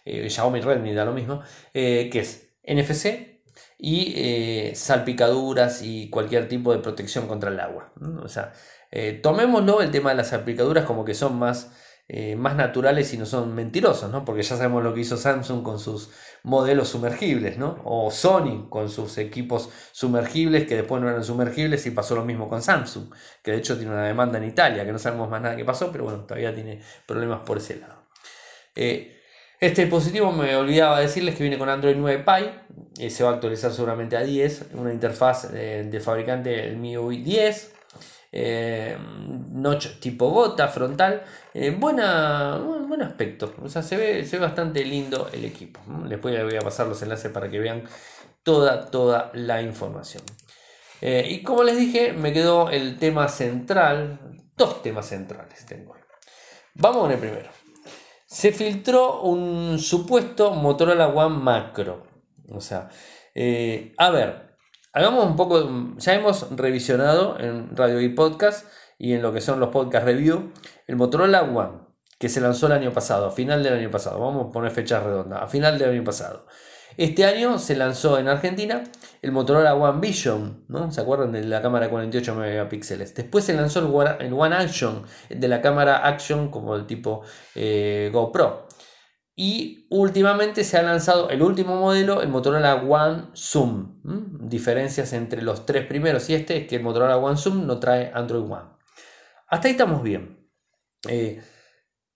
eh, 0.07 0.31
Xiaomi 0.31 0.61
Redmi 0.61 0.95
da 0.95 1.05
lo 1.05 1.13
mismo, 1.13 1.43
eh, 1.75 2.09
que 2.11 2.21
es 2.21 2.55
NFC 2.63 3.43
y 3.79 4.15
eh, 4.17 4.73
salpicaduras 4.75 5.83
y 5.83 6.09
cualquier 6.11 6.49
tipo 6.49 6.73
de 6.73 6.79
protección 6.79 7.27
contra 7.27 7.51
el 7.51 7.59
agua. 7.59 7.93
O 8.23 8.29
sea, 8.29 8.53
tomémoslo 9.23 9.83
el 9.83 9.91
tema 9.91 10.11
de 10.11 10.17
las 10.17 10.29
salpicaduras 10.29 10.85
como 10.85 11.05
que 11.05 11.13
son 11.13 11.39
más, 11.39 11.73
más 12.37 12.57
naturales 12.57 13.13
y 13.13 13.19
no 13.19 13.27
son 13.27 13.55
mentirosos, 13.55 14.11
¿no? 14.11 14.25
porque 14.25 14.43
ya 14.43 14.57
sabemos 14.57 14.83
lo 14.83 14.95
que 14.95 15.01
hizo 15.01 15.17
Samsung 15.17 15.63
con 15.63 15.79
sus 15.79 16.11
modelos 16.45 16.89
sumergibles, 16.89 17.59
¿no? 17.59 17.83
o 17.85 18.11
Sony 18.11 18.69
con 18.71 18.89
sus 18.89 19.19
equipos 19.19 19.69
sumergibles 19.93 20.67
que 20.67 20.77
después 20.77 21.03
no 21.03 21.11
eran 21.11 21.25
sumergibles 21.25 21.85
y 21.87 21.91
pasó 21.91 22.15
lo 22.15 22.25
mismo 22.25 22.49
con 22.49 22.63
Samsung, 22.63 23.13
que 23.43 23.51
de 23.51 23.59
hecho 23.59 23.77
tiene 23.77 23.93
una 23.93 24.05
demanda 24.05 24.39
en 24.39 24.45
Italia, 24.45 24.87
que 24.87 24.93
no 24.93 24.99
sabemos 24.99 25.29
más 25.29 25.43
nada 25.43 25.57
que 25.57 25.65
pasó, 25.65 25.91
pero 25.93 26.05
bueno, 26.05 26.21
todavía 26.21 26.55
tiene 26.55 26.81
problemas 27.07 27.41
por 27.41 27.59
ese 27.59 27.77
lado. 27.77 28.07
Este 29.59 29.83
dispositivo 29.83 30.33
me 30.33 30.55
olvidaba 30.55 31.01
decirles 31.01 31.35
que 31.35 31.43
viene 31.43 31.57
con 31.57 31.71
Android 31.71 31.97
9 31.97 32.25
Pie, 32.25 32.53
y 32.99 33.09
se 33.09 33.25
va 33.25 33.31
a 33.31 33.33
actualizar 33.35 33.73
seguramente 33.73 34.15
a 34.15 34.23
10, 34.23 34.67
una 34.75 34.93
interfaz 34.93 35.49
eh, 35.55 35.87
del 35.91 36.03
fabricante 36.03 36.67
el 36.67 36.77
MIUI 36.77 37.23
10, 37.23 37.75
eh, 38.33 38.99
notch 39.53 39.99
tipo 39.99 40.29
gota 40.29 40.69
frontal, 40.69 41.23
eh, 41.55 41.71
buena, 41.71 42.59
buen 42.59 43.01
aspecto, 43.01 43.55
o 43.63 43.69
sea, 43.71 43.83
se 43.83 43.97
ve, 43.97 44.27
se 44.27 44.37
ve 44.37 44.45
bastante 44.45 44.85
lindo 44.85 45.31
el 45.33 45.47
equipo. 45.47 45.81
Después 46.07 46.35
les 46.35 46.45
voy 46.45 46.57
a 46.57 46.61
pasar 46.61 46.87
los 46.87 47.01
enlaces 47.01 47.33
para 47.33 47.51
que 47.51 47.59
vean 47.59 47.85
toda, 48.43 48.91
toda 48.91 49.31
la 49.33 49.63
información. 49.63 50.23
y 51.01 51.43
como 51.43 51.63
les 51.63 51.79
dije, 51.79 52.13
me 52.13 52.33
quedó 52.35 52.69
el 52.71 52.99
tema 52.99 53.29
central, 53.29 54.19
dos 54.55 54.83
temas 54.83 55.07
centrales 55.09 55.65
tengo. 55.65 55.97
Vamos 56.75 57.03
con 57.03 57.13
el 57.13 57.19
primero 57.19 57.66
se 58.37 58.53
filtró 58.53 59.23
un 59.23 59.79
supuesto 59.79 60.51
Motorola 60.51 61.09
One 61.09 61.39
Macro. 61.39 62.07
O 62.53 62.61
sea, 62.61 62.91
eh, 63.35 63.95
a 63.97 64.11
ver, 64.11 64.59
hagamos 64.93 65.25
un 65.25 65.37
poco, 65.37 65.67
ya 65.97 66.13
hemos 66.13 66.55
revisionado 66.55 67.41
en 67.41 67.75
Radio 67.75 67.99
y 68.03 68.11
Podcast 68.11 68.67
y 68.99 69.15
en 69.15 69.23
lo 69.23 69.33
que 69.33 69.41
son 69.41 69.59
los 69.59 69.71
podcast 69.71 70.05
review, 70.05 70.53
el 70.87 70.97
Motorola 70.97 71.45
One, 71.45 71.79
que 72.19 72.29
se 72.29 72.43
lanzó 72.43 72.67
el 72.67 72.73
año 72.73 72.93
pasado, 72.93 73.25
a 73.25 73.31
final 73.31 73.63
del 73.63 73.73
año 73.73 73.91
pasado, 73.91 74.21
vamos 74.21 74.49
a 74.49 74.53
poner 74.53 74.71
fechas 74.71 75.03
redondas, 75.03 75.43
a 75.43 75.47
final 75.47 75.79
del 75.79 75.93
año 75.93 76.05
pasado. 76.05 76.47
Este 76.97 77.25
año 77.25 77.59
se 77.59 77.77
lanzó 77.77 78.19
en 78.19 78.29
Argentina 78.29 78.85
el 79.21 79.33
Motorola 79.33 79.75
One 79.75 80.01
Vision, 80.01 80.65
¿no? 80.69 80.91
¿Se 80.91 81.01
acuerdan 81.01 81.33
de 81.33 81.45
la 81.45 81.61
cámara 81.61 81.91
48 81.91 82.35
megapíxeles? 82.35 83.15
Después 83.15 83.45
se 83.45 83.55
lanzó 83.55 83.81
el 83.81 84.33
One, 84.33 84.57
Action, 84.57 85.05
de 85.29 85.49
la 85.49 85.61
cámara 85.61 86.07
Action 86.07 86.51
como 86.51 86.75
el 86.75 86.87
tipo 86.87 87.23
eh, 87.55 88.11
GoPro. 88.13 88.67
Y 89.39 89.87
últimamente 89.91 90.65
se 90.65 90.79
ha 90.79 90.83
lanzado 90.83 91.29
el 91.29 91.43
último 91.43 91.77
modelo, 91.77 92.23
el 92.23 92.29
Motorola 92.29 92.77
One 92.77 93.25
Zoom. 93.35 94.01
Diferencias 94.49 95.13
entre 95.13 95.43
los 95.43 95.67
tres 95.67 95.87
primeros 95.87 96.31
y 96.31 96.35
este 96.35 96.57
es 96.57 96.67
que 96.67 96.77
el 96.77 96.83
Motorola 96.83 97.19
One 97.19 97.37
Zoom 97.37 97.67
no 97.67 97.79
trae 97.79 98.11
Android 98.15 98.51
One. 98.51 98.71
Hasta 99.49 99.69
ahí 99.69 99.73
estamos 99.73 100.03
bien. 100.03 100.49
Eh, 101.07 101.43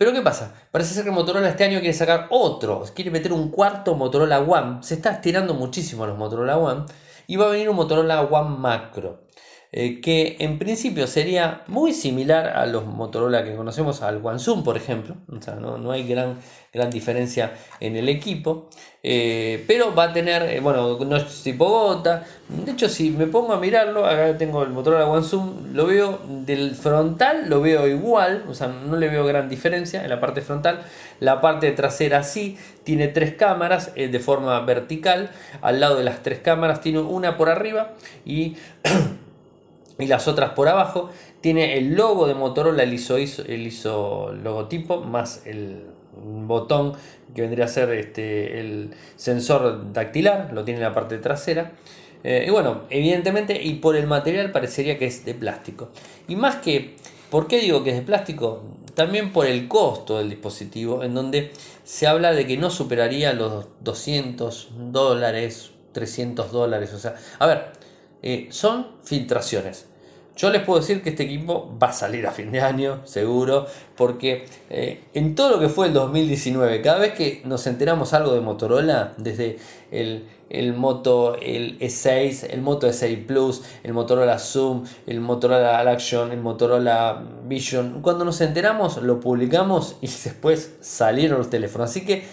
pero 0.01 0.15
¿qué 0.15 0.23
pasa? 0.23 0.55
Parece 0.71 0.95
ser 0.95 1.05
que 1.05 1.11
Motorola 1.11 1.51
este 1.51 1.63
año 1.63 1.79
quiere 1.81 1.93
sacar 1.93 2.29
otro, 2.31 2.83
quiere 2.95 3.11
meter 3.11 3.35
un 3.35 3.51
cuarto 3.51 3.95
Motorola 3.97 4.41
One. 4.41 4.83
Se 4.83 4.95
está 4.95 5.11
estirando 5.11 5.53
muchísimo 5.53 6.07
los 6.07 6.17
Motorola 6.17 6.57
One 6.57 6.87
y 7.27 7.37
va 7.37 7.45
a 7.45 7.51
venir 7.51 7.69
un 7.69 7.77
Motorola 7.77 8.23
One 8.23 8.57
Macro. 8.57 9.25
Eh, 9.73 10.01
que 10.01 10.37
en 10.41 10.59
principio 10.59 11.07
sería 11.07 11.63
muy 11.69 11.93
similar 11.93 12.49
a 12.57 12.67
los 12.67 12.87
Motorola 12.87 13.45
que 13.45 13.55
conocemos, 13.55 14.03
al 14.03 14.17
One 14.21 14.41
por 14.65 14.77
ejemplo, 14.77 15.15
o 15.29 15.41
sea, 15.41 15.55
no, 15.55 15.93
hay 15.93 16.09
gran, 16.09 16.39
gran 16.73 16.91
diferencia 16.91 17.53
en 17.79 17.95
el 17.95 18.09
equipo, 18.09 18.69
eh, 19.05 19.65
pero 19.69 19.95
va 19.95 20.05
a 20.05 20.13
tener, 20.13 20.43
eh, 20.43 20.59
bueno, 20.59 20.99
no 20.99 21.17
es 21.17 21.45
tipo 21.45 21.69
gota, 21.69 22.25
de 22.49 22.73
hecho 22.73 22.89
si 22.89 23.11
me 23.11 23.29
pongo 23.29 23.53
a 23.53 23.61
mirarlo, 23.61 24.07
acá 24.07 24.37
tengo 24.37 24.65
el 24.65 24.71
Motorola 24.71 25.07
One 25.07 25.25
Zoom, 25.25 25.73
lo 25.73 25.87
veo 25.87 26.19
del 26.27 26.75
frontal, 26.75 27.49
lo 27.49 27.61
veo 27.61 27.87
igual, 27.87 28.47
o 28.49 28.55
sea, 28.55 28.67
no 28.67 28.97
le 28.97 29.09
veo 29.09 29.25
gran 29.25 29.49
diferencia 29.49 30.03
en 30.03 30.11
la 30.11 30.19
parte 30.19 30.41
frontal, 30.41 30.81
la 31.21 31.41
parte 31.41 31.71
trasera 31.71 32.25
sí, 32.25 32.59
tiene 32.83 33.07
tres 33.07 33.35
cámaras 33.35 33.95
de 33.95 34.19
forma 34.19 34.59
vertical, 34.63 35.31
al 35.63 35.79
lado 35.79 35.95
de 35.95 36.03
las 36.03 36.25
tres 36.25 36.41
cámaras 36.41 36.81
tiene 36.81 36.99
una 36.99 37.37
por 37.37 37.49
arriba 37.49 37.93
y 38.25 38.57
y 40.01 40.07
las 40.07 40.29
otras 40.29 40.51
por 40.51 40.69
abajo. 40.69 41.11
Tiene 41.41 41.79
el 41.79 41.95
logo 41.95 42.27
de 42.27 42.35
Motorola, 42.35 42.83
el 42.83 42.93
ISO, 42.93 43.17
el 43.17 43.67
ISO 43.67 44.33
logotipo, 44.33 45.01
más 45.01 45.43
el 45.47 45.85
botón 46.23 46.95
que 47.35 47.43
vendría 47.43 47.67
a 47.67 47.69
ser 47.69 47.91
este, 47.93 48.61
el 48.61 48.91
sensor 49.17 49.93
dactilar, 49.93 50.51
lo 50.53 50.65
tiene 50.65 50.79
en 50.79 50.85
la 50.85 50.95
parte 50.95 51.19
trasera. 51.19 51.73
Eh, 52.23 52.45
y 52.47 52.51
bueno, 52.51 52.83
evidentemente, 52.91 53.63
y 53.63 53.75
por 53.75 53.97
el 53.97 54.07
material 54.07 54.53
parecería 54.53 54.99
que 54.99 55.07
es 55.07 55.25
de 55.25 55.35
plástico. 55.35 55.91
Y 56.29 56.37
más 56.37 56.57
que, 56.57 56.97
¿por 57.31 57.47
qué 57.47 57.61
digo 57.61 57.83
que 57.83 57.91
es 57.91 57.97
de 57.97 58.03
plástico? 58.03 58.63
También 58.95 59.33
por 59.33 59.47
el 59.47 59.69
costo 59.69 60.19
del 60.19 60.29
dispositivo, 60.29 61.03
en 61.03 61.15
donde 61.15 61.53
se 61.85 62.07
habla 62.07 62.33
de 62.33 62.47
que 62.47 62.57
no 62.57 62.71
superaría 62.71 63.33
los 63.33 63.67
200 63.81 64.69
dólares, 64.91 65.71
300 65.93 66.53
dólares. 66.53 66.93
O 66.93 66.99
sea, 66.99 67.15
a 67.39 67.47
ver, 67.47 67.73
eh, 68.23 68.49
son 68.51 68.89
filtraciones. 69.03 69.87
Yo 70.41 70.49
les 70.49 70.63
puedo 70.63 70.81
decir 70.81 71.03
que 71.03 71.11
este 71.11 71.25
equipo 71.25 71.77
va 71.81 71.89
a 71.89 71.93
salir 71.93 72.27
a 72.27 72.31
fin 72.31 72.51
de 72.51 72.63
año, 72.63 73.03
seguro, 73.05 73.67
porque 73.95 74.47
eh, 74.71 75.03
en 75.13 75.35
todo 75.35 75.51
lo 75.51 75.61
que 75.61 75.69
fue 75.69 75.89
el 75.89 75.93
2019, 75.93 76.81
cada 76.81 76.99
vez 76.99 77.13
que 77.13 77.43
nos 77.45 77.67
enteramos 77.67 78.15
algo 78.15 78.33
de 78.33 78.41
Motorola, 78.41 79.13
desde 79.19 79.59
el, 79.91 80.25
Moto 80.73 81.35
el 81.35 81.79
E6, 81.79 82.47
el 82.49 82.63
Moto 82.63 82.89
E6 82.89 83.27
Plus, 83.27 83.65
el 83.83 83.93
Motorola 83.93 84.39
Zoom, 84.39 84.85
el 85.07 85.21
Motorola 85.21 85.79
Action, 85.81 86.33
el 86.33 86.41
Motorola 86.41 87.23
Vision, 87.47 88.01
cuando 88.01 88.25
nos 88.25 88.41
enteramos 88.41 88.97
lo 89.03 89.21
publicamos 89.21 89.97
y 90.01 90.07
después 90.25 90.77
salieron 90.81 91.37
los 91.37 91.51
teléfonos. 91.51 91.91
Así 91.91 92.07
que 92.07 92.25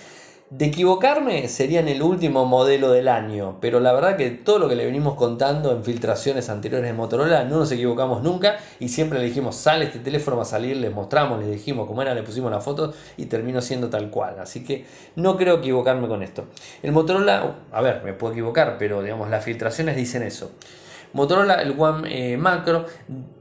De 0.50 0.68
equivocarme 0.68 1.50
sería 1.50 1.82
en 1.82 1.90
el 1.90 2.02
último 2.02 2.46
modelo 2.46 2.90
del 2.92 3.10
año, 3.10 3.58
pero 3.60 3.82
la 3.82 3.92
verdad 3.92 4.16
que 4.16 4.30
todo 4.30 4.60
lo 4.60 4.70
que 4.70 4.78
le 4.78 4.86
venimos 4.86 5.16
contando 5.16 5.74
en 5.74 5.84
filtraciones 5.84 6.48
anteriores 6.48 6.88
de 6.88 6.94
Motorola 6.94 7.44
no 7.44 7.58
nos 7.58 7.70
equivocamos 7.74 8.24
nunca 8.24 8.58
y 8.80 8.88
siempre 8.88 9.20
le 9.20 9.26
dijimos 9.26 9.58
sale 9.58 9.84
este 9.84 10.00
teléfono 10.00 10.40
a 10.40 10.46
salir, 10.46 10.78
les 10.78 10.94
mostramos, 10.94 11.42
les 11.42 11.52
dijimos 11.52 11.86
cómo 11.86 12.02
era, 12.02 12.16
le 12.16 12.24
pusimos 12.24 12.50
la 12.50 12.62
foto 12.62 12.94
y 13.18 13.26
terminó 13.26 13.62
siendo 13.62 13.90
tal 13.90 14.10
cual. 14.10 14.40
Así 14.40 14.64
que 14.64 14.86
no 15.18 15.36
creo 15.36 15.58
equivocarme 15.58 16.08
con 16.08 16.24
esto. 16.24 16.46
El 16.82 16.94
Motorola, 16.94 17.56
a 17.70 17.82
ver, 17.82 18.02
me 18.06 18.14
puedo 18.14 18.32
equivocar, 18.32 18.78
pero 18.80 19.04
digamos 19.04 19.30
las 19.30 19.44
filtraciones 19.44 19.98
dicen 19.98 20.24
eso. 20.24 20.54
Motorola, 21.12 21.56
el 21.56 21.78
One 21.78 22.08
eh, 22.34 22.38
Macro, 22.38 22.86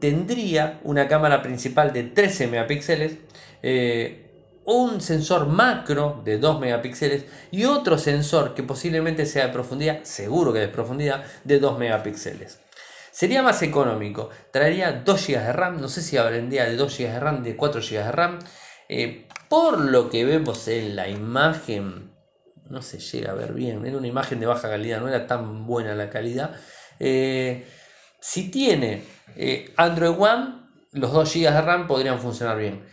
tendría 0.00 0.80
una 0.82 1.06
cámara 1.06 1.40
principal 1.40 1.92
de 1.92 2.02
13 2.02 2.48
megapíxeles. 2.48 3.18
Eh, 3.62 4.25
un 4.66 5.00
sensor 5.00 5.46
macro 5.46 6.20
de 6.24 6.38
2 6.38 6.60
megapíxeles 6.60 7.24
y 7.52 7.64
otro 7.64 7.98
sensor 7.98 8.54
que 8.54 8.64
posiblemente 8.64 9.24
sea 9.24 9.46
de 9.46 9.52
profundidad, 9.52 10.02
seguro 10.02 10.52
que 10.52 10.58
de 10.58 10.68
profundidad, 10.68 11.24
de 11.44 11.60
2 11.60 11.78
megapíxeles. 11.78 12.58
Sería 13.12 13.42
más 13.42 13.62
económico, 13.62 14.28
traería 14.52 14.92
2 14.92 15.26
GB 15.26 15.38
de 15.38 15.52
RAM, 15.52 15.80
no 15.80 15.88
sé 15.88 16.02
si 16.02 16.16
hablaría 16.16 16.64
de 16.66 16.76
2 16.76 16.98
GB 16.98 17.12
de 17.12 17.20
RAM, 17.20 17.42
de 17.42 17.56
4 17.56 17.80
GB 17.80 18.04
de 18.04 18.12
RAM. 18.12 18.38
Eh, 18.88 19.28
por 19.48 19.80
lo 19.80 20.10
que 20.10 20.24
vemos 20.24 20.66
en 20.68 20.96
la 20.96 21.08
imagen, 21.08 22.12
no 22.68 22.82
se 22.82 22.98
llega 22.98 23.30
a 23.30 23.34
ver 23.34 23.54
bien, 23.54 23.86
era 23.86 23.96
una 23.96 24.08
imagen 24.08 24.40
de 24.40 24.46
baja 24.46 24.68
calidad, 24.68 25.00
no 25.00 25.08
era 25.08 25.26
tan 25.28 25.64
buena 25.64 25.94
la 25.94 26.10
calidad. 26.10 26.56
Eh, 26.98 27.66
si 28.20 28.50
tiene 28.50 29.04
eh, 29.36 29.72
Android 29.76 30.18
One, 30.18 30.66
los 30.92 31.12
2 31.12 31.34
GB 31.34 31.52
de 31.52 31.60
RAM 31.62 31.86
podrían 31.86 32.18
funcionar 32.18 32.58
bien. 32.58 32.84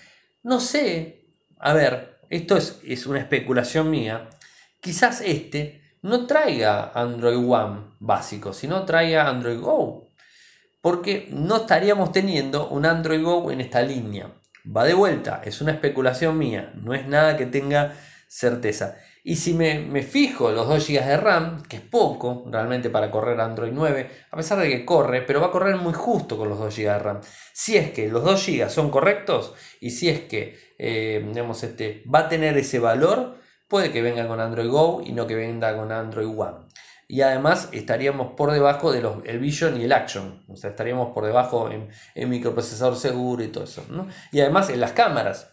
No 0.44 0.60
sé 0.60 1.23
a 1.64 1.74
ver, 1.74 2.20
esto 2.30 2.58
es, 2.58 3.06
una 3.08 3.20
especulación 3.20 3.90
mía, 3.90 4.30
quizás 4.82 5.22
este 5.22 5.82
no 6.02 6.28
traiga 6.28 6.92
Android 6.94 7.38
One 7.38 7.96
básico, 8.00 8.52
sino 8.52 8.84
traiga 8.84 9.30
Android 9.30 9.62
Go. 9.62 10.10
Porque 10.82 11.30
no 11.32 11.56
estaríamos 11.56 12.12
teniendo 12.12 12.68
un 12.68 12.86
Android 12.86 13.24
Go 13.24 13.50
en 13.50 13.62
esta 13.62 13.82
línea. 13.82 14.34
Va 14.66 14.84
de 14.84 14.94
vuelta, 14.94 15.42
es 15.46 15.62
una 15.62 15.72
especulación 15.72 16.38
mía, 16.38 16.74
no 16.76 16.94
es 16.94 17.08
nada 17.08 17.38
que 17.38 17.46
tenga 17.46 17.94
certeza. 18.28 18.98
Y 19.26 19.38
si 19.38 19.54
me, 19.54 20.04
fijo 20.04 20.52
los 20.52 20.68
2 20.68 20.86
GB 20.86 21.06
de 21.06 21.16
RAM, 21.18 21.64
que 21.64 21.78
es 21.78 21.82
poco 21.82 22.44
realmente 22.52 22.90
para 22.90 23.10
correr 23.10 23.40
Android 23.40 23.72
9, 23.72 24.10
a 24.30 24.36
pesar 24.36 24.60
de 24.60 24.68
que 24.68 24.84
corre, 24.84 25.22
pero 25.22 25.40
va 25.40 25.48
a 25.48 25.52
correr 25.52 25.78
muy 25.78 25.94
justo 25.94 26.38
con 26.38 26.50
los 26.50 26.60
2 26.60 26.76
GB 26.76 26.84
de 26.84 27.00
RAM. 27.00 27.22
Si 27.54 27.78
es 27.78 27.92
que 27.92 28.10
los 28.10 28.22
2 28.26 28.46
GB 28.46 28.70
son 28.70 28.92
correctos 28.92 29.54
y 29.80 29.92
si 29.92 30.10
es 30.10 30.22
que 30.22 30.73
eh, 30.86 31.46
este, 31.64 32.04
va 32.14 32.20
a 32.20 32.30
tener 32.30 32.58
ese 32.58 32.78
valor, 32.78 33.38
puede 33.70 33.92
que 33.94 34.02
venga 34.02 34.28
con 34.28 34.42
Android 34.42 34.70
Go 34.70 35.02
y 35.06 35.14
no 35.14 35.26
que 35.28 35.36
venga 35.36 35.78
con 35.78 35.94
Android 35.94 36.28
One. 36.28 36.68
Y 37.08 37.22
además 37.22 37.70
estaríamos 37.72 38.34
por 38.34 38.52
debajo 38.52 38.92
del 38.92 39.08
el 39.24 39.40
Vision 39.40 39.80
y 39.80 39.86
el 39.86 39.94
Action. 39.94 40.44
O 40.50 40.58
sea, 40.58 40.72
estaríamos 40.72 41.14
por 41.14 41.26
debajo 41.26 41.70
en, 41.70 41.90
microprocesador 42.30 42.98
seguro 42.98 43.44
y 43.44 43.48
todo 43.48 43.64
eso. 43.64 43.86
Y 44.32 44.42
además 44.42 44.70
en 44.70 44.82
las 44.82 44.92
cámaras. 44.92 45.50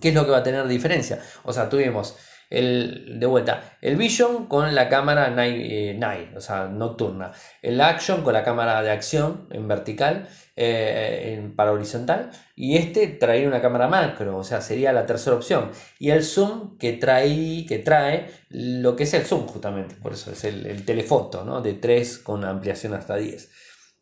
¿Qué 0.00 0.10
es 0.10 0.14
lo 0.14 0.24
que 0.24 0.30
va 0.30 0.38
a 0.38 0.42
tener 0.42 0.66
diferencia? 0.66 1.20
O 1.44 1.52
sea, 1.52 1.68
tuvimos 1.68 2.16
el, 2.50 3.20
de 3.20 3.26
vuelta, 3.26 3.76
el 3.80 3.96
Vision 3.96 4.46
con 4.46 4.74
la 4.74 4.88
cámara 4.88 5.30
night, 5.30 5.56
eh, 5.60 6.32
o 6.36 6.40
sea, 6.40 6.66
nocturna. 6.66 7.32
El 7.62 7.80
Action 7.80 8.22
con 8.22 8.32
la 8.32 8.44
cámara 8.44 8.82
de 8.82 8.90
acción 8.90 9.46
en 9.50 9.68
vertical, 9.68 10.28
eh, 10.56 11.52
para 11.54 11.72
horizontal. 11.72 12.30
Y 12.56 12.76
este 12.76 13.06
trae 13.06 13.46
una 13.46 13.60
cámara 13.60 13.86
macro, 13.86 14.36
o 14.38 14.44
sea, 14.44 14.60
sería 14.60 14.92
la 14.92 15.06
tercera 15.06 15.36
opción. 15.36 15.70
Y 15.98 16.10
el 16.10 16.24
zoom 16.24 16.78
que 16.78 16.94
trae, 16.94 17.64
que 17.66 17.78
trae 17.78 18.30
lo 18.48 18.96
que 18.96 19.04
es 19.04 19.14
el 19.14 19.24
zoom, 19.24 19.46
justamente. 19.46 19.94
Por 19.96 20.14
eso 20.14 20.32
es 20.32 20.42
el, 20.44 20.84
telefoto, 20.84 21.44
¿no? 21.44 21.60
De 21.60 21.74
3 21.74 22.18
con 22.18 22.44
ampliación 22.44 22.94
hasta 22.94 23.16
10. 23.16 23.50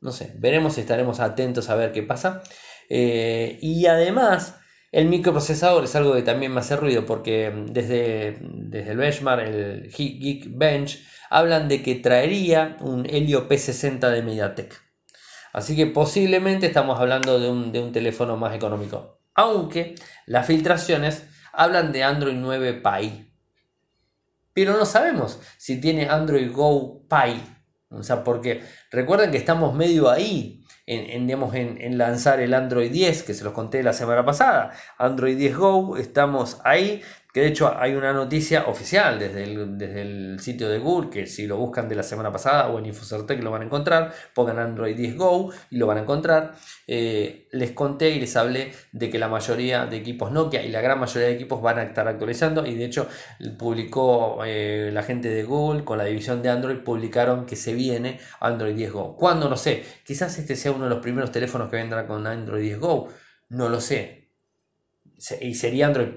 No 0.01 0.13
sé, 0.13 0.33
veremos, 0.39 0.79
estaremos 0.79 1.21
atentos 1.21 1.69
a 1.69 1.75
ver 1.75 1.93
qué 1.93 2.03
pasa. 2.03 2.43
Eh, 2.89 3.59
y 3.61 3.87
además 3.87 4.57
el 4.93 5.07
microprocesador 5.07 5.85
es 5.85 5.95
algo 5.97 6.15
que 6.15 6.23
también 6.23 6.53
me 6.53 6.61
hace 6.61 6.77
ruido 6.77 7.05
porque 7.07 7.51
mm, 7.51 7.67
desde, 7.73 8.39
desde 8.41 8.93
el 8.93 8.97
benchmark, 8.97 9.47
el 9.47 9.91
Geekbench, 9.91 11.05
hablan 11.31 11.69
de 11.69 11.83
que 11.83 11.97
traería 11.97 12.77
un 12.81 13.07
Helio 13.07 13.49
P60 13.49 14.11
de 14.11 14.23
MediaTek. 14.23 14.83
Así 15.53 15.75
que 15.75 15.87
posiblemente 15.87 16.67
estamos 16.67 17.01
hablando 17.01 17.41
de 17.41 17.49
un, 17.49 17.73
de 17.73 17.81
un 17.81 17.93
teléfono 17.93 18.37
más 18.37 18.55
económico. 18.55 19.21
Aunque 19.35 19.95
las 20.27 20.47
filtraciones 20.47 21.25
hablan 21.53 21.93
de 21.93 22.05
Android 22.05 22.35
9 22.37 22.83
Pie. 22.83 23.33
Pero 24.53 24.77
no 24.77 24.87
sabemos 24.87 25.41
si 25.59 25.81
tiene 25.81 26.09
Android 26.09 26.53
Go 26.53 27.07
Pie. 27.09 27.41
O 27.91 28.03
sea, 28.03 28.23
porque 28.23 28.63
recuerden 28.91 29.31
que 29.31 29.37
estamos 29.39 29.75
medio 29.75 30.11
ahí 30.11 30.63
en, 30.87 31.29
en, 31.29 31.99
lanzar 31.99 32.41
el 32.41 32.55
Android 32.55 32.91
10, 32.91 33.25
que 33.25 33.35
se 33.35 33.45
los 33.45 33.53
conté 33.53 33.83
la 33.83 33.93
semana 33.93 34.25
pasada. 34.25 34.73
Android 34.99 35.37
10 35.37 35.57
Go, 35.57 35.97
estamos 35.97 36.61
ahí 36.65 37.03
que 37.37 37.43
de 37.43 37.49
hecho 37.49 37.79
hay 37.79 37.95
una 37.95 38.15
noticia 38.15 38.65
oficial 38.67 39.19
desde 39.19 39.45
el, 39.45 39.77
desde 39.77 40.01
el 40.01 40.41
sitio 40.41 40.71
de 40.71 40.79
Google, 40.79 41.11
que 41.11 41.27
si 41.27 41.47
lo 41.47 41.59
buscan 41.59 41.87
de 41.87 41.95
la 41.95 42.03
semana 42.03 42.33
pasada 42.33 42.69
o 42.69 42.79
en 42.79 42.87
Infocertec 42.87 43.43
lo 43.43 43.51
van 43.51 43.61
a 43.61 43.67
encontrar, 43.67 44.11
pongan 44.33 44.59
Android 44.59 44.97
10 44.97 45.17
Go 45.19 45.53
y 45.69 45.77
lo 45.77 45.87
van 45.87 45.99
a 45.99 46.01
encontrar. 46.01 46.55
Eh, 46.87 47.47
les 47.53 47.73
conté 47.73 48.09
y 48.09 48.21
les 48.21 48.35
hablé 48.37 48.73
de 48.91 49.11
que 49.11 49.19
la 49.19 49.29
mayoría 49.29 49.85
de 49.85 49.99
equipos 49.99 50.33
Nokia 50.33 50.65
y 50.65 50.71
la 50.71 50.81
gran 50.81 50.99
mayoría 50.99 51.29
de 51.29 51.35
equipos 51.35 51.61
van 51.61 51.79
a 51.79 51.83
estar 51.83 52.09
actualizando 52.09 52.65
y 52.65 52.75
de 52.75 52.87
hecho 52.87 53.07
publicó 53.59 54.43
eh, 54.47 54.89
la 54.91 55.03
gente 55.03 55.29
de 55.29 55.45
Google 55.45 55.85
con 55.85 55.99
la 55.99 56.05
división 56.05 56.41
de 56.41 56.49
Android, 56.49 56.79
publicaron 56.79 57.45
que 57.45 57.57
se 57.57 57.75
viene 57.75 58.19
Android 58.41 58.75
10 58.75 58.93
Go. 58.93 59.15
¿Cuándo? 59.15 59.51
No 59.51 59.59
sé. 59.59 59.85
Quizás 60.07 60.39
este 60.39 60.57
sea 60.57 60.73
uno 60.73 60.85
de 60.85 60.91
los 60.91 61.01
primeros 61.01 61.31
teléfonos 61.33 61.69
que 61.69 61.77
vendrá 61.77 62.07
con 62.07 62.27
Android 62.27 62.63
10 62.63 62.81
Go. 62.81 63.09
No 63.51 63.69
lo 63.69 63.83
sé 63.83 64.26
y 65.41 65.55
sería 65.55 65.87
Android, 65.87 66.09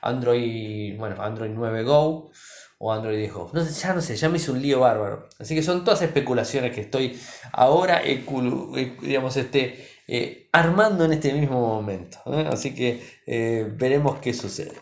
Android, 0.00 0.96
bueno, 0.98 1.22
Android 1.22 1.50
9 1.54 1.82
Go 1.84 2.30
o 2.78 2.92
Android 2.92 3.16
10 3.16 3.32
Go. 3.32 3.50
No, 3.52 3.64
ya 3.64 3.94
no 3.94 4.00
sé, 4.00 4.16
ya 4.16 4.28
me 4.28 4.36
hice 4.36 4.50
un 4.50 4.60
lío 4.60 4.80
bárbaro. 4.80 5.28
Así 5.38 5.54
que 5.54 5.62
son 5.62 5.84
todas 5.84 6.02
especulaciones 6.02 6.74
que 6.74 6.82
estoy 6.82 7.18
ahora, 7.52 8.02
digamos, 8.02 9.36
este, 9.36 9.88
eh, 10.08 10.48
armando 10.52 11.04
en 11.04 11.12
este 11.12 11.32
mismo 11.32 11.60
momento. 11.60 12.18
¿eh? 12.26 12.48
Así 12.50 12.74
que 12.74 13.02
eh, 13.26 13.66
veremos 13.76 14.18
qué 14.18 14.34
sucede. 14.34 14.74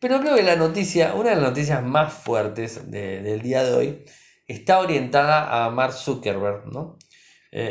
Pero 0.00 0.20
creo 0.20 0.36
que 0.36 0.42
la 0.42 0.56
noticia, 0.56 1.14
una 1.14 1.30
de 1.30 1.36
las 1.36 1.44
noticias 1.44 1.82
más 1.82 2.12
fuertes 2.12 2.90
del 2.90 3.42
día 3.42 3.62
de 3.62 3.72
hoy, 3.72 4.04
está 4.46 4.80
orientada 4.80 5.64
a 5.64 5.70
Mark 5.70 5.92
Zuckerberg 5.92 6.64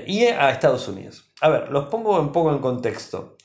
y 0.06 0.26
a 0.26 0.50
Estados 0.52 0.88
Unidos. 0.88 1.34
A 1.42 1.50
ver, 1.50 1.70
los 1.70 1.90
pongo 1.90 2.18
un 2.20 2.32
poco 2.32 2.54
en 2.54 2.60
contexto. 2.60 3.36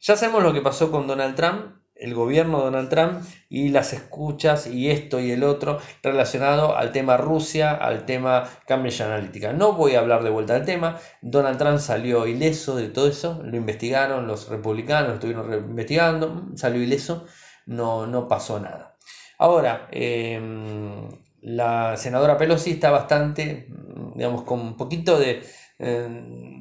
Ya 0.00 0.16
sabemos 0.16 0.42
lo 0.42 0.52
que 0.52 0.60
pasó 0.60 0.90
con 0.92 1.06
Donald 1.08 1.34
Trump, 1.34 1.78
el 1.98 2.14
gobierno 2.14 2.58
de 2.58 2.64
Donald 2.66 2.88
Trump 2.88 3.24
y 3.48 3.70
las 3.70 3.92
escuchas 3.92 4.68
y 4.68 4.90
esto 4.90 5.18
y 5.18 5.32
el 5.32 5.42
otro 5.42 5.78
relacionado 6.02 6.76
al 6.76 6.92
tema 6.92 7.16
Rusia, 7.16 7.72
al 7.72 8.06
tema 8.06 8.48
Cambridge 8.66 9.00
Analytica. 9.00 9.52
No 9.52 9.72
voy 9.72 9.94
a 9.94 9.98
hablar 9.98 10.22
de 10.22 10.30
vuelta 10.30 10.54
al 10.54 10.64
tema. 10.64 10.98
Donald 11.20 11.58
Trump 11.58 11.78
salió 11.78 12.26
ileso 12.28 12.76
de 12.76 12.88
todo 12.88 13.08
eso, 13.08 13.42
lo 13.44 13.56
investigaron 13.56 14.28
los 14.28 14.48
republicanos, 14.48 15.08
lo 15.08 15.14
estuvieron 15.14 15.52
investigando, 15.52 16.46
salió 16.54 16.80
ileso, 16.80 17.26
no, 17.66 18.06
no 18.06 18.28
pasó 18.28 18.60
nada. 18.60 18.96
Ahora, 19.38 19.88
em, 19.90 21.08
la 21.42 21.96
senadora 21.96 22.38
Pelosi 22.38 22.72
está 22.72 22.90
bastante, 22.90 23.68
digamos, 24.14 24.42
con 24.42 24.60
un 24.60 24.76
poquito 24.76 25.18
de... 25.18 25.42
Em, 25.78 26.57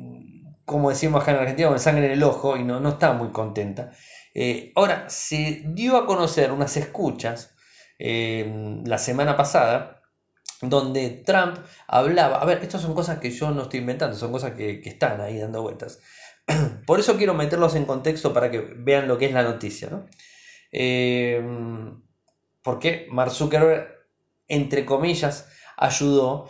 como 0.68 0.89
decimos 0.89 1.22
acá 1.22 1.32
en 1.32 1.38
Argentina, 1.38 1.70
con 1.70 1.80
sangre 1.80 2.07
en 2.07 2.11
el 2.11 2.24
ojo 2.24 2.57
y 2.57 2.63
no, 2.65 2.82
no 2.82 2.89
está 2.89 3.13
muy 3.13 3.30
contenta. 3.30 3.93
Eh, 4.34 4.74
ahora, 4.76 5.09
se 5.09 5.63
dio 5.68 5.95
a 5.95 6.05
conocer 6.05 6.51
unas 6.51 6.76
escuchas 6.76 7.55
eh, 7.97 8.82
la 8.84 8.97
semana 8.97 9.38
pasada 9.38 10.01
donde 10.61 11.24
Trump 11.26 11.57
hablaba, 11.88 12.41
a 12.41 12.45
ver, 12.45 12.61
estas 12.61 12.82
son 12.82 12.93
cosas 12.95 13.20
que 13.20 13.32
yo 13.32 13.49
no 13.51 13.61
estoy 13.61 13.80
inventando, 13.80 14.18
son 14.18 14.30
cosas 14.30 14.51
que, 14.55 14.82
están 14.84 15.22
ahí 15.22 15.38
dando 15.39 15.61
vueltas. 15.61 15.99
Por 16.86 16.99
eso 16.99 17.15
quiero 17.15 17.34
meterlos 17.34 17.74
en 17.76 17.86
contexto 17.86 18.34
para 18.34 18.51
que 18.51 18.59
vean 18.59 19.07
lo 19.07 19.18
que 19.18 19.28
es 19.28 19.32
la 19.32 19.43
noticia. 19.43 19.89
¿no? 19.89 20.05
Eh, 20.74 21.41
porque 22.61 23.07
Mark 23.09 23.32
entre 24.49 24.86
comillas, 24.86 25.47
ayudó 25.78 26.49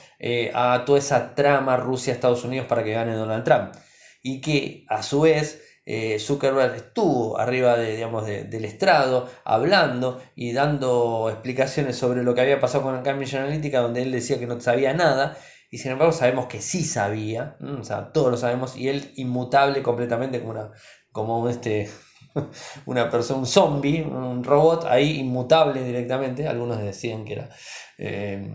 a 0.56 0.84
toda 0.88 0.98
esa 0.98 1.36
trama 1.36 1.78
Rusia-Estados 1.78 2.44
Unidos 2.44 2.66
para 2.66 2.84
que 2.84 2.94
gane 2.94 3.14
Donald 3.14 3.44
Trump 3.44 3.76
y 4.22 4.42
que 4.42 4.86
a 4.90 5.04
su 5.04 5.22
vez 5.22 5.62
eh, 5.86 6.20
Zuckerberg 6.20 6.76
estuvo 6.76 7.40
arriba 7.40 7.78
de, 7.78 7.96
digamos, 7.96 8.26
del 8.26 8.66
estrado 8.66 9.30
hablando 9.46 10.22
y 10.36 10.52
dando 10.52 11.30
explicaciones 11.32 11.96
sobre 11.96 12.24
lo 12.24 12.36
que 12.36 12.42
había 12.42 12.60
pasado 12.60 12.84
con 12.84 13.02
Cambridge 13.04 13.36
Analytica, 13.36 13.80
donde 13.80 14.02
él 14.02 14.12
decía 14.12 14.38
que 14.38 14.48
no 14.48 14.60
sabía 14.60 14.94
nada, 14.94 15.38
y 15.72 15.78
sin 15.78 15.92
embargo 15.92 16.12
sabemos 16.12 16.48
que 16.48 16.62
sí 16.62 16.84
sabía, 16.84 17.58
o 17.62 17.84
sea, 17.84 18.12
todos 18.12 18.32
lo 18.32 18.38
sabemos, 18.38 18.76
y 18.76 18.90
él 18.90 19.14
inmutable 19.16 19.82
completamente 19.82 20.40
como, 20.42 20.52
una, 20.52 20.72
como 21.12 21.48
este, 21.50 21.90
una 22.86 23.10
persona, 23.10 23.40
un 23.40 23.46
zombie, 23.46 24.02
un 24.02 24.44
robot 24.44 24.86
ahí 24.86 25.20
inmutable 25.20 25.84
directamente. 25.84 26.48
Algunos 26.48 26.80
decían 26.80 27.26
que 27.26 27.34
era, 27.34 27.50
eh, 27.98 28.46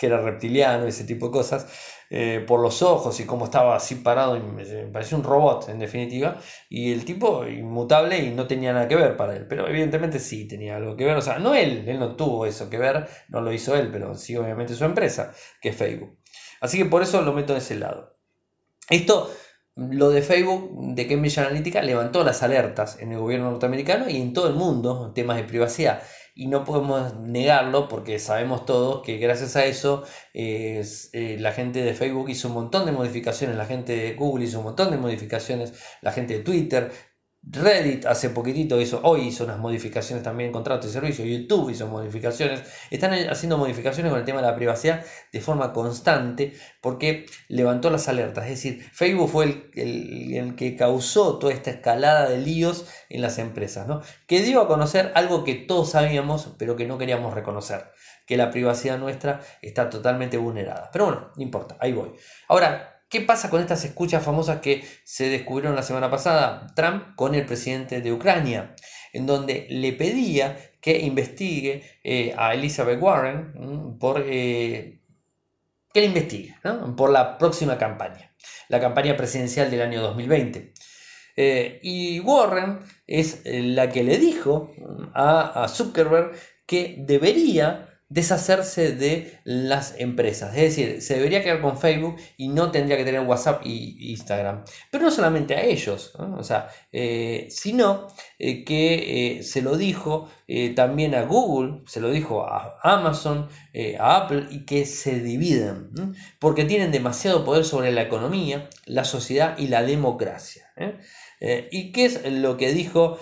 que 0.00 0.06
era 0.06 0.20
reptiliano, 0.20 0.86
ese 0.86 1.04
tipo 1.04 1.26
de 1.26 1.32
cosas, 1.32 1.66
eh, 2.10 2.44
por 2.46 2.60
los 2.60 2.82
ojos 2.82 3.18
y 3.20 3.26
cómo 3.26 3.46
estaba 3.46 3.76
así 3.76 3.96
parado, 3.96 4.36
y 4.36 4.40
me, 4.40 4.64
parecía 4.86 5.18
un 5.18 5.24
robot 5.24 5.68
en 5.68 5.78
definitiva. 5.78 6.38
Y 6.68 6.92
el 6.92 7.04
tipo 7.04 7.46
inmutable 7.46 8.18
y 8.18 8.30
no 8.30 8.46
tenía 8.46 8.72
nada 8.72 8.88
que 8.88 8.96
ver 8.96 9.16
para 9.16 9.36
él, 9.36 9.46
pero 9.48 9.68
evidentemente 9.68 10.18
sí 10.18 10.46
tenía 10.46 10.76
algo 10.76 10.96
que 10.96 11.04
ver. 11.04 11.16
O 11.16 11.22
sea, 11.22 11.38
no 11.38 11.54
él, 11.54 11.84
él 11.88 11.98
no 11.98 12.16
tuvo 12.16 12.46
eso 12.46 12.70
que 12.70 12.78
ver, 12.78 13.08
no 13.28 13.40
lo 13.40 13.52
hizo 13.52 13.76
él, 13.76 13.90
pero 13.90 14.14
sí 14.14 14.36
obviamente 14.36 14.74
su 14.74 14.84
empresa, 14.84 15.32
que 15.60 15.70
es 15.70 15.76
Facebook. 15.76 16.18
Así 16.60 16.78
que 16.78 16.86
por 16.86 17.02
eso 17.02 17.22
lo 17.22 17.32
meto 17.32 17.52
de 17.52 17.58
ese 17.58 17.76
lado. 17.76 18.16
Esto 18.88 19.30
lo 19.76 20.08
de 20.08 20.22
Facebook, 20.22 20.94
de 20.94 21.06
Cambridge 21.06 21.36
Analytica, 21.36 21.82
levantó 21.82 22.24
las 22.24 22.42
alertas 22.42 22.98
en 22.98 23.12
el 23.12 23.18
gobierno 23.18 23.50
norteamericano 23.50 24.08
y 24.08 24.16
en 24.16 24.32
todo 24.32 24.48
el 24.48 24.54
mundo, 24.54 25.12
temas 25.14 25.36
de 25.36 25.44
privacidad. 25.44 26.02
Y 26.38 26.48
no 26.48 26.64
podemos 26.64 27.14
negarlo 27.14 27.88
porque 27.88 28.18
sabemos 28.18 28.66
todos 28.66 29.02
que 29.02 29.16
gracias 29.16 29.56
a 29.56 29.64
eso 29.64 30.04
eh, 30.34 30.84
la 31.40 31.52
gente 31.52 31.82
de 31.82 31.94
Facebook 31.94 32.28
hizo 32.28 32.48
un 32.48 32.54
montón 32.54 32.84
de 32.84 32.92
modificaciones, 32.92 33.56
la 33.56 33.64
gente 33.64 33.96
de 33.96 34.12
Google 34.12 34.44
hizo 34.44 34.58
un 34.58 34.64
montón 34.64 34.90
de 34.90 34.98
modificaciones, 34.98 35.72
la 36.02 36.12
gente 36.12 36.34
de 36.34 36.44
Twitter, 36.44 36.92
Reddit 37.48 38.06
hace 38.06 38.30
poquitito 38.30 38.80
hizo, 38.80 39.00
hoy 39.04 39.28
hizo 39.28 39.44
unas 39.44 39.58
modificaciones 39.58 40.24
también 40.24 40.48
en 40.48 40.52
contrato 40.52 40.88
y 40.88 40.90
servicio, 40.90 41.24
YouTube 41.24 41.70
hizo 41.70 41.86
modificaciones, 41.86 42.62
están 42.90 43.12
haciendo 43.28 43.56
modificaciones 43.56 44.10
con 44.10 44.18
el 44.18 44.26
tema 44.26 44.40
de 44.40 44.48
la 44.48 44.56
privacidad 44.56 45.04
de 45.32 45.40
forma 45.40 45.72
constante 45.72 46.54
porque 46.80 47.26
levantó 47.46 47.88
las 47.88 48.08
alertas, 48.08 48.44
es 48.46 48.50
decir, 48.50 48.84
Facebook 48.92 49.30
fue 49.30 49.70
el, 49.74 50.54
que 50.56 50.74
causó 50.74 51.38
toda 51.38 51.52
esta 51.52 51.70
escalada 51.70 52.28
de 52.28 52.38
líos 52.38 52.88
en 53.08 53.22
las 53.22 53.38
empresas, 53.38 53.86
¿no? 53.86 54.02
que 54.26 54.42
dio 54.42 54.60
a 54.60 54.66
conocer 54.66 55.12
algo 55.14 55.44
que 55.44 55.54
todos 55.54 55.90
sabíamos 55.90 56.50
pero 56.58 56.74
que 56.74 56.86
no 56.86 56.98
queríamos 56.98 57.32
reconocer, 57.32 57.92
que 58.26 58.36
la 58.36 58.50
privacidad 58.50 58.98
nuestra 58.98 59.40
está 59.62 59.88
totalmente 59.88 60.36
vulnerada. 60.36 60.90
Pero 60.92 61.06
bueno, 61.06 61.30
no 61.36 61.42
importa, 61.42 61.76
ahí 61.78 61.92
voy. 61.92 62.10
Ahora, 62.48 62.95
¿Qué 63.08 63.20
pasa 63.20 63.50
con 63.50 63.60
estas 63.60 63.84
escuchas 63.84 64.24
famosas 64.24 64.60
que 64.60 64.84
se 65.04 65.28
descubrieron 65.28 65.76
la 65.76 65.82
semana 65.82 66.10
pasada? 66.10 66.66
Trump 66.74 67.14
con 67.14 67.36
el 67.36 67.46
presidente 67.46 68.00
de 68.00 68.12
Ucrania, 68.12 68.74
en 69.12 69.26
donde 69.26 69.66
le 69.70 69.92
pedía 69.92 70.56
que 70.80 70.98
investigue 70.98 71.84
eh, 72.02 72.34
a 72.36 72.54
Elizabeth 72.54 73.00
Warren 73.00 73.52
mm, 73.54 73.98
por 73.98 74.24
eh, 74.26 74.98
que 75.92 76.00
le 76.00 76.06
investigue 76.06 76.56
por 76.96 77.10
la 77.10 77.38
próxima 77.38 77.78
campaña, 77.78 78.34
la 78.68 78.80
campaña 78.80 79.16
presidencial 79.16 79.70
del 79.70 79.82
año 79.82 80.02
2020. 80.02 80.74
Eh, 81.38 81.78
y 81.82 82.20
Warren 82.20 82.80
es 83.06 83.42
la 83.44 83.88
que 83.88 84.02
le 84.02 84.18
dijo 84.18 84.74
mm, 84.76 85.10
a, 85.14 85.64
a 85.64 85.68
Zuckerberg 85.68 86.32
que 86.66 86.96
debería 86.98 87.95
deshacerse 88.08 88.92
de 88.92 89.40
las 89.42 89.98
empresas. 89.98 90.54
Es 90.54 90.76
decir, 90.76 91.02
se 91.02 91.14
debería 91.14 91.42
quedar 91.42 91.60
con 91.60 91.76
Facebook 91.76 92.16
y 92.36 92.48
no 92.48 92.70
tendría 92.70 92.96
que 92.96 93.04
tener 93.04 93.20
WhatsApp 93.22 93.62
y 93.64 94.12
Instagram. 94.12 94.64
Pero 94.90 95.04
no 95.04 95.10
solamente 95.10 95.56
a 95.56 95.62
ellos, 95.62 96.14
o 96.14 96.44
sea, 96.44 96.68
eh, 96.92 97.48
sino 97.50 98.06
eh, 98.38 98.64
que 98.64 99.38
eh, 99.38 99.42
se 99.42 99.62
lo 99.62 99.76
dijo 99.76 100.28
también 100.76 101.16
a 101.16 101.22
Google, 101.22 101.82
se 101.86 102.00
lo 102.00 102.08
dijo 102.08 102.46
a 102.46 102.78
Amazon, 102.80 103.48
a 103.98 104.16
Apple 104.16 104.46
y 104.50 104.64
que 104.64 104.86
se 104.86 105.18
dividen, 105.18 105.90
porque 106.38 106.64
tienen 106.64 106.92
demasiado 106.92 107.44
poder 107.44 107.64
sobre 107.64 107.90
la 107.90 108.02
economía, 108.02 108.70
la 108.84 109.02
sociedad 109.02 109.58
y 109.58 109.66
la 109.66 109.82
democracia. 109.82 110.72
¿Y 111.40 111.90
qué 111.90 112.04
es 112.04 112.30
lo 112.30 112.56
que 112.56 112.72
dijo 112.72 113.18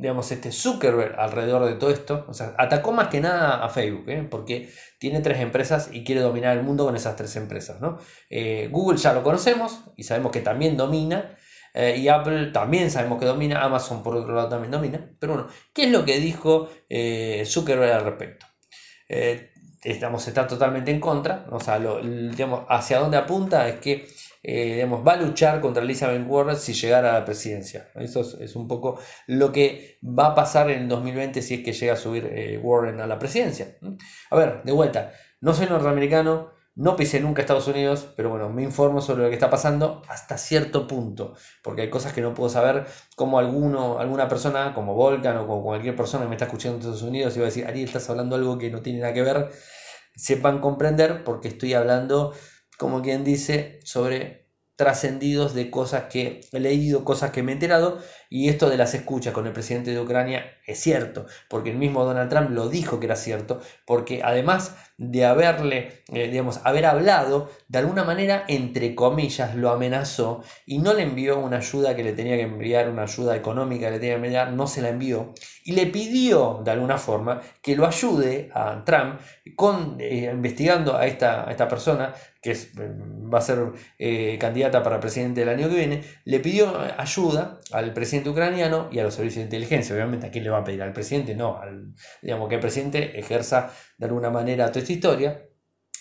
digamos, 0.00 0.30
este 0.32 0.50
Zuckerberg 0.52 1.18
alrededor 1.18 1.64
de 1.66 1.74
todo 1.74 1.90
esto. 1.90 2.24
O 2.28 2.34
sea, 2.34 2.54
atacó 2.58 2.92
más 2.92 3.08
que 3.08 3.20
nada 3.20 3.64
a 3.64 3.68
Facebook, 3.68 4.08
¿eh? 4.08 4.26
porque 4.28 4.70
tiene 4.98 5.20
tres 5.20 5.40
empresas 5.40 5.90
y 5.92 6.04
quiere 6.04 6.20
dominar 6.20 6.56
el 6.56 6.62
mundo 6.62 6.84
con 6.84 6.96
esas 6.96 7.16
tres 7.16 7.34
empresas. 7.36 7.80
¿no? 7.80 7.98
Eh, 8.30 8.68
Google 8.70 8.98
ya 8.98 9.12
lo 9.12 9.22
conocemos 9.22 9.84
y 9.96 10.04
sabemos 10.04 10.32
que 10.32 10.40
también 10.40 10.76
domina. 10.76 11.36
Eh, 11.74 11.96
y 11.98 12.08
Apple 12.08 12.52
también 12.52 12.90
sabemos 12.90 13.18
que 13.18 13.26
domina. 13.26 13.62
Amazon, 13.62 14.02
por 14.02 14.16
otro 14.16 14.34
lado, 14.34 14.48
también 14.48 14.70
domina. 14.70 15.10
Pero 15.18 15.34
bueno, 15.34 15.48
¿qué 15.72 15.84
es 15.84 15.90
lo 15.90 16.04
que 16.04 16.18
dijo 16.18 16.68
Zuckerberg 17.44 17.92
al 17.92 18.04
respecto? 18.04 18.46
estamos, 19.82 20.26
está 20.26 20.46
totalmente 20.46 20.90
en 20.90 21.00
contra. 21.00 21.46
O 21.50 21.60
sea, 21.60 21.78
digamos, 21.78 22.62
hacia 22.68 22.98
dónde 22.98 23.16
apunta 23.16 23.68
es 23.68 23.80
que 23.80 24.06
eh, 24.46 24.86
va 24.86 25.14
a 25.14 25.16
luchar 25.16 25.58
contra 25.62 25.82
Elizabeth 25.82 26.22
Warren 26.28 26.56
si 26.56 26.74
llegara 26.74 27.10
a 27.10 27.20
la 27.20 27.24
presidencia. 27.24 27.88
Eso 27.94 28.20
es, 28.20 28.54
un 28.54 28.68
poco 28.68 29.00
lo 29.26 29.50
que 29.50 29.98
va 30.02 30.26
a 30.28 30.34
pasar 30.34 30.70
en 30.70 30.86
2020 30.86 31.40
si 31.40 31.54
es 31.54 31.64
que 31.64 31.72
llega 31.72 31.94
a 31.94 31.96
subir 31.96 32.28
eh, 32.30 32.60
Warren 32.62 33.00
a 33.00 33.06
la 33.06 33.18
presidencia. 33.18 33.78
A 34.30 34.36
ver, 34.36 34.62
de 34.62 34.72
vuelta, 34.72 35.12
no 35.40 35.54
soy 35.54 35.66
norteamericano, 35.66 36.50
no 36.74 36.94
pisé 36.94 37.20
nunca 37.20 37.40
a 37.40 37.44
Estados 37.44 37.68
Unidos, 37.68 38.06
pero 38.16 38.28
bueno, 38.28 38.50
me 38.50 38.62
informo 38.62 39.00
sobre 39.00 39.22
lo 39.22 39.28
que 39.30 39.34
está 39.34 39.48
pasando 39.48 40.02
hasta 40.08 40.36
cierto 40.36 40.86
punto, 40.86 41.34
porque 41.62 41.82
hay 41.82 41.88
cosas 41.90 42.12
que 42.12 42.20
no 42.20 42.34
puedo 42.34 42.50
saber, 42.50 42.84
como 43.16 43.38
alguno, 43.38 43.98
alguna 43.98 44.28
persona, 44.28 44.74
como 44.74 44.94
Volcan 44.94 45.38
o 45.38 45.46
como 45.46 45.62
cualquier 45.62 45.96
persona 45.96 46.24
que 46.24 46.28
me 46.28 46.34
está 46.34 46.44
escuchando 46.44 46.76
en 46.76 46.80
Estados 46.80 47.02
Unidos 47.02 47.34
y 47.34 47.38
va 47.38 47.46
a 47.46 47.48
decir, 47.48 47.66
Ariel, 47.66 47.86
estás 47.86 48.10
hablando 48.10 48.36
algo 48.36 48.58
que 48.58 48.70
no 48.70 48.82
tiene 48.82 48.98
nada 48.98 49.14
que 49.14 49.22
ver, 49.22 49.50
sepan 50.14 50.60
comprender 50.60 51.24
porque 51.24 51.48
estoy 51.48 51.72
hablando 51.72 52.34
como 52.78 53.02
quien 53.02 53.24
dice, 53.24 53.80
sobre 53.84 54.44
trascendidos 54.76 55.54
de 55.54 55.70
cosas 55.70 56.04
que 56.10 56.40
he 56.52 56.60
leído, 56.60 57.04
cosas 57.04 57.30
que 57.30 57.42
me 57.42 57.52
he 57.52 57.54
enterado, 57.54 58.00
y 58.34 58.48
esto 58.48 58.68
de 58.68 58.76
las 58.76 58.94
escuchas 58.94 59.32
con 59.32 59.46
el 59.46 59.52
presidente 59.52 59.92
de 59.92 60.00
Ucrania 60.00 60.58
es 60.66 60.80
cierto, 60.80 61.26
porque 61.48 61.70
el 61.70 61.76
mismo 61.76 62.04
Donald 62.04 62.28
Trump 62.28 62.50
lo 62.50 62.68
dijo 62.68 62.98
que 62.98 63.06
era 63.06 63.14
cierto, 63.14 63.60
porque 63.86 64.22
además 64.24 64.74
de 64.96 65.24
haberle, 65.24 66.02
eh, 66.12 66.28
digamos, 66.28 66.60
haber 66.64 66.86
hablado, 66.86 67.48
de 67.68 67.78
alguna 67.78 68.02
manera, 68.02 68.44
entre 68.48 68.96
comillas, 68.96 69.54
lo 69.54 69.70
amenazó 69.70 70.42
y 70.66 70.78
no 70.78 70.94
le 70.94 71.02
envió 71.02 71.38
una 71.38 71.58
ayuda 71.58 71.94
que 71.94 72.02
le 72.02 72.12
tenía 72.12 72.36
que 72.36 72.42
enviar, 72.42 72.88
una 72.88 73.02
ayuda 73.02 73.36
económica 73.36 73.86
que 73.86 73.92
le 73.92 73.98
tenía 74.00 74.14
que 74.14 74.26
enviar, 74.26 74.52
no 74.52 74.66
se 74.66 74.82
la 74.82 74.88
envió, 74.88 75.32
y 75.64 75.72
le 75.72 75.86
pidió 75.86 76.60
de 76.64 76.72
alguna 76.72 76.98
forma 76.98 77.40
que 77.62 77.76
lo 77.76 77.86
ayude 77.86 78.50
a 78.52 78.82
Trump 78.84 79.20
con, 79.56 79.96
eh, 80.00 80.30
investigando 80.32 80.96
a 80.96 81.06
esta, 81.06 81.46
esta 81.50 81.68
persona 81.68 82.14
que 82.40 82.50
es, 82.50 82.72
va 82.78 83.38
a 83.38 83.40
ser 83.40 83.72
eh, 83.98 84.36
candidata 84.38 84.82
para 84.82 85.00
presidente 85.00 85.40
del 85.40 85.48
año 85.48 85.68
que 85.68 85.76
viene, 85.76 86.04
le 86.24 86.40
pidió 86.40 86.78
ayuda 86.98 87.58
al 87.72 87.94
presidente 87.94 88.23
ucraniano 88.30 88.88
y 88.90 88.98
a 88.98 89.04
los 89.04 89.14
servicios 89.14 89.40
de 89.40 89.44
inteligencia. 89.44 89.94
Obviamente, 89.94 90.26
¿a 90.26 90.30
quién 90.30 90.44
le 90.44 90.50
va 90.50 90.58
a 90.58 90.64
pedir? 90.64 90.82
¿Al 90.82 90.92
presidente? 90.92 91.34
No, 91.34 91.58
al, 91.58 91.94
digamos 92.22 92.48
que 92.48 92.56
el 92.56 92.60
presidente 92.60 93.18
ejerza 93.18 93.72
de 93.98 94.06
alguna 94.06 94.30
manera 94.30 94.68
toda 94.68 94.80
esta 94.80 94.92
historia. 94.92 95.48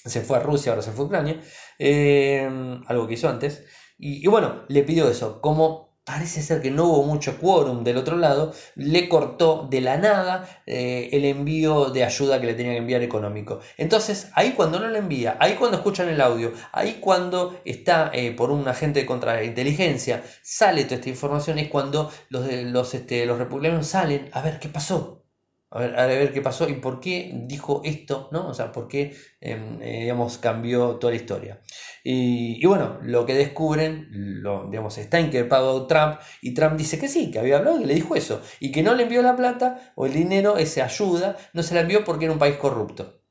Se 0.06 0.22
fue 0.22 0.38
a 0.38 0.40
Rusia, 0.42 0.74
ahora 0.74 0.82
se 0.82 0.92
fue 0.92 1.06
a 1.06 1.08
Ucrania, 1.08 1.42
eh, 1.80 2.50
algo 2.88 3.08
que 3.08 3.14
hizo 3.14 3.30
antes. 3.30 3.66
Y, 3.98 4.26
y 4.26 4.28
bueno, 4.28 4.66
le 4.68 4.84
pidió 4.84 5.08
eso, 5.10 5.40
como 5.40 5.93
parece 6.06 6.42
ser 6.42 6.62
que 6.62 6.72
no 6.72 6.86
hubo 6.86 7.04
mucho 7.04 7.38
quórum 7.40 7.84
del 7.84 7.98
otro 7.98 8.18
lado, 8.18 8.54
le 8.76 9.08
cortó 9.08 9.68
de 9.70 9.82
la 9.82 9.98
nada 9.98 10.62
eh, 10.66 11.10
el 11.14 11.26
envío 11.26 11.92
de 11.92 12.04
ayuda 12.04 12.42
que 12.42 12.48
le 12.48 12.54
tenía 12.56 12.74
que 12.74 12.80
enviar 12.80 13.02
económico. 13.04 13.60
Entonces, 13.78 14.30
ahí 14.34 14.52
cuando 14.52 14.80
no 14.80 14.88
le 14.90 15.00
envía, 15.00 15.38
ahí 15.40 15.56
cuando 15.56 15.78
escuchan 15.78 16.10
el 16.10 16.20
audio, 16.22 16.52
ahí 16.74 16.98
cuando 17.00 17.60
está 17.66 18.12
eh, 18.14 18.32
por 18.32 18.52
un 18.52 18.68
agente 18.68 19.02
de 19.02 19.06
contrainteligencia, 19.06 20.24
sale 20.42 20.84
toda 20.84 20.96
esta 20.96 21.10
información, 21.10 21.60
es 21.60 21.70
cuando 21.70 22.12
los, 22.30 22.52
los, 22.52 22.94
este, 22.94 23.26
los 23.26 23.38
republicanos 23.38 23.88
salen 23.88 24.30
a 24.34 24.42
ver 24.42 24.60
qué 24.60 24.70
pasó 24.70 25.24
a 25.74 25.80
ver, 25.80 26.00
a 26.00 26.06
ver 26.06 26.32
qué 26.32 26.42
pasó 26.42 26.70
y 26.70 26.76
por 26.76 27.00
qué 27.00 27.32
dijo 27.34 27.82
esto, 27.84 28.30
¿no? 28.32 28.48
O 28.48 28.54
sea, 28.54 28.72
por 28.72 28.88
qué, 28.88 29.16
em, 29.42 29.82
eh, 29.82 30.02
digamos, 30.02 30.38
cambió 30.38 30.98
toda 30.98 31.12
la 31.12 31.18
historia. 31.18 31.62
Y, 32.06 32.66
bueno, 32.66 33.00
lo 33.02 33.26
que 33.26 33.34
descubren, 33.34 34.10
lo, 34.12 34.68
digamos, 34.70 34.98
está 34.98 35.22
inculpado 35.22 35.88
Trump 35.88 36.20
y 36.42 36.54
Trump 36.54 36.76
dice 36.76 37.00
que 37.00 37.08
sí, 37.08 37.32
que 37.32 37.40
había 37.40 37.58
hablado 37.58 37.80
y 37.80 37.86
le 37.86 37.94
dijo 37.94 38.16
eso, 38.16 38.42
y 38.60 38.74
que 38.74 38.84
no 38.84 38.94
le 38.94 39.04
envió 39.04 39.22
la 39.22 39.38
plata 39.38 39.94
o 39.96 40.06
el 40.06 40.14
dinero, 40.14 40.58
esa 40.58 40.84
ayuda, 40.84 41.38
no 41.54 41.64
se 41.64 41.74
la 41.76 41.82
envió 41.82 42.04
porque 42.04 42.26
era 42.26 42.34
un 42.34 42.40
país 42.40 42.58
corrupto. 42.58 43.22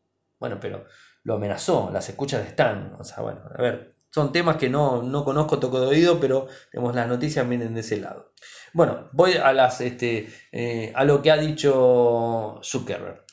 Bueno, 0.40 0.58
pero 0.58 0.86
lo 1.22 1.34
amenazó, 1.34 1.90
las 1.92 2.08
escuchas 2.08 2.46
están, 2.46 2.94
o 2.98 3.04
sea, 3.04 3.22
bueno, 3.22 3.42
a 3.54 3.60
ver, 3.60 3.94
son 4.10 4.32
temas 4.32 4.56
que 4.56 4.70
no, 4.70 5.02
no 5.02 5.24
conozco, 5.24 5.58
toco 5.58 5.80
de 5.80 5.88
oído, 5.88 6.18
pero 6.18 6.46
digamos, 6.72 6.94
las 6.94 7.08
noticias 7.08 7.46
vienen 7.46 7.74
de 7.74 7.80
ese 7.80 7.98
lado. 7.98 8.32
Bueno, 8.72 9.10
voy 9.12 9.34
a, 9.34 9.52
las, 9.52 9.82
este, 9.82 10.28
eh, 10.50 10.92
a 10.94 11.04
lo 11.04 11.20
que 11.20 11.30
ha 11.30 11.36
dicho 11.36 12.58
Zuckerberg. 12.62 13.24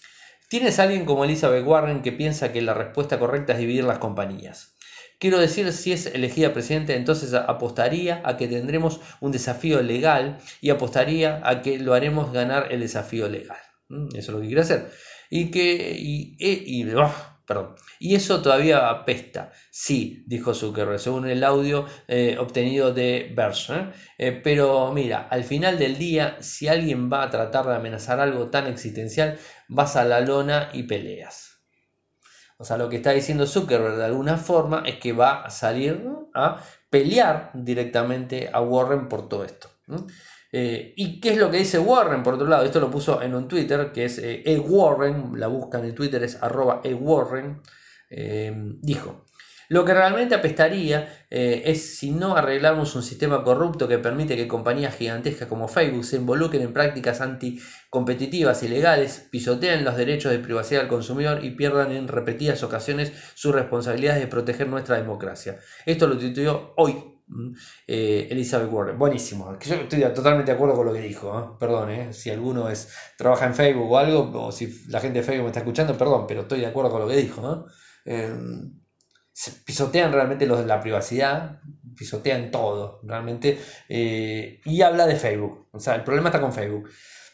Tienes 0.50 0.80
a 0.80 0.84
alguien 0.84 1.06
como 1.06 1.24
Elizabeth 1.24 1.66
Warren 1.66 2.02
que 2.02 2.12
piensa 2.12 2.52
que 2.52 2.62
la 2.62 2.74
respuesta 2.74 3.20
correcta 3.20 3.54
es 3.54 3.60
dividir 3.60 3.86
las 3.86 4.00
compañías. 4.00 4.76
Quiero 5.20 5.38
decir, 5.38 5.72
si 5.74 5.92
es 5.92 6.06
elegida 6.06 6.54
presidente, 6.54 6.96
entonces 6.96 7.34
apostaría 7.34 8.22
a 8.24 8.38
que 8.38 8.48
tendremos 8.48 9.02
un 9.20 9.32
desafío 9.32 9.82
legal 9.82 10.40
y 10.62 10.70
apostaría 10.70 11.42
a 11.44 11.62
que 11.62 11.78
lo 11.78 11.94
haremos 11.94 12.32
ganar 12.32 12.72
el 12.72 12.80
desafío 12.80 13.28
legal. 13.28 13.58
Mm, 13.90 14.16
eso 14.16 14.20
es 14.20 14.30
lo 14.30 14.40
que 14.40 14.48
quiere 14.48 14.62
hacer. 14.62 14.90
Y 15.30 15.52
que, 15.52 15.96
y, 15.98 16.38
y, 16.40 16.90
oh, 16.94 17.14
Perdón. 17.50 17.76
Y 17.98 18.14
eso 18.14 18.44
todavía 18.44 18.92
apesta. 18.92 19.52
Sí, 19.72 20.24
dijo 20.28 20.54
Zuckerberg, 20.54 21.00
según 21.00 21.28
el 21.28 21.44
audio 21.44 21.88
eh, 22.08 22.38
obtenido 22.40 22.94
de 22.94 23.34
Verge. 23.36 23.74
¿eh? 23.74 23.90
Eh, 24.20 24.32
pero 24.44 24.94
mira, 24.94 25.28
al 25.32 25.44
final 25.44 25.80
del 25.80 25.98
día, 25.98 26.38
si 26.42 26.68
alguien 26.68 27.12
va 27.12 27.24
a 27.24 27.32
tratar 27.32 27.66
de 27.66 27.76
amenazar 27.76 28.20
algo 28.20 28.52
tan 28.52 28.68
existencial, 28.68 29.40
vas 29.68 29.96
a 29.96 30.06
la 30.06 30.22
lona 30.22 30.70
y 30.74 30.84
peleas. 30.84 31.49
O 32.62 32.66
sea, 32.66 32.76
lo 32.76 32.90
que 32.90 32.98
está 32.98 33.12
diciendo 33.12 33.48
Zuckerberg 33.48 33.96
de 33.96 34.04
alguna 34.04 34.36
forma 34.36 34.84
es 34.86 34.98
que 34.98 35.14
va 35.14 35.44
a 35.46 35.50
salir 35.50 36.06
a 36.34 36.62
pelear 36.90 37.52
directamente 37.54 38.50
a 38.52 38.60
Warren 38.60 39.08
por 39.08 39.30
todo 39.30 39.46
esto. 39.46 39.70
Eh, 40.52 40.94
¿Y 40.98 41.22
qué 41.22 41.30
es 41.30 41.38
lo 41.38 41.50
que 41.50 41.58
dice 41.58 41.80
Warren? 41.80 42.22
Por 42.22 42.34
otro 42.34 42.48
lado, 42.48 42.66
esto 42.66 42.82
lo 42.82 42.92
puso 42.92 43.22
en 43.22 43.34
un 43.34 43.48
Twitter 43.48 43.94
que 43.94 44.04
es 44.04 44.18
eh, 44.18 44.44
e. 44.46 44.60
Warren, 44.60 45.40
la 45.40 45.48
buscan 45.48 45.86
en 45.86 45.96
Twitter 45.96 46.22
es 46.22 46.44
arroba 46.44 46.82
e. 46.84 46.98
Eh, 48.10 48.54
dijo, 48.82 49.26
lo 49.70 49.86
que 49.86 49.94
realmente 49.94 50.36
apestaría 50.36 51.26
es 51.30 51.98
si 51.98 52.12
no 52.12 52.36
arreglamos 52.36 52.96
un 52.96 53.04
sistema 53.04 53.44
corrupto 53.44 53.88
que 53.88 54.00
permite 54.00 54.36
que 54.36 54.48
compañías 54.48 54.96
gigantescas 54.96 55.48
como 55.48 55.68
Facebook 55.68 56.04
se 56.04 56.18
involucren 56.18 56.64
en 56.64 56.74
prácticas 56.74 57.22
anticompetitivas 57.22 58.64
y 58.64 58.68
legales, 58.68 59.28
pisoteen 59.30 59.86
los 59.86 59.96
derechos 59.96 60.32
de 60.32 60.40
privacidad 60.40 60.82
del 60.82 60.90
consumidor 60.90 61.46
y 61.46 61.52
pierdan 61.52 61.92
en 61.92 62.08
repetidas 62.08 62.64
ocasiones 62.64 63.14
su 63.36 63.52
responsabilidad 63.52 64.16
de 64.16 64.28
proteger 64.28 64.68
nuestra 64.68 64.98
democracia. 64.98 65.60
Esto 65.86 66.08
lo 66.08 66.18
tituló 66.18 66.74
hoy 66.78 66.96
eh, 67.88 68.28
Elizabeth 68.32 68.72
Warren. 68.72 68.98
Buenísimo. 68.98 69.58
Yo 69.60 69.76
estoy 69.76 70.02
totalmente 70.14 70.52
de 70.52 70.56
acuerdo 70.56 70.76
con 70.76 70.88
lo 70.88 70.94
que 70.94 71.02
dijo. 71.02 71.40
¿eh? 71.40 71.58
Perdón, 71.60 71.92
¿eh? 71.92 72.14
si 72.14 72.30
alguno 72.30 72.70
es, 72.70 72.92
trabaja 73.18 73.46
en 73.46 73.56
Facebook 73.56 73.92
o 73.92 73.98
algo, 73.98 74.48
o 74.48 74.52
si 74.52 74.86
la 74.88 75.00
gente 75.00 75.20
de 75.20 75.26
Facebook 75.26 75.44
me 75.44 75.50
está 75.50 75.60
escuchando, 75.60 75.98
perdón, 75.98 76.26
pero 76.28 76.42
estoy 76.42 76.62
de 76.62 76.68
acuerdo 76.68 76.92
con 76.92 77.02
lo 77.02 77.08
que 77.08 77.18
dijo. 77.18 77.66
Pisotean 79.66 80.12
realmente 80.12 80.46
los, 80.46 80.66
la 80.66 80.80
privacidad, 80.80 81.62
pisotean 81.96 82.52
todo, 82.52 83.02
realmente. 83.04 83.60
y 83.88 84.82
habla 84.82 85.06
de 85.06 85.16
Facebook. 85.16 85.68
O 85.72 85.80
sea, 85.80 85.96
el 85.96 86.04
problema 86.04 86.30
está 86.30 86.42
con 86.42 86.54
Facebook. 86.54 86.90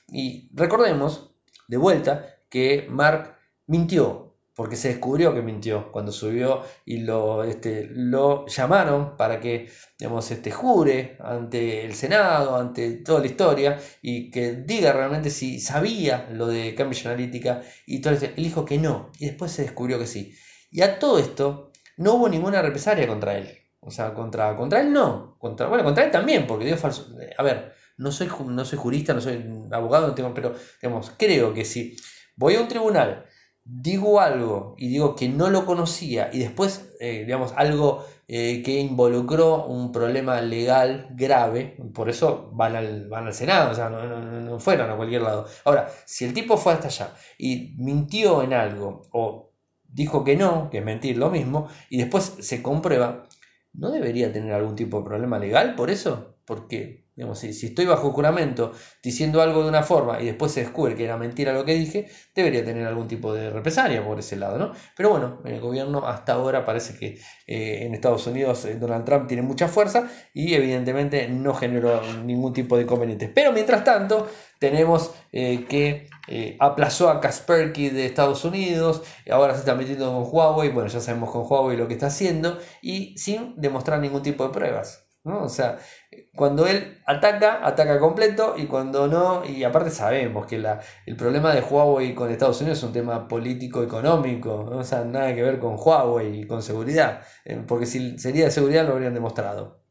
Y 0.09 0.49
recordemos, 0.53 1.35
de 1.67 1.77
vuelta, 1.77 2.37
que 2.49 2.85
Mark 2.89 3.35
mintió 3.67 4.25
porque 4.55 4.77
se 4.77 4.87
descubrió 4.87 5.33
que 5.33 5.41
mintió 5.41 5.91
cuando 5.91 6.13
subió 6.13 6.63
y 6.85 6.99
lo, 6.99 7.43
este, 7.43 7.89
lo 7.91 8.47
llamaron 8.47 9.17
para 9.17 9.41
que 9.41 9.69
digamos, 9.99 10.31
este, 10.31 10.49
jure 10.49 11.17
ante 11.19 11.85
el 11.85 11.93
Senado, 11.93 12.55
ante 12.55 12.91
toda 12.93 13.19
la 13.19 13.25
historia 13.25 13.77
y 14.01 14.31
que 14.31 14.53
diga 14.53 14.93
realmente 14.93 15.29
si 15.29 15.59
sabía 15.59 16.29
lo 16.31 16.47
de 16.47 16.73
Cambridge 16.73 17.05
Analytica 17.05 17.63
y 17.85 17.99
todo 17.99 18.13
esto. 18.13 18.27
Él 18.27 18.43
dijo 18.43 18.63
que 18.63 18.77
no 18.77 19.11
y 19.19 19.25
después 19.25 19.51
se 19.51 19.63
descubrió 19.63 19.99
que 19.99 20.07
sí. 20.07 20.33
Y 20.71 20.81
a 20.81 20.99
todo 20.99 21.19
esto 21.19 21.64
no 21.97 22.13
hubo 22.13 22.29
ninguna 22.29 22.61
represalia 22.61 23.07
contra 23.07 23.37
él. 23.37 23.49
O 23.79 23.91
sea, 23.91 24.13
contra, 24.13 24.55
contra 24.55 24.81
él 24.81 24.91
no. 24.91 25.37
Contra, 25.39 25.67
bueno, 25.67 25.83
contra 25.83 26.03
él 26.03 26.11
también, 26.11 26.47
porque 26.47 26.65
dio 26.65 26.77
falso. 26.77 27.15
A 27.37 27.43
ver, 27.43 27.73
no 27.97 28.11
soy, 28.11 28.29
no 28.47 28.65
soy 28.65 28.77
jurista, 28.77 29.13
no 29.13 29.21
soy 29.21 29.45
abogado, 29.71 30.07
no 30.07 30.15
tengo, 30.15 30.33
pero 30.33 30.53
digamos, 30.81 31.11
creo 31.17 31.53
que 31.53 31.65
si 31.65 31.95
voy 32.35 32.55
a 32.55 32.61
un 32.61 32.67
tribunal 32.67 33.25
digo 33.65 34.21
algo 34.21 34.75
y 34.77 34.89
digo 34.89 35.15
que 35.15 35.27
no 35.27 35.49
lo 35.49 35.65
conocía 35.65 36.29
y 36.31 36.39
después, 36.39 36.93
eh, 36.99 37.23
digamos, 37.25 37.51
algo 37.55 38.05
eh, 38.27 38.61
que 38.63 38.79
involucró 38.79 39.65
un 39.65 39.91
problema 39.91 40.39
legal 40.41 41.07
grave, 41.11 41.75
por 41.93 42.09
eso 42.09 42.51
van 42.53 42.75
al, 42.75 43.09
van 43.09 43.25
al 43.25 43.33
Senado, 43.33 43.71
o 43.71 43.75
sea, 43.75 43.89
no, 43.89 44.59
fueron 44.59 44.91
a 44.91 44.95
cualquier 44.95 45.23
lado. 45.23 45.47
Ahora, 45.65 45.89
si 46.05 46.25
el 46.25 46.33
tipo 46.33 46.57
fue 46.57 46.73
hasta 46.73 46.87
allá 46.87 47.13
y 47.39 47.75
mintió 47.77 48.43
en 48.43 48.53
algo 48.53 49.07
o 49.11 49.51
dijo 49.95 50.23
que 50.23 50.35
no, 50.35 50.69
que 50.69 50.79
es 50.79 50.85
mentir 50.85 51.17
lo 51.17 51.31
mismo, 51.31 51.67
y 51.89 51.97
después 51.97 52.35
se 52.39 52.61
comprueba, 52.61 53.23
¿no 53.73 53.91
debería 53.91 54.31
tener 54.31 54.53
algún 54.53 54.75
tipo 54.75 54.99
de 54.99 55.05
problema 55.05 55.39
legal 55.39 55.75
por 55.75 55.89
eso? 55.89 56.35
Porque 56.45 57.05
si, 57.33 57.53
si, 57.53 57.67
estoy 57.67 57.85
bajo 57.85 58.11
juramento 58.11 58.73
diciendo 59.01 59.41
algo 59.41 59.63
de 59.63 59.69
una 59.69 59.83
forma 59.83 60.21
y 60.21 60.25
después 60.25 60.51
se 60.51 60.59
descubre 60.61 60.95
que 60.95 61.05
era 61.05 61.15
mentira 61.15 61.53
lo 61.53 61.63
que 61.63 61.73
dije, 61.73 62.07
debería 62.35 62.63
tener 62.65 62.85
algún 62.85 63.07
tipo 63.07 63.33
de 63.33 63.49
represalia 63.51 64.03
por 64.03 64.19
ese 64.19 64.35
lado, 64.35 64.57
¿no? 64.57 64.73
Pero 64.97 65.11
bueno, 65.11 65.39
en 65.45 65.53
el 65.53 65.61
gobierno 65.61 66.05
hasta 66.05 66.33
ahora 66.33 66.65
parece 66.65 66.99
que 66.99 67.17
eh, 67.47 67.85
en 67.85 67.95
Estados 67.95 68.27
Unidos 68.27 68.65
eh, 68.65 68.75
Donald 68.75 69.05
Trump 69.05 69.27
tiene 69.27 69.43
mucha 69.43 69.69
fuerza 69.69 70.09
y 70.33 70.53
evidentemente 70.55 71.29
no 71.29 71.53
generó 71.53 72.01
ningún 72.25 72.51
tipo 72.51 72.75
de 72.75 72.83
inconvenientes. 72.83 73.31
Pero 73.33 73.53
mientras 73.53 73.85
tanto, 73.85 74.27
tenemos 74.59 75.13
eh, 75.31 75.65
que 75.69 76.09
aplazó 76.59 77.09
a 77.09 77.21
Kaspersky 77.21 77.89
de 77.89 78.05
Estados 78.05 78.45
Unidos, 78.45 79.03
ahora 79.31 79.53
se 79.53 79.59
está 79.59 79.75
metiendo 79.75 80.11
con 80.11 80.27
Huawei, 80.31 80.69
bueno, 80.69 80.89
ya 80.89 80.99
sabemos 80.99 81.31
con 81.31 81.43
Huawei 81.47 81.77
lo 81.77 81.87
que 81.87 81.93
está 81.93 82.07
haciendo 82.07 82.57
y 82.81 83.17
sin 83.17 83.55
demostrar 83.57 83.99
ningún 83.99 84.21
tipo 84.21 84.43
de 84.45 84.53
pruebas. 84.53 85.05
O 85.25 85.49
sea, 85.49 85.79
cuando 86.35 86.67
él 86.67 86.99
ataca, 87.07 87.65
ataca 87.65 87.99
completo 87.99 88.53
y 88.57 88.67
cuando 88.67 89.07
no, 89.07 89.43
y 89.43 89.63
aparte 89.63 89.89
sabemos 89.89 90.45
que 90.45 90.59
la, 90.59 90.79
el 91.07 91.15
problema 91.15 91.53
de 91.53 91.61
Huawei 91.61 92.13
con 92.13 92.29
Estados 92.29 92.61
Unidos 92.61 92.77
es 92.77 92.83
un 92.83 92.93
tema 92.93 93.27
político-económico, 93.27 94.67
¿no? 94.69 94.77
o 94.77 94.83
sea, 94.83 95.03
nada 95.03 95.33
que 95.33 95.41
ver 95.41 95.57
con 95.59 95.77
Huawei 95.79 96.41
y 96.41 96.47
con 96.47 96.61
seguridad, 96.61 97.21
eh, 97.43 97.63
porque 97.67 97.87
si 97.87 98.19
sería 98.19 98.45
de 98.45 98.51
seguridad 98.51 98.85
lo 98.85 98.93
habrían 98.93 99.15
demostrado. 99.15 99.84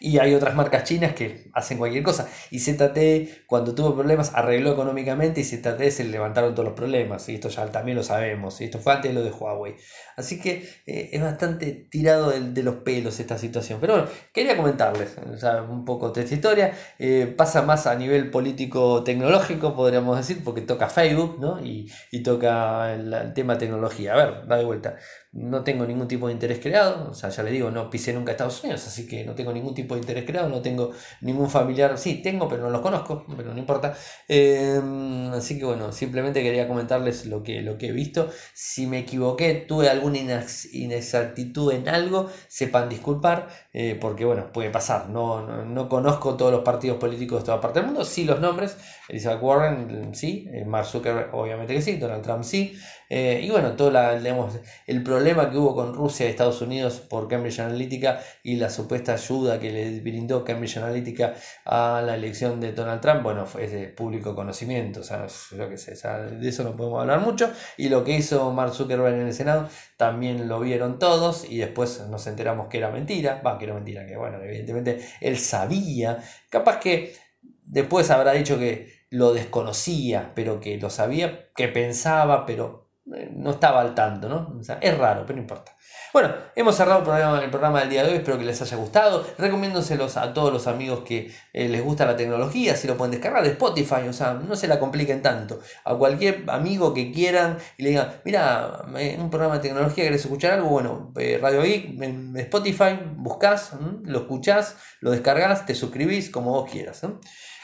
Y 0.00 0.18
hay 0.18 0.34
otras 0.34 0.54
marcas 0.54 0.84
chinas 0.84 1.12
que 1.12 1.50
hacen 1.52 1.78
cualquier 1.78 2.02
cosa. 2.02 2.28
Y 2.50 2.60
ZTE, 2.60 3.44
cuando 3.46 3.74
tuvo 3.74 3.94
problemas, 3.94 4.32
arregló 4.34 4.72
económicamente 4.72 5.40
y 5.40 5.44
ZTE 5.44 5.90
se 5.90 6.04
levantaron 6.04 6.54
todos 6.54 6.66
los 6.68 6.76
problemas. 6.76 7.28
Y 7.28 7.34
esto 7.34 7.48
ya 7.48 7.66
también 7.66 7.96
lo 7.96 8.02
sabemos. 8.02 8.60
Y 8.60 8.64
esto 8.64 8.78
fue 8.78 8.92
antes 8.92 9.12
de 9.12 9.14
lo 9.18 9.24
de 9.24 9.30
Huawei. 9.30 9.76
Así 10.16 10.40
que 10.40 10.68
eh, 10.86 11.10
es 11.12 11.22
bastante 11.22 11.72
tirado 11.72 12.30
de, 12.30 12.62
los 12.62 12.76
pelos 12.76 13.20
esta 13.20 13.38
situación. 13.38 13.78
Pero 13.80 13.94
bueno, 13.94 14.08
quería 14.32 14.56
comentarles 14.56 15.16
un 15.68 15.84
poco 15.84 16.10
de 16.10 16.22
esta 16.22 16.34
historia. 16.34 16.72
Eh, 16.98 17.32
pasa 17.36 17.62
más 17.62 17.86
a 17.86 17.94
nivel 17.94 18.30
político-tecnológico, 18.30 19.74
podríamos 19.74 20.16
decir, 20.16 20.42
porque 20.44 20.60
toca 20.60 20.88
Facebook 20.88 21.38
¿no? 21.40 21.64
y, 21.64 21.92
toca 22.22 22.94
el, 22.94 23.12
el 23.12 23.32
tema 23.32 23.58
tecnología. 23.58 24.14
A 24.14 24.16
ver, 24.16 24.46
da 24.46 24.56
de 24.56 24.64
vuelta 24.64 24.96
no 25.32 25.62
tengo 25.62 25.86
ningún 25.86 26.08
tipo 26.08 26.26
de 26.26 26.32
interés 26.32 26.58
creado, 26.58 27.10
o 27.10 27.14
sea, 27.14 27.28
ya 27.28 27.42
le 27.42 27.50
digo, 27.50 27.70
no 27.70 27.90
pisé 27.90 28.12
nunca 28.14 28.30
a 28.30 28.32
Estados 28.32 28.62
Unidos, 28.64 28.86
así 28.86 29.06
que 29.06 29.24
no 29.24 29.34
tengo 29.34 29.52
ningún 29.52 29.74
tipo 29.74 29.94
de 29.94 30.00
interés 30.00 30.24
creado, 30.24 30.48
no 30.48 30.62
tengo 30.62 30.92
ningún 31.20 31.50
familiar, 31.50 31.98
sí, 31.98 32.22
tengo, 32.22 32.48
pero 32.48 32.62
no 32.62 32.70
los 32.70 32.80
conozco, 32.80 33.26
pero 33.36 33.52
no 33.52 33.58
importa. 33.58 33.96
Em, 34.26 35.30
así 35.32 35.58
que 35.58 35.66
bueno, 35.66 35.92
simplemente 35.92 36.42
quería 36.42 36.66
comentarles 36.66 37.26
lo 37.26 37.42
que, 37.42 37.60
lo 37.60 37.76
que 37.76 37.88
he 37.88 37.92
visto. 37.92 38.30
Si 38.54 38.86
me 38.86 39.00
equivoqué, 39.00 39.54
tuve 39.54 39.88
alguna 39.90 40.18
inexactitud 40.72 41.72
en 41.72 41.88
algo, 41.88 42.30
sepan 42.48 42.88
disculpar, 42.88 43.48
eh, 43.80 43.96
porque 44.00 44.24
bueno, 44.24 44.52
puede 44.52 44.70
pasar, 44.70 45.08
no, 45.08 45.64
no, 45.64 45.88
conozco 45.88 46.36
todos 46.36 46.50
los 46.50 46.62
partidos 46.62 46.98
políticos 46.98 47.42
de 47.42 47.46
toda 47.46 47.60
parte 47.60 47.78
del 47.78 47.86
mundo, 47.86 48.04
sí 48.04 48.24
los 48.24 48.40
nombres, 48.40 48.76
Elizabeth 49.08 49.40
Warren, 49.40 50.12
sí, 50.16 50.48
eh, 50.52 50.64
Mark 50.64 50.86
Zuckerberg, 50.86 51.32
obviamente 51.32 51.74
que 51.74 51.80
sí, 51.80 51.96
Donald 51.96 52.24
Trump, 52.24 52.42
sí, 52.42 52.76
eh, 53.08 53.40
y 53.40 53.48
bueno, 53.50 53.76
todo 53.76 53.92
la, 53.92 54.14
el 54.14 55.02
problema 55.04 55.48
que 55.48 55.58
hubo 55.58 55.76
con 55.76 55.94
Rusia 55.94 56.26
y 56.26 56.30
Estados 56.30 56.60
Unidos 56.60 56.98
por 56.98 57.28
Cambridge 57.28 57.60
Analytica 57.60 58.18
y 58.42 58.56
la 58.56 58.68
supuesta 58.68 59.12
ayuda 59.12 59.60
que 59.60 59.70
le 59.70 60.00
brindó 60.00 60.44
Cambridge 60.44 60.78
Analytica 60.78 61.34
a 61.64 62.02
la 62.04 62.16
elección 62.16 62.60
de 62.60 62.72
Donald 62.72 63.00
Trump, 63.00 63.22
bueno, 63.22 63.46
fue 63.46 63.68
de 63.68 63.86
público 63.86 64.34
conocimiento, 64.34 65.00
o 65.00 65.04
sea, 65.04 65.28
yo 65.56 65.68
qué 65.68 65.78
sé, 65.78 65.94
de 65.94 66.48
eso 66.48 66.64
no 66.64 66.76
podemos 66.76 67.00
hablar 67.00 67.20
mucho. 67.20 67.48
Y 67.76 67.88
lo 67.88 68.02
que 68.02 68.16
hizo 68.16 68.50
Mark 68.52 68.74
Zuckerberg 68.74 69.14
en 69.14 69.28
el 69.28 69.34
Senado 69.34 69.68
también 69.98 70.46
lo 70.48 70.60
vieron 70.60 71.00
todos 71.00 71.44
y 71.50 71.58
después 71.58 72.06
nos 72.08 72.24
enteramos 72.28 72.68
que 72.68 72.78
era 72.78 72.90
mentira, 72.90 73.42
va, 73.44 73.58
que 73.58 73.64
era 73.64 73.74
mentira, 73.74 74.06
que 74.06 74.16
bueno, 74.16 74.40
evidentemente 74.40 75.04
él 75.20 75.36
sabía, 75.36 76.22
capaz 76.48 76.78
que 76.78 77.16
después 77.64 78.08
habrá 78.10 78.30
dicho 78.32 78.60
que 78.60 79.06
lo 79.10 79.34
desconocía, 79.34 80.30
pero 80.36 80.60
que 80.60 80.78
lo 80.78 80.88
sabía, 80.88 81.50
que 81.52 81.66
pensaba, 81.66 82.46
pero 82.46 82.92
eh, 83.12 83.28
no 83.34 83.50
estaba 83.50 83.80
al 83.80 83.96
tanto, 83.96 84.28
¿no? 84.28 84.60
es 84.80 84.98
raro, 84.98 85.24
pero 85.26 85.34
no 85.34 85.42
importa. 85.42 85.76
Bueno, 86.10 86.34
hemos 86.56 86.74
cerrado 86.74 87.00
el 87.00 87.04
programa, 87.04 87.44
el 87.44 87.50
programa 87.50 87.80
del 87.80 87.90
día 87.90 88.02
de 88.02 88.10
hoy, 88.10 88.16
espero 88.16 88.38
que 88.38 88.44
les 88.44 88.62
haya 88.62 88.76
gustado. 88.78 89.26
Recomiéndoselos 89.36 90.16
a 90.16 90.32
todos 90.32 90.50
los 90.50 90.66
amigos 90.66 91.00
que 91.04 91.30
eh, 91.52 91.68
les 91.68 91.84
gusta 91.84 92.06
la 92.06 92.16
tecnología, 92.16 92.76
si 92.76 92.88
lo 92.88 92.96
pueden 92.96 93.12
descargar 93.12 93.42
de 93.42 93.50
Spotify, 93.50 94.08
o 94.08 94.12
sea, 94.14 94.32
no 94.32 94.56
se 94.56 94.68
la 94.68 94.78
compliquen 94.80 95.20
tanto. 95.20 95.60
A 95.84 95.94
cualquier 95.96 96.44
amigo 96.48 96.94
que 96.94 97.12
quieran 97.12 97.58
y 97.76 97.82
le 97.82 97.90
digan, 97.90 98.08
mira, 98.24 98.84
un 99.18 99.28
programa 99.28 99.56
de 99.56 99.60
tecnología, 99.60 100.04
¿querés 100.04 100.22
escuchar 100.22 100.54
algo? 100.54 100.70
Bueno, 100.70 101.12
eh, 101.18 101.38
Radio 101.42 101.60
Geek, 101.60 102.00
en 102.00 102.34
Spotify, 102.38 102.98
buscás, 103.16 103.72
lo 104.04 104.20
escuchás, 104.20 104.76
lo 105.00 105.10
descargás, 105.10 105.66
te 105.66 105.74
suscribís, 105.74 106.30
como 106.30 106.52
vos 106.52 106.70
quieras. 106.70 107.02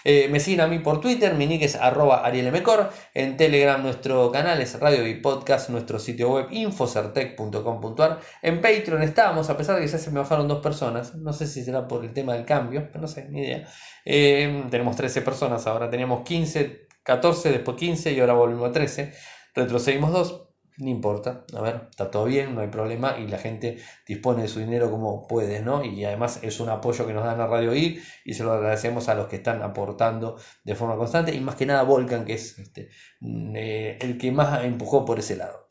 Eh, 0.05 0.28
me 0.30 0.38
siguen 0.38 0.61
a 0.61 0.66
mí 0.66 0.80
por 0.80 1.00
Twitter, 1.00 1.34
mi 1.34 1.46
nick 1.46 1.62
es 1.62 1.76
arroba 1.76 2.24
arielmcor. 2.26 2.90
En 3.14 3.38
Telegram 3.38 3.82
nuestro 3.82 4.30
canal 4.30 4.61
es 4.61 4.78
Radio 4.78 5.07
y 5.07 5.14
Podcast, 5.14 5.70
nuestro 5.70 5.98
sitio 5.98 6.30
web 6.30 6.48
infocertec.com.ar. 6.50 8.20
En 8.42 8.61
Patreon 8.61 9.02
estamos, 9.02 9.48
a 9.48 9.57
pesar 9.57 9.76
de 9.76 9.82
que 9.82 9.88
ya 9.88 9.98
se 9.98 10.11
me 10.11 10.20
bajaron 10.20 10.46
dos 10.46 10.61
personas. 10.61 11.14
No 11.14 11.32
sé 11.32 11.46
si 11.46 11.64
será 11.64 11.88
por 11.88 12.05
el 12.05 12.12
tema 12.12 12.34
del 12.34 12.44
cambio, 12.44 12.86
pero 12.92 13.00
no 13.00 13.09
sé, 13.09 13.26
ni 13.30 13.40
idea. 13.40 13.66
Eh, 14.05 14.64
tenemos 14.70 14.94
13 14.94 15.22
personas, 15.22 15.66
ahora 15.66 15.88
teníamos 15.88 16.22
15, 16.22 16.86
14, 17.02 17.50
después 17.50 17.76
15 17.78 18.12
y 18.12 18.20
ahora 18.20 18.34
volvimos 18.34 18.68
a 18.68 18.72
13. 18.72 19.12
Retrocedimos 19.55 20.12
dos. 20.12 20.43
No 20.76 20.88
importa, 20.88 21.44
a 21.56 21.60
ver, 21.60 21.86
está 21.88 22.10
todo 22.10 22.24
bien, 22.24 22.54
no 22.54 22.60
hay 22.60 22.66
problema 22.66 23.16
y 23.18 23.28
la 23.28 23.38
gente 23.38 23.78
dispone 24.06 24.42
de 24.42 24.48
su 24.48 24.58
dinero 24.58 24.90
como 24.90 25.28
puede, 25.28 25.62
¿no? 25.62 25.84
Y 25.84 26.04
además 26.04 26.40
es 26.42 26.58
un 26.58 26.68
apoyo 26.68 27.06
que 27.06 27.12
nos 27.12 27.24
dan 27.24 27.40
a 27.40 27.46
Radio 27.46 27.74
Ir 27.74 28.02
y 28.24 28.34
se 28.34 28.42
lo 28.42 28.52
agradecemos 28.52 29.08
a 29.08 29.14
los 29.14 29.28
que 29.28 29.36
están 29.36 29.62
aportando 29.62 30.36
de 30.64 30.74
forma 30.74 30.96
constante 30.96 31.32
y 31.32 31.40
más 31.40 31.54
que 31.54 31.66
nada 31.66 31.84
Volcan, 31.84 32.24
que 32.24 32.34
es 32.34 32.58
este, 32.58 32.88
mm, 33.20 33.54
eh, 33.56 33.98
el 34.00 34.18
que 34.18 34.32
más 34.32 34.64
empujó 34.64 35.04
por 35.04 35.20
ese 35.20 35.36
lado. 35.36 35.63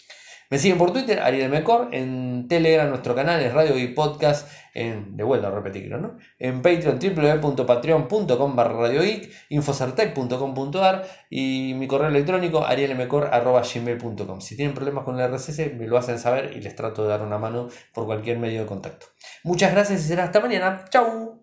Me 0.54 0.60
siguen 0.60 0.78
por 0.78 0.94
Twitter, 0.94 1.20
Ariel 1.20 1.50
Mecor, 1.50 1.88
en 1.94 2.48
Telegram, 2.48 2.88
nuestro 2.88 3.16
canal 3.16 3.42
es 3.42 3.52
Radio 3.52 3.76
y 3.76 3.88
Podcast, 3.88 4.48
en, 4.76 5.18
de 5.18 5.24
vuelta 5.24 5.48
a 5.48 5.50
repetirlo, 5.50 5.98
¿no? 5.98 6.20
En 6.38 6.62
Patreon, 6.62 7.00
www.patreon.com 7.00 8.56
barra 8.56 8.74
radioic, 8.74 9.32
infocertec.com.ar 9.50 11.08
y 11.32 11.74
mi 11.76 11.88
correo 11.88 12.10
electrónico 12.10 12.64
arielmecor.gmail.com. 12.64 14.42
Si 14.42 14.56
tienen 14.56 14.76
problemas 14.76 15.06
con 15.06 15.20
el 15.20 15.28
RSS, 15.28 15.74
me 15.76 15.88
lo 15.88 15.98
hacen 15.98 16.20
saber 16.20 16.56
y 16.56 16.62
les 16.62 16.76
trato 16.76 17.02
de 17.02 17.10
dar 17.10 17.24
una 17.24 17.40
mano 17.40 17.70
por 17.92 18.06
cualquier 18.06 18.38
medio 18.38 18.60
de 18.60 18.68
contacto. 18.68 19.08
Muchas 19.44 19.72
gracias 19.72 20.02
y 20.02 20.08
será 20.08 20.26
hasta 20.26 20.40
mañana. 20.40 20.86
¡Chao! 20.92 21.42